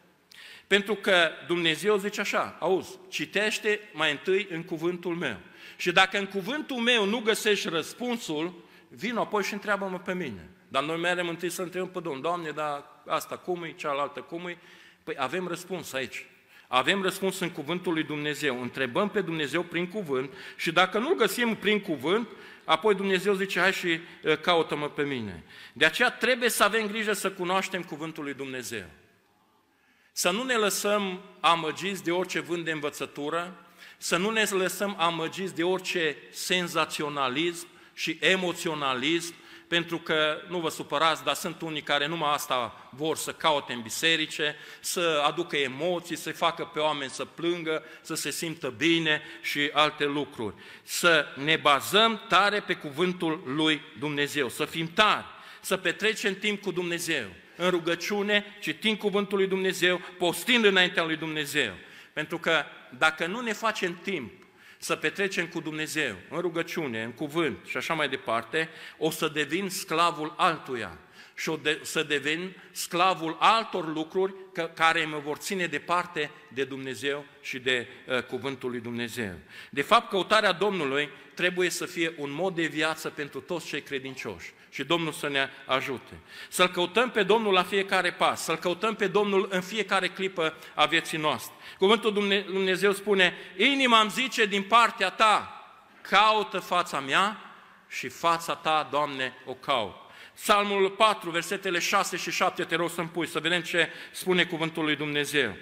Pentru 0.66 0.94
că 0.94 1.30
Dumnezeu 1.46 1.96
zice 1.96 2.20
așa, 2.20 2.56
auzi, 2.60 2.98
citește 3.08 3.80
mai 3.92 4.10
întâi 4.10 4.46
în 4.50 4.62
cuvântul 4.62 5.14
meu. 5.14 5.36
Și 5.76 5.92
dacă 5.92 6.18
în 6.18 6.26
cuvântul 6.26 6.76
meu 6.76 7.04
nu 7.04 7.18
găsești 7.18 7.68
răspunsul, 7.68 8.54
vin 8.88 9.16
apoi 9.16 9.42
și 9.42 9.52
întreabă-mă 9.52 9.98
pe 9.98 10.14
mine. 10.14 10.48
Dar 10.68 10.82
noi 10.82 10.96
merem 10.96 11.28
întâi 11.28 11.50
să 11.50 11.62
întrebăm 11.62 11.88
pe 11.88 12.00
Domnul, 12.00 12.22
Doamne, 12.22 12.50
dar 12.50 12.84
asta 13.06 13.36
cum 13.36 13.62
e, 13.62 13.72
cealaltă 13.72 14.20
cum 14.20 14.46
e? 14.46 14.58
Păi 15.04 15.14
avem 15.18 15.46
răspuns 15.48 15.92
aici. 15.92 16.26
Avem 16.68 17.02
răspuns 17.02 17.38
în 17.38 17.50
cuvântul 17.50 17.92
lui 17.92 18.02
Dumnezeu. 18.02 18.62
Întrebăm 18.62 19.08
pe 19.08 19.20
Dumnezeu 19.20 19.62
prin 19.62 19.88
cuvânt 19.88 20.32
și 20.56 20.72
dacă 20.72 20.98
nu 20.98 21.14
găsim 21.14 21.54
prin 21.54 21.80
cuvânt, 21.80 22.28
apoi 22.64 22.94
Dumnezeu 22.94 23.34
zice, 23.34 23.60
hai 23.60 23.72
și 23.72 24.00
caută-mă 24.40 24.88
pe 24.88 25.02
mine. 25.02 25.44
De 25.72 25.84
aceea 25.84 26.10
trebuie 26.10 26.48
să 26.48 26.64
avem 26.64 26.86
grijă 26.86 27.12
să 27.12 27.30
cunoaștem 27.30 27.82
cuvântul 27.82 28.24
lui 28.24 28.34
Dumnezeu. 28.34 28.84
Să 30.12 30.30
nu 30.30 30.42
ne 30.42 30.54
lăsăm 30.54 31.20
amăgiți 31.40 32.04
de 32.04 32.10
orice 32.10 32.40
vânt 32.40 32.64
de 32.64 32.70
învățătură, 32.70 33.66
să 33.98 34.16
nu 34.16 34.30
ne 34.30 34.44
lăsăm 34.50 34.96
amăgiți 34.98 35.54
de 35.54 35.62
orice 35.62 36.16
senzaționalism 36.30 37.66
și 37.94 38.18
emoționalism, 38.20 39.34
pentru 39.74 39.98
că, 39.98 40.42
nu 40.48 40.58
vă 40.58 40.68
supărați, 40.68 41.24
dar 41.24 41.34
sunt 41.34 41.60
unii 41.60 41.80
care 41.82 42.06
numai 42.06 42.32
asta 42.32 42.88
vor 42.90 43.16
să 43.16 43.32
caute 43.32 43.72
în 43.72 43.80
biserice, 43.80 44.56
să 44.80 45.22
aducă 45.26 45.56
emoții, 45.56 46.16
să 46.16 46.32
facă 46.32 46.64
pe 46.64 46.78
oameni 46.78 47.10
să 47.10 47.24
plângă, 47.24 47.84
să 48.00 48.14
se 48.14 48.30
simtă 48.30 48.74
bine 48.76 49.22
și 49.42 49.70
alte 49.72 50.04
lucruri. 50.04 50.54
Să 50.82 51.26
ne 51.44 51.56
bazăm 51.56 52.20
tare 52.28 52.60
pe 52.60 52.74
cuvântul 52.74 53.42
lui 53.46 53.82
Dumnezeu, 53.98 54.48
să 54.48 54.64
fim 54.64 54.90
tari, 54.92 55.24
să 55.60 55.76
petrecem 55.76 56.34
timp 56.34 56.62
cu 56.62 56.70
Dumnezeu, 56.70 57.26
în 57.56 57.70
rugăciune, 57.70 58.44
citind 58.60 58.98
cuvântul 58.98 59.38
lui 59.38 59.46
Dumnezeu, 59.46 60.00
postind 60.18 60.64
înaintea 60.64 61.04
lui 61.04 61.16
Dumnezeu. 61.16 61.72
Pentru 62.12 62.38
că 62.38 62.64
dacă 62.98 63.26
nu 63.26 63.40
ne 63.40 63.52
facem 63.52 63.98
timp 64.02 64.43
să 64.84 64.96
petrecem 64.96 65.46
cu 65.46 65.60
Dumnezeu, 65.60 66.16
în 66.30 66.40
rugăciune, 66.40 67.02
în 67.02 67.12
cuvânt 67.12 67.58
și 67.66 67.76
așa 67.76 67.94
mai 67.94 68.08
departe, 68.08 68.68
o 68.98 69.10
să 69.10 69.28
devin 69.28 69.68
sclavul 69.68 70.34
altuia 70.36 70.98
și 71.34 71.48
o 71.48 71.56
de, 71.56 71.80
să 71.82 72.02
devin 72.02 72.56
sclavul 72.70 73.36
altor 73.40 73.94
lucruri 73.94 74.34
că, 74.52 74.70
care 74.74 75.04
mă 75.04 75.18
vor 75.18 75.36
ține 75.36 75.66
departe 75.66 76.30
de 76.48 76.64
Dumnezeu 76.64 77.24
și 77.42 77.58
de 77.58 77.86
uh, 78.06 78.22
cuvântul 78.22 78.70
lui 78.70 78.80
Dumnezeu. 78.80 79.34
De 79.70 79.82
fapt, 79.82 80.08
căutarea 80.08 80.52
Domnului 80.52 81.08
trebuie 81.34 81.70
să 81.70 81.86
fie 81.86 82.14
un 82.16 82.30
mod 82.30 82.54
de 82.54 82.66
viață 82.66 83.08
pentru 83.08 83.40
toți 83.40 83.66
cei 83.66 83.82
credincioși 83.82 84.52
și 84.74 84.84
Domnul 84.84 85.12
să 85.12 85.28
ne 85.28 85.48
ajute. 85.66 86.20
Să-L 86.48 86.68
căutăm 86.68 87.10
pe 87.10 87.22
Domnul 87.22 87.52
la 87.52 87.62
fiecare 87.62 88.12
pas, 88.12 88.42
să-L 88.42 88.56
căutăm 88.56 88.94
pe 88.94 89.06
Domnul 89.06 89.46
în 89.50 89.60
fiecare 89.60 90.08
clipă 90.08 90.54
a 90.74 90.84
vieții 90.84 91.18
noastre. 91.18 91.54
Cuvântul 91.78 92.12
Dumnezeu 92.46 92.92
spune, 92.92 93.34
inima 93.56 94.00
îmi 94.00 94.10
zice 94.10 94.46
din 94.46 94.62
partea 94.62 95.10
ta, 95.10 95.64
caută 96.00 96.58
fața 96.58 97.00
mea 97.00 97.54
și 97.88 98.08
fața 98.08 98.54
ta, 98.54 98.88
Doamne, 98.90 99.34
o 99.44 99.54
caut. 99.54 99.94
Psalmul 100.34 100.90
4, 100.90 101.30
versetele 101.30 101.78
6 101.78 102.16
și 102.16 102.30
7, 102.30 102.64
te 102.64 102.74
rog 102.74 102.90
să-mi 102.90 103.08
pui, 103.08 103.26
să 103.26 103.40
vedem 103.40 103.60
ce 103.60 103.88
spune 104.10 104.44
cuvântul 104.44 104.84
lui 104.84 104.96
Dumnezeu. 104.96 105.56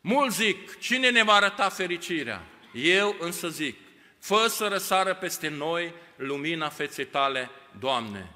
Mulți 0.00 0.36
zic, 0.36 0.78
cine 0.78 1.10
ne 1.10 1.22
va 1.22 1.32
arăta 1.32 1.68
fericirea? 1.68 2.42
Eu 2.72 3.16
însă 3.20 3.48
zic, 3.48 3.78
fă 4.18 4.46
să 4.48 4.66
răsară 4.66 5.14
peste 5.14 5.48
noi 5.48 5.94
lumina 6.16 6.68
feței 6.68 7.06
tale, 7.06 7.50
Doamne. 7.78 8.32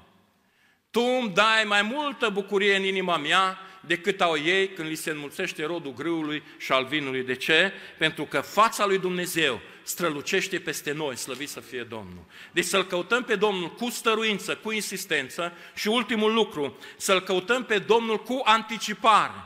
Tu 0.91 1.01
îmi 1.21 1.29
dai 1.29 1.63
mai 1.67 1.81
multă 1.81 2.29
bucurie 2.29 2.75
în 2.75 2.83
inima 2.83 3.17
mea 3.17 3.57
decât 3.81 4.21
au 4.21 4.37
ei 4.37 4.69
când 4.69 4.87
li 4.87 4.95
se 4.95 5.09
înmulțește 5.09 5.65
rodul 5.65 5.93
grâului 5.93 6.43
și 6.57 6.71
al 6.71 6.85
vinului. 6.85 7.23
De 7.23 7.35
ce? 7.35 7.73
Pentru 7.97 8.25
că 8.25 8.41
fața 8.41 8.85
lui 8.85 8.97
Dumnezeu 8.97 9.61
strălucește 9.83 10.59
peste 10.59 10.91
noi, 10.91 11.15
slăvit 11.15 11.49
să 11.49 11.59
fie 11.59 11.83
Domnul. 11.83 12.23
Deci 12.51 12.65
să-L 12.65 12.85
căutăm 12.85 13.23
pe 13.23 13.35
Domnul 13.35 13.69
cu 13.71 13.89
stăruință, 13.89 14.55
cu 14.55 14.71
insistență 14.71 15.53
și 15.75 15.87
ultimul 15.87 16.33
lucru, 16.33 16.77
să-L 16.97 17.21
căutăm 17.21 17.63
pe 17.63 17.79
Domnul 17.79 18.17
cu 18.17 18.41
anticipare. 18.43 19.43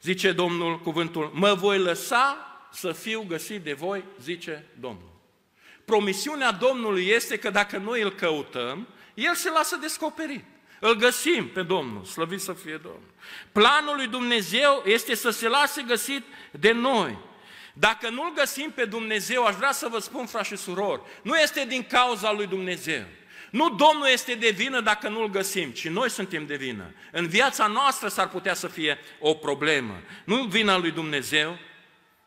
Zice 0.00 0.32
Domnul 0.32 0.80
cuvântul, 0.80 1.30
mă 1.34 1.54
voi 1.54 1.78
lăsa 1.78 2.36
să 2.72 2.92
fiu 2.92 3.24
găsit 3.28 3.62
de 3.62 3.72
voi, 3.72 4.04
zice 4.20 4.66
Domnul. 4.80 5.11
Promisiunea 5.84 6.52
Domnului 6.52 7.06
este 7.06 7.36
că 7.36 7.50
dacă 7.50 7.78
noi 7.78 8.02
îl 8.02 8.12
căutăm, 8.12 8.88
El 9.14 9.34
se 9.34 9.50
lasă 9.50 9.76
descoperit. 9.76 10.44
Îl 10.80 10.94
găsim 10.94 11.48
pe 11.48 11.62
Domnul, 11.62 12.04
slăvit 12.04 12.40
să 12.40 12.52
fie 12.52 12.80
Domnul. 12.82 13.10
Planul 13.52 13.96
lui 13.96 14.06
Dumnezeu 14.06 14.82
este 14.86 15.14
să 15.14 15.30
se 15.30 15.48
lase 15.48 15.82
găsit 15.82 16.24
de 16.50 16.72
noi. 16.72 17.18
Dacă 17.72 18.08
nu-L 18.08 18.32
găsim 18.34 18.70
pe 18.74 18.84
Dumnezeu, 18.84 19.44
aș 19.44 19.54
vrea 19.54 19.72
să 19.72 19.88
vă 19.88 19.98
spun, 19.98 20.26
frați 20.26 20.48
și 20.48 20.56
surori, 20.56 21.02
nu 21.22 21.36
este 21.36 21.64
din 21.68 21.86
cauza 21.88 22.32
lui 22.32 22.46
Dumnezeu. 22.46 23.04
Nu 23.50 23.68
Domnul 23.68 24.06
este 24.12 24.34
de 24.34 24.50
vină 24.50 24.80
dacă 24.80 25.08
nu-L 25.08 25.30
găsim, 25.30 25.70
ci 25.70 25.88
noi 25.88 26.10
suntem 26.10 26.46
de 26.46 26.56
vină. 26.56 26.94
În 27.10 27.26
viața 27.26 27.66
noastră 27.66 28.08
s-ar 28.08 28.28
putea 28.28 28.54
să 28.54 28.68
fie 28.68 28.98
o 29.20 29.34
problemă. 29.34 30.02
Nu 30.24 30.44
vina 30.44 30.78
lui 30.78 30.90
Dumnezeu. 30.90 31.58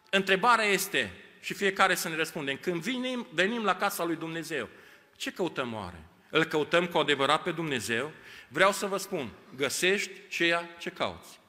Întrebarea 0.09 0.65
este, 0.65 1.11
și 1.45 1.53
fiecare 1.53 1.95
să 1.95 2.09
ne 2.09 2.15
răspundem, 2.15 2.57
când 2.61 2.81
venim, 2.81 3.27
venim 3.33 3.63
la 3.63 3.75
casa 3.75 4.03
lui 4.03 4.15
Dumnezeu, 4.15 4.69
ce 5.15 5.31
căutăm 5.31 5.73
oare? 5.73 6.03
Îl 6.29 6.43
căutăm 6.43 6.87
cu 6.87 6.97
adevărat 6.97 7.43
pe 7.43 7.51
Dumnezeu? 7.51 8.11
Vreau 8.47 8.71
să 8.71 8.85
vă 8.85 8.97
spun, 8.97 9.29
găsești 9.55 10.11
ceea 10.29 10.69
ce 10.79 10.89
cauți. 10.89 11.39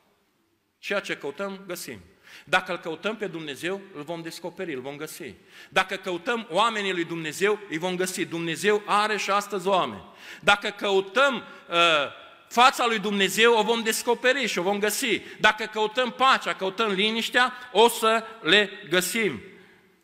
Ceea 0.78 1.00
ce 1.00 1.16
căutăm, 1.16 1.64
găsim. 1.66 2.00
Dacă 2.44 2.72
îl 2.72 2.78
căutăm 2.78 3.16
pe 3.16 3.26
Dumnezeu, 3.26 3.80
îl 3.94 4.02
vom 4.02 4.22
descoperi, 4.22 4.74
îl 4.74 4.80
vom 4.80 4.96
găsi. 4.96 5.34
Dacă 5.68 5.96
căutăm 5.96 6.46
oamenii 6.50 6.92
lui 6.92 7.04
Dumnezeu, 7.04 7.58
îi 7.68 7.78
vom 7.78 7.96
găsi. 7.96 8.24
Dumnezeu 8.24 8.82
are 8.86 9.16
și 9.16 9.30
astăzi 9.30 9.66
oameni. 9.66 10.04
Dacă 10.40 10.68
căutăm 10.68 11.34
uh, 11.34 11.76
fața 12.48 12.86
lui 12.86 12.98
Dumnezeu, 12.98 13.58
o 13.58 13.62
vom 13.62 13.82
descoperi 13.82 14.46
și 14.46 14.58
o 14.58 14.62
vom 14.62 14.78
găsi. 14.78 15.20
Dacă 15.40 15.64
căutăm 15.64 16.10
pacea, 16.10 16.54
căutăm 16.54 16.90
liniștea, 16.90 17.52
o 17.72 17.88
să 17.88 18.24
le 18.42 18.70
găsim. 18.88 19.40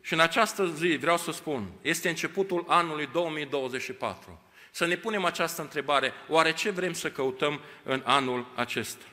Și 0.02 0.12
în 0.12 0.20
această 0.20 0.66
zi 0.66 0.96
vreau 0.96 1.16
să 1.16 1.32
spun, 1.32 1.70
este 1.82 2.08
începutul 2.08 2.64
anului 2.68 3.08
2024. 3.12 4.40
Să 4.70 4.86
ne 4.86 4.96
punem 4.96 5.24
această 5.24 5.62
întrebare, 5.62 6.12
oare 6.28 6.52
ce 6.52 6.70
vrem 6.70 6.92
să 6.92 7.10
căutăm 7.10 7.60
în 7.82 8.02
anul 8.04 8.46
acesta? 8.54 9.04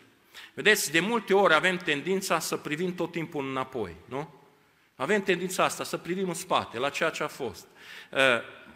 Vedeți, 0.54 0.92
de 0.92 1.00
multe 1.00 1.34
ori 1.34 1.54
avem 1.54 1.78
tendința 1.78 2.40
să 2.40 2.58
privim 2.58 2.96
tot 2.96 3.12
timpul 3.12 3.50
înapoi, 3.50 3.96
nu? 4.06 4.34
Avem 4.96 5.22
tendința 5.22 5.64
asta, 5.64 5.84
să 5.84 5.98
privim 5.98 6.28
în 6.28 6.34
spate, 6.34 6.78
la 6.78 6.90
ceea 6.90 7.10
ce 7.10 7.24
a 7.24 7.28
fost. 7.28 7.66
Uh, 8.12 8.20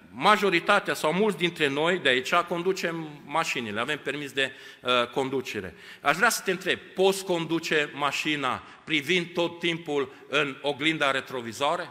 majoritatea 0.09 0.93
sau 0.93 1.13
mulți 1.13 1.37
dintre 1.37 1.67
noi 1.67 1.99
de 1.99 2.09
aici 2.09 2.33
conducem 2.33 3.21
mașinile, 3.25 3.79
avem 3.79 3.99
permis 3.99 4.31
de 4.31 4.51
uh, 4.81 5.07
conducere. 5.07 5.75
Aș 6.01 6.15
vrea 6.15 6.29
să 6.29 6.41
te 6.41 6.51
întreb, 6.51 6.79
poți 6.79 7.25
conduce 7.25 7.91
mașina 7.93 8.63
privind 8.83 9.27
tot 9.33 9.59
timpul 9.59 10.13
în 10.29 10.57
oglinda 10.61 11.11
retrovizoare? 11.11 11.89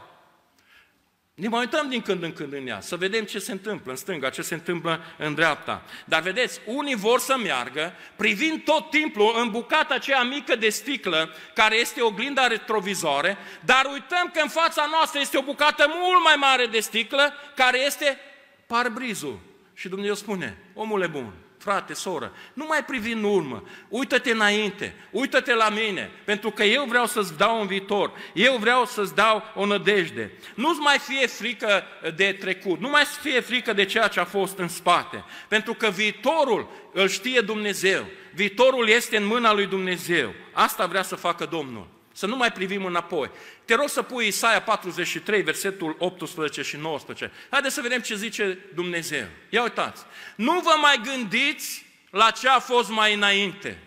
Ne 1.42 1.48
mai 1.48 1.60
uităm 1.60 1.88
din 1.88 2.00
când 2.02 2.22
în 2.22 2.32
când 2.32 2.52
în 2.52 2.66
ea, 2.66 2.80
să 2.80 2.96
vedem 2.96 3.24
ce 3.24 3.38
se 3.38 3.52
întâmplă 3.52 3.90
în 3.90 3.96
stânga, 3.96 4.30
ce 4.30 4.42
se 4.42 4.54
întâmplă 4.54 5.00
în 5.18 5.34
dreapta. 5.34 5.82
Dar 6.04 6.20
vedeți, 6.20 6.60
unii 6.66 6.94
vor 6.94 7.20
să 7.20 7.36
meargă 7.36 7.92
privind 8.16 8.64
tot 8.64 8.90
timpul 8.90 9.34
în 9.42 9.50
bucata 9.50 9.94
aceea 9.94 10.22
mică 10.22 10.56
de 10.56 10.68
sticlă, 10.68 11.34
care 11.54 11.76
este 11.76 12.00
oglinda 12.00 12.46
retrovizoare, 12.46 13.36
dar 13.64 13.84
uităm 13.92 14.30
că 14.32 14.40
în 14.42 14.48
fața 14.48 14.88
noastră 14.90 15.20
este 15.20 15.38
o 15.38 15.42
bucată 15.42 15.86
mult 15.88 16.24
mai 16.24 16.34
mare 16.36 16.66
de 16.66 16.80
sticlă, 16.80 17.32
care 17.54 17.84
este 17.84 18.18
parbrizul. 18.66 19.40
Și 19.74 19.88
Dumnezeu 19.88 20.14
spune, 20.14 20.56
omule 20.74 21.06
bun, 21.06 21.32
frate, 21.62 21.94
soră, 21.94 22.32
nu 22.52 22.64
mai 22.68 22.84
privi 22.84 23.12
în 23.12 23.24
urmă, 23.24 23.62
uită-te 23.88 24.30
înainte, 24.30 24.94
uită-te 25.10 25.54
la 25.54 25.68
mine, 25.68 26.10
pentru 26.24 26.50
că 26.50 26.62
eu 26.62 26.84
vreau 26.84 27.06
să-ți 27.06 27.36
dau 27.36 27.60
un 27.60 27.66
viitor, 27.66 28.12
eu 28.34 28.56
vreau 28.56 28.84
să-ți 28.84 29.14
dau 29.14 29.42
o 29.54 29.66
nădejde. 29.66 30.32
Nu-ți 30.54 30.80
mai 30.80 30.98
fie 30.98 31.26
frică 31.26 31.84
de 32.16 32.36
trecut, 32.40 32.80
nu 32.80 32.88
mai 32.88 33.04
fie 33.04 33.40
frică 33.40 33.72
de 33.72 33.84
ceea 33.84 34.08
ce 34.08 34.20
a 34.20 34.24
fost 34.24 34.58
în 34.58 34.68
spate, 34.68 35.24
pentru 35.48 35.74
că 35.74 35.88
viitorul 35.88 36.68
îl 36.92 37.08
știe 37.08 37.40
Dumnezeu, 37.40 38.06
viitorul 38.34 38.88
este 38.88 39.16
în 39.16 39.26
mâna 39.26 39.52
lui 39.52 39.66
Dumnezeu. 39.66 40.34
Asta 40.52 40.86
vrea 40.86 41.02
să 41.02 41.16
facă 41.16 41.46
Domnul. 41.46 42.01
Să 42.22 42.28
nu 42.28 42.36
mai 42.36 42.52
privim 42.52 42.84
înapoi. 42.84 43.30
Te 43.64 43.74
rog 43.74 43.88
să 43.88 44.02
pui 44.02 44.26
Isaia 44.26 44.62
43, 44.62 45.42
versetul 45.42 45.96
18 45.98 46.62
și 46.62 46.76
19. 46.76 47.32
Haideți 47.50 47.74
să 47.74 47.80
vedem 47.80 48.00
ce 48.00 48.16
zice 48.16 48.58
Dumnezeu. 48.74 49.26
Ia 49.48 49.62
uitați. 49.62 50.02
Nu 50.36 50.60
vă 50.60 50.74
mai 50.80 51.00
gândiți 51.04 51.86
la 52.10 52.30
ce 52.30 52.48
a 52.48 52.58
fost 52.58 52.90
mai 52.90 53.14
înainte. 53.14 53.78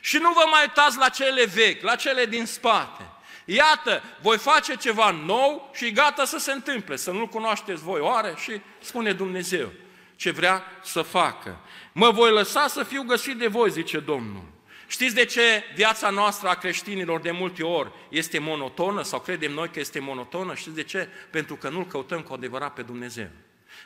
Și 0.00 0.16
nu 0.16 0.32
vă 0.32 0.44
mai 0.50 0.60
uitați 0.62 0.98
la 0.98 1.08
cele 1.08 1.44
vechi, 1.44 1.82
la 1.82 1.94
cele 1.94 2.26
din 2.26 2.46
spate. 2.46 3.10
Iată, 3.44 4.02
voi 4.20 4.38
face 4.38 4.76
ceva 4.76 5.10
nou 5.10 5.70
și 5.74 5.92
gata 5.92 6.24
să 6.24 6.38
se 6.38 6.52
întâmple. 6.52 6.96
Să 6.96 7.10
nu-L 7.10 7.28
cunoașteți 7.28 7.82
voi 7.82 8.00
oare? 8.00 8.34
Și 8.42 8.60
spune 8.80 9.12
Dumnezeu 9.12 9.72
ce 10.16 10.30
vrea 10.30 10.62
să 10.82 11.02
facă. 11.02 11.60
Mă 11.92 12.10
voi 12.10 12.30
lăsa 12.30 12.66
să 12.66 12.82
fiu 12.82 13.02
găsit 13.02 13.36
de 13.36 13.46
voi, 13.46 13.70
zice 13.70 13.98
Domnul. 13.98 14.51
Știți 14.92 15.14
de 15.14 15.24
ce 15.24 15.64
viața 15.74 16.10
noastră 16.10 16.48
a 16.48 16.54
creștinilor 16.54 17.20
de 17.20 17.30
multe 17.30 17.62
ori 17.62 17.90
este 18.08 18.38
monotonă 18.38 19.02
sau 19.02 19.20
credem 19.20 19.52
noi 19.52 19.68
că 19.68 19.80
este 19.80 19.98
monotonă? 19.98 20.54
Știți 20.54 20.74
de 20.74 20.82
ce? 20.82 21.08
Pentru 21.30 21.56
că 21.56 21.68
nu-L 21.68 21.86
căutăm 21.86 22.22
cu 22.22 22.32
adevărat 22.32 22.74
pe 22.74 22.82
Dumnezeu. 22.82 23.28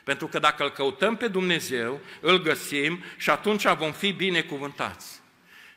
Pentru 0.03 0.27
că 0.27 0.39
dacă 0.39 0.63
îl 0.63 0.71
căutăm 0.71 1.17
pe 1.17 1.27
Dumnezeu, 1.27 1.99
îl 2.21 2.41
găsim 2.41 3.03
și 3.17 3.29
atunci 3.29 3.67
vom 3.67 3.91
fi 3.91 4.11
binecuvântați. 4.11 5.19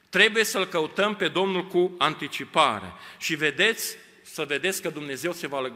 Trebuie 0.09 0.45
să-L 0.45 0.67
căutăm 0.67 1.17
pe 1.17 1.29
Domnul 1.29 1.67
cu 1.67 1.95
anticipare. 1.99 2.93
Și 3.19 3.35
vedeți, 3.35 3.97
să 4.23 4.45
vedeți 4.45 4.83
că 4.83 4.89
Dumnezeu 4.89 5.33
se 5.33 5.47
va 5.47 5.73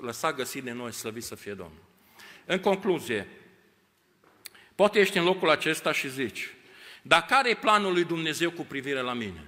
lăsa 0.00 0.32
găsit 0.32 0.62
de 0.62 0.72
noi, 0.72 0.92
slăvit 0.92 1.24
să 1.24 1.34
fie 1.34 1.52
Domnul. 1.52 1.82
În 2.44 2.58
concluzie, 2.58 3.28
poate 4.74 4.98
ești 4.98 5.18
în 5.18 5.24
locul 5.24 5.50
acesta 5.50 5.92
și 5.92 6.10
zici, 6.10 6.48
dar 7.02 7.24
care 7.24 7.50
e 7.50 7.54
planul 7.54 7.92
lui 7.92 8.04
Dumnezeu 8.04 8.50
cu 8.50 8.62
privire 8.62 9.00
la 9.00 9.12
mine? 9.12 9.46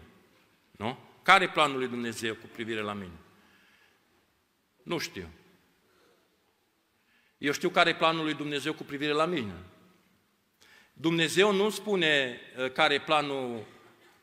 Nu? 0.71 0.99
Care 1.23 1.45
e 1.45 1.49
planul 1.49 1.79
lui 1.79 1.89
Dumnezeu 1.89 2.35
cu 2.35 2.47
privire 2.53 2.81
la 2.81 2.93
mine? 2.93 3.19
Nu 4.83 4.99
știu. 4.99 5.29
Eu 7.39 7.53
știu 7.53 7.69
care 7.69 7.91
e 7.91 7.95
planul 7.95 8.25
lui 8.25 8.35
Dumnezeu 8.35 8.73
cu 8.73 8.83
privire 8.83 9.13
la 9.13 9.25
mine. 9.25 9.53
Dumnezeu 10.93 11.53
nu 11.53 11.71
spune 11.71 12.41
uh, 12.59 12.73
care 12.73 12.95
e 12.95 13.01
planul 13.01 13.65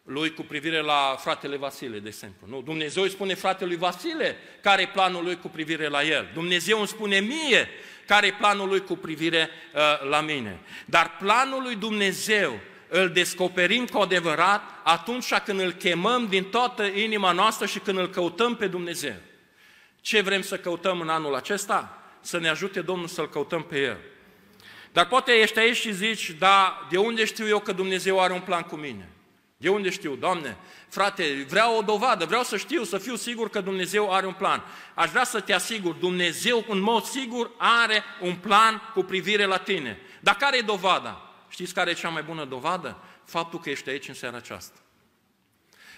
lui 0.03 0.33
cu 0.33 0.41
privire 0.41 0.81
la 0.81 1.15
fratele 1.19 1.57
Vasile, 1.57 1.99
de 1.99 2.07
exemplu. 2.07 2.47
Nu, 2.47 2.61
Dumnezeu 2.61 3.03
îi 3.03 3.09
spune 3.09 3.33
fratelui 3.33 3.75
Vasile 3.75 4.35
care 4.61 4.81
e 4.81 4.87
planul 4.87 5.23
lui 5.23 5.37
cu 5.37 5.47
privire 5.47 5.87
la 5.87 6.03
el. 6.03 6.29
Dumnezeu 6.33 6.77
îmi 6.77 6.87
spune 6.87 7.19
mie 7.19 7.69
care 8.07 8.27
e 8.27 8.33
planul 8.33 8.67
lui 8.67 8.83
cu 8.83 8.95
privire 8.95 9.49
uh, 9.73 10.09
la 10.09 10.21
mine. 10.21 10.59
Dar 10.85 11.17
planul 11.19 11.61
lui 11.61 11.75
Dumnezeu 11.75 12.59
îl 12.93 13.09
descoperim 13.09 13.85
cu 13.85 13.97
adevărat 13.97 14.61
atunci 14.83 15.33
când 15.33 15.59
îl 15.59 15.71
chemăm 15.71 16.27
din 16.27 16.43
toată 16.43 16.83
inima 16.83 17.31
noastră 17.31 17.65
și 17.65 17.79
când 17.79 17.97
îl 17.97 18.09
căutăm 18.09 18.55
pe 18.55 18.67
Dumnezeu. 18.67 19.15
Ce 20.01 20.21
vrem 20.21 20.41
să 20.41 20.57
căutăm 20.57 20.99
în 20.99 21.09
anul 21.09 21.35
acesta? 21.35 22.03
Să 22.21 22.39
ne 22.39 22.49
ajute 22.49 22.81
Domnul 22.81 23.07
să-L 23.07 23.29
căutăm 23.29 23.63
pe 23.63 23.79
El. 23.79 23.97
Dar 24.91 25.07
poate 25.07 25.31
ești 25.31 25.59
aici 25.59 25.75
și 25.75 25.93
zici, 25.93 26.31
da, 26.31 26.87
de 26.89 26.97
unde 26.97 27.25
știu 27.25 27.47
eu 27.47 27.59
că 27.59 27.71
Dumnezeu 27.71 28.21
are 28.21 28.33
un 28.33 28.41
plan 28.41 28.61
cu 28.61 28.75
mine? 28.75 29.09
De 29.57 29.69
unde 29.69 29.89
știu? 29.89 30.15
Doamne, 30.15 30.57
frate, 30.89 31.45
vreau 31.49 31.77
o 31.77 31.81
dovadă, 31.81 32.25
vreau 32.25 32.43
să 32.43 32.57
știu, 32.57 32.83
să 32.83 32.97
fiu 32.97 33.15
sigur 33.15 33.49
că 33.49 33.61
Dumnezeu 33.61 34.13
are 34.13 34.25
un 34.25 34.33
plan. 34.33 34.63
Aș 34.93 35.09
vrea 35.09 35.23
să 35.23 35.39
te 35.39 35.53
asigur, 35.53 35.93
Dumnezeu 35.93 36.65
în 36.67 36.79
mod 36.79 37.03
sigur 37.03 37.51
are 37.57 38.03
un 38.21 38.35
plan 38.35 38.91
cu 38.93 39.03
privire 39.03 39.45
la 39.45 39.57
tine. 39.57 39.99
Dar 40.19 40.35
care 40.35 40.57
e 40.57 40.61
dovada? 40.61 41.30
Știți 41.51 41.73
care 41.73 41.89
e 41.89 41.93
cea 41.93 42.09
mai 42.09 42.21
bună 42.21 42.45
dovadă? 42.45 42.97
Faptul 43.25 43.59
că 43.59 43.69
ești 43.69 43.89
aici 43.89 44.07
în 44.07 44.13
seara 44.13 44.37
aceasta. 44.37 44.79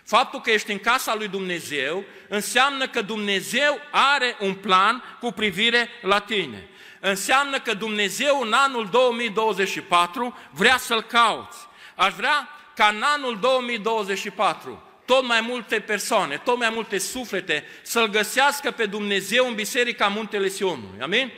Faptul 0.03 0.41
că 0.41 0.51
ești 0.51 0.71
în 0.71 0.79
casa 0.79 1.15
lui 1.15 1.27
Dumnezeu 1.27 2.03
înseamnă 2.29 2.87
că 2.87 3.01
Dumnezeu 3.01 3.79
are 3.91 4.37
un 4.39 4.53
plan 4.53 5.03
cu 5.19 5.31
privire 5.31 5.89
la 6.01 6.19
tine. 6.19 6.67
Înseamnă 6.99 7.59
că 7.59 7.73
Dumnezeu 7.73 8.41
în 8.41 8.53
anul 8.53 8.89
2024 8.91 10.37
vrea 10.51 10.77
să-L 10.77 11.01
cauți. 11.01 11.57
Aș 11.95 12.13
vrea 12.13 12.49
ca 12.75 12.87
în 12.87 13.01
anul 13.01 13.39
2024 13.39 14.83
tot 15.05 15.27
mai 15.27 15.41
multe 15.41 15.79
persoane, 15.79 16.37
tot 16.37 16.57
mai 16.57 16.69
multe 16.69 16.97
suflete 16.97 17.65
să-L 17.81 18.07
găsească 18.07 18.71
pe 18.71 18.85
Dumnezeu 18.85 19.47
în 19.47 19.53
Biserica 19.53 20.07
Muntele 20.07 20.47
Sionului. 20.47 21.01
Amin? 21.01 21.31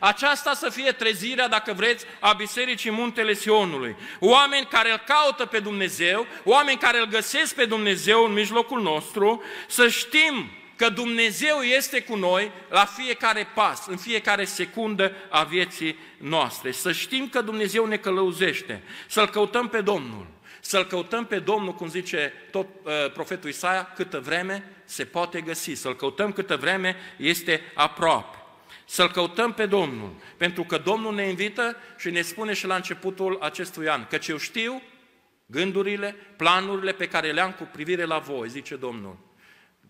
Aceasta 0.00 0.54
să 0.54 0.68
fie 0.68 0.92
trezirea, 0.92 1.48
dacă 1.48 1.72
vreți, 1.72 2.04
a 2.20 2.32
Bisericii 2.32 2.90
Muntele 2.90 3.32
Sionului. 3.32 3.96
Oameni 4.18 4.66
care 4.66 4.90
îl 4.90 5.02
caută 5.06 5.46
pe 5.46 5.58
Dumnezeu, 5.58 6.26
oameni 6.44 6.78
care 6.78 6.98
îl 6.98 7.06
găsesc 7.06 7.54
pe 7.54 7.64
Dumnezeu 7.64 8.24
în 8.24 8.32
mijlocul 8.32 8.82
nostru, 8.82 9.42
să 9.68 9.88
știm 9.88 10.50
că 10.76 10.88
Dumnezeu 10.88 11.60
este 11.60 12.02
cu 12.02 12.16
noi 12.16 12.52
la 12.68 12.84
fiecare 12.84 13.48
pas, 13.54 13.86
în 13.86 13.96
fiecare 13.96 14.44
secundă 14.44 15.12
a 15.28 15.42
vieții 15.42 15.98
noastre. 16.18 16.70
Să 16.70 16.92
știm 16.92 17.28
că 17.28 17.40
Dumnezeu 17.40 17.86
ne 17.86 17.96
călăuzește, 17.96 18.82
să-L 19.06 19.28
căutăm 19.28 19.68
pe 19.68 19.80
Domnul. 19.80 20.26
Să-L 20.60 20.86
căutăm 20.86 21.26
pe 21.26 21.38
Domnul, 21.38 21.74
cum 21.74 21.88
zice 21.88 22.32
tot 22.50 22.66
uh, 22.82 22.92
profetul 23.12 23.50
Isaia, 23.50 23.92
câtă 23.94 24.20
vreme 24.20 24.72
se 24.84 25.04
poate 25.04 25.40
găsi. 25.40 25.72
Să-L 25.72 25.96
căutăm 25.96 26.32
câtă 26.32 26.56
vreme 26.56 26.96
este 27.16 27.60
aproape 27.74 28.39
să-L 28.90 29.10
căutăm 29.10 29.52
pe 29.52 29.66
Domnul, 29.66 30.14
pentru 30.36 30.64
că 30.64 30.78
Domnul 30.78 31.14
ne 31.14 31.28
invită 31.28 31.76
și 31.98 32.10
ne 32.10 32.22
spune 32.22 32.52
și 32.52 32.66
la 32.66 32.74
începutul 32.74 33.38
acestui 33.40 33.88
an, 33.88 34.06
că 34.06 34.18
eu 34.28 34.36
știu 34.36 34.82
gândurile, 35.46 36.16
planurile 36.36 36.92
pe 36.92 37.08
care 37.08 37.32
le 37.32 37.40
am 37.40 37.52
cu 37.52 37.68
privire 37.72 38.04
la 38.04 38.18
voi, 38.18 38.48
zice 38.48 38.76
Domnul. 38.76 39.18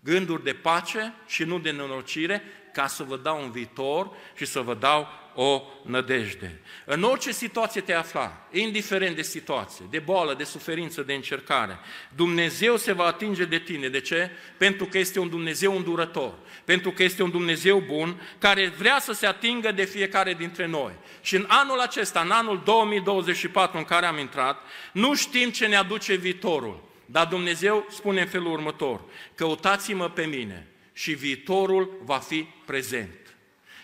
Gânduri 0.03 0.43
de 0.43 0.53
pace 0.53 1.13
și 1.27 1.43
nu 1.43 1.59
de 1.59 1.71
nenorocire, 1.71 2.41
ca 2.73 2.87
să 2.87 3.03
vă 3.03 3.17
dau 3.17 3.41
un 3.41 3.51
viitor 3.51 4.11
și 4.35 4.45
să 4.45 4.59
vă 4.59 4.73
dau 4.73 5.07
o 5.35 5.61
nădejde. 5.83 6.59
În 6.85 7.03
orice 7.03 7.31
situație 7.31 7.81
te 7.81 7.93
afla, 7.93 8.47
indiferent 8.51 9.15
de 9.15 9.21
situație, 9.21 9.85
de 9.89 9.99
boală, 9.99 10.33
de 10.33 10.43
suferință, 10.43 11.01
de 11.01 11.13
încercare, 11.13 11.79
Dumnezeu 12.15 12.77
se 12.77 12.91
va 12.91 13.05
atinge 13.05 13.45
de 13.45 13.59
tine. 13.59 13.87
De 13.87 13.99
ce? 13.99 14.31
Pentru 14.57 14.85
că 14.85 14.97
este 14.97 15.19
un 15.19 15.29
Dumnezeu 15.29 15.75
îndurător, 15.75 16.33
pentru 16.65 16.91
că 16.91 17.03
este 17.03 17.23
un 17.23 17.29
Dumnezeu 17.29 17.79
bun, 17.79 18.21
care 18.37 18.67
vrea 18.67 18.99
să 18.99 19.13
se 19.13 19.25
atingă 19.25 19.71
de 19.71 19.83
fiecare 19.83 20.33
dintre 20.33 20.65
noi. 20.65 20.93
Și 21.21 21.35
în 21.35 21.45
anul 21.47 21.79
acesta, 21.79 22.19
în 22.19 22.31
anul 22.31 22.61
2024 22.65 23.77
în 23.77 23.83
care 23.83 24.05
am 24.05 24.17
intrat, 24.17 24.57
nu 24.93 25.15
știm 25.15 25.49
ce 25.49 25.67
ne 25.67 25.75
aduce 25.75 26.15
viitorul, 26.15 26.89
dar 27.05 27.25
Dumnezeu 27.25 27.85
spune 27.89 28.21
în 28.21 28.27
felul 28.27 28.51
următor, 28.51 29.01
căutați-mă 29.35 30.09
pe 30.09 30.25
mine 30.25 30.70
și 30.93 31.13
viitorul 31.13 32.01
va 32.03 32.17
fi 32.17 32.47
prezent. 32.65 33.35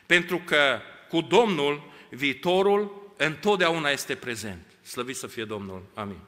Pentru 0.06 0.38
că 0.38 0.80
cu 1.10 1.22
Domnul, 1.22 1.92
viitorul 2.10 3.14
întotdeauna 3.18 3.90
este 3.90 4.16
prezent. 4.16 4.66
Slăvit 4.82 5.16
să 5.16 5.28
fie 5.28 5.44
Domnul. 5.44 5.86
Amin. 5.94 6.20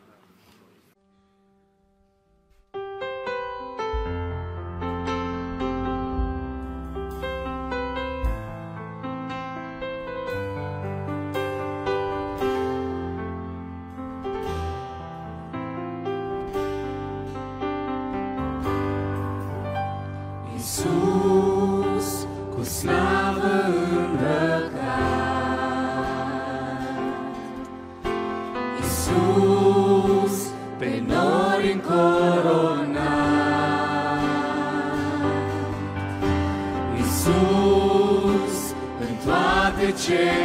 Toate 40.10 40.39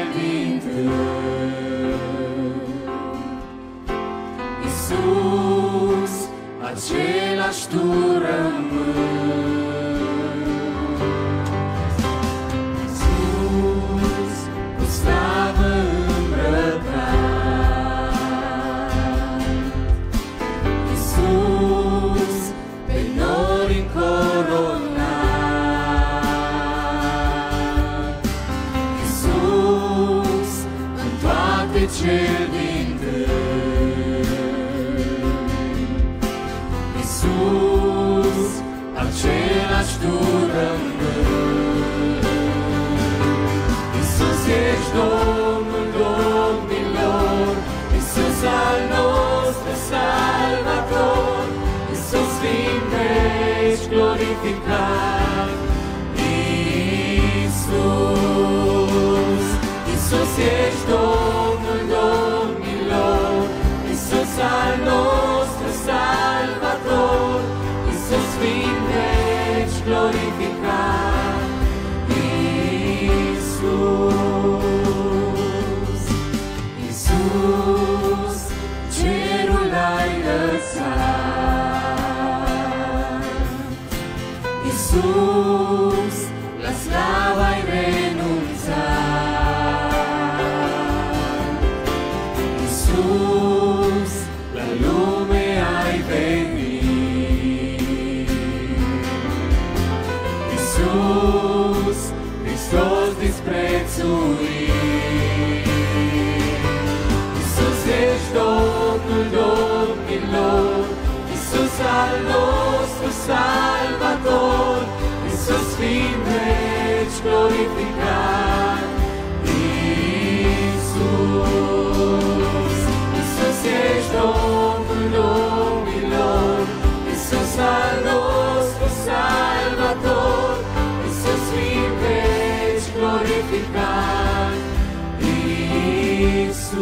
Iisus 60.15 60.37
ești 60.39 60.87
Domnul 60.89 61.34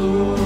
Iisus, 0.03 0.42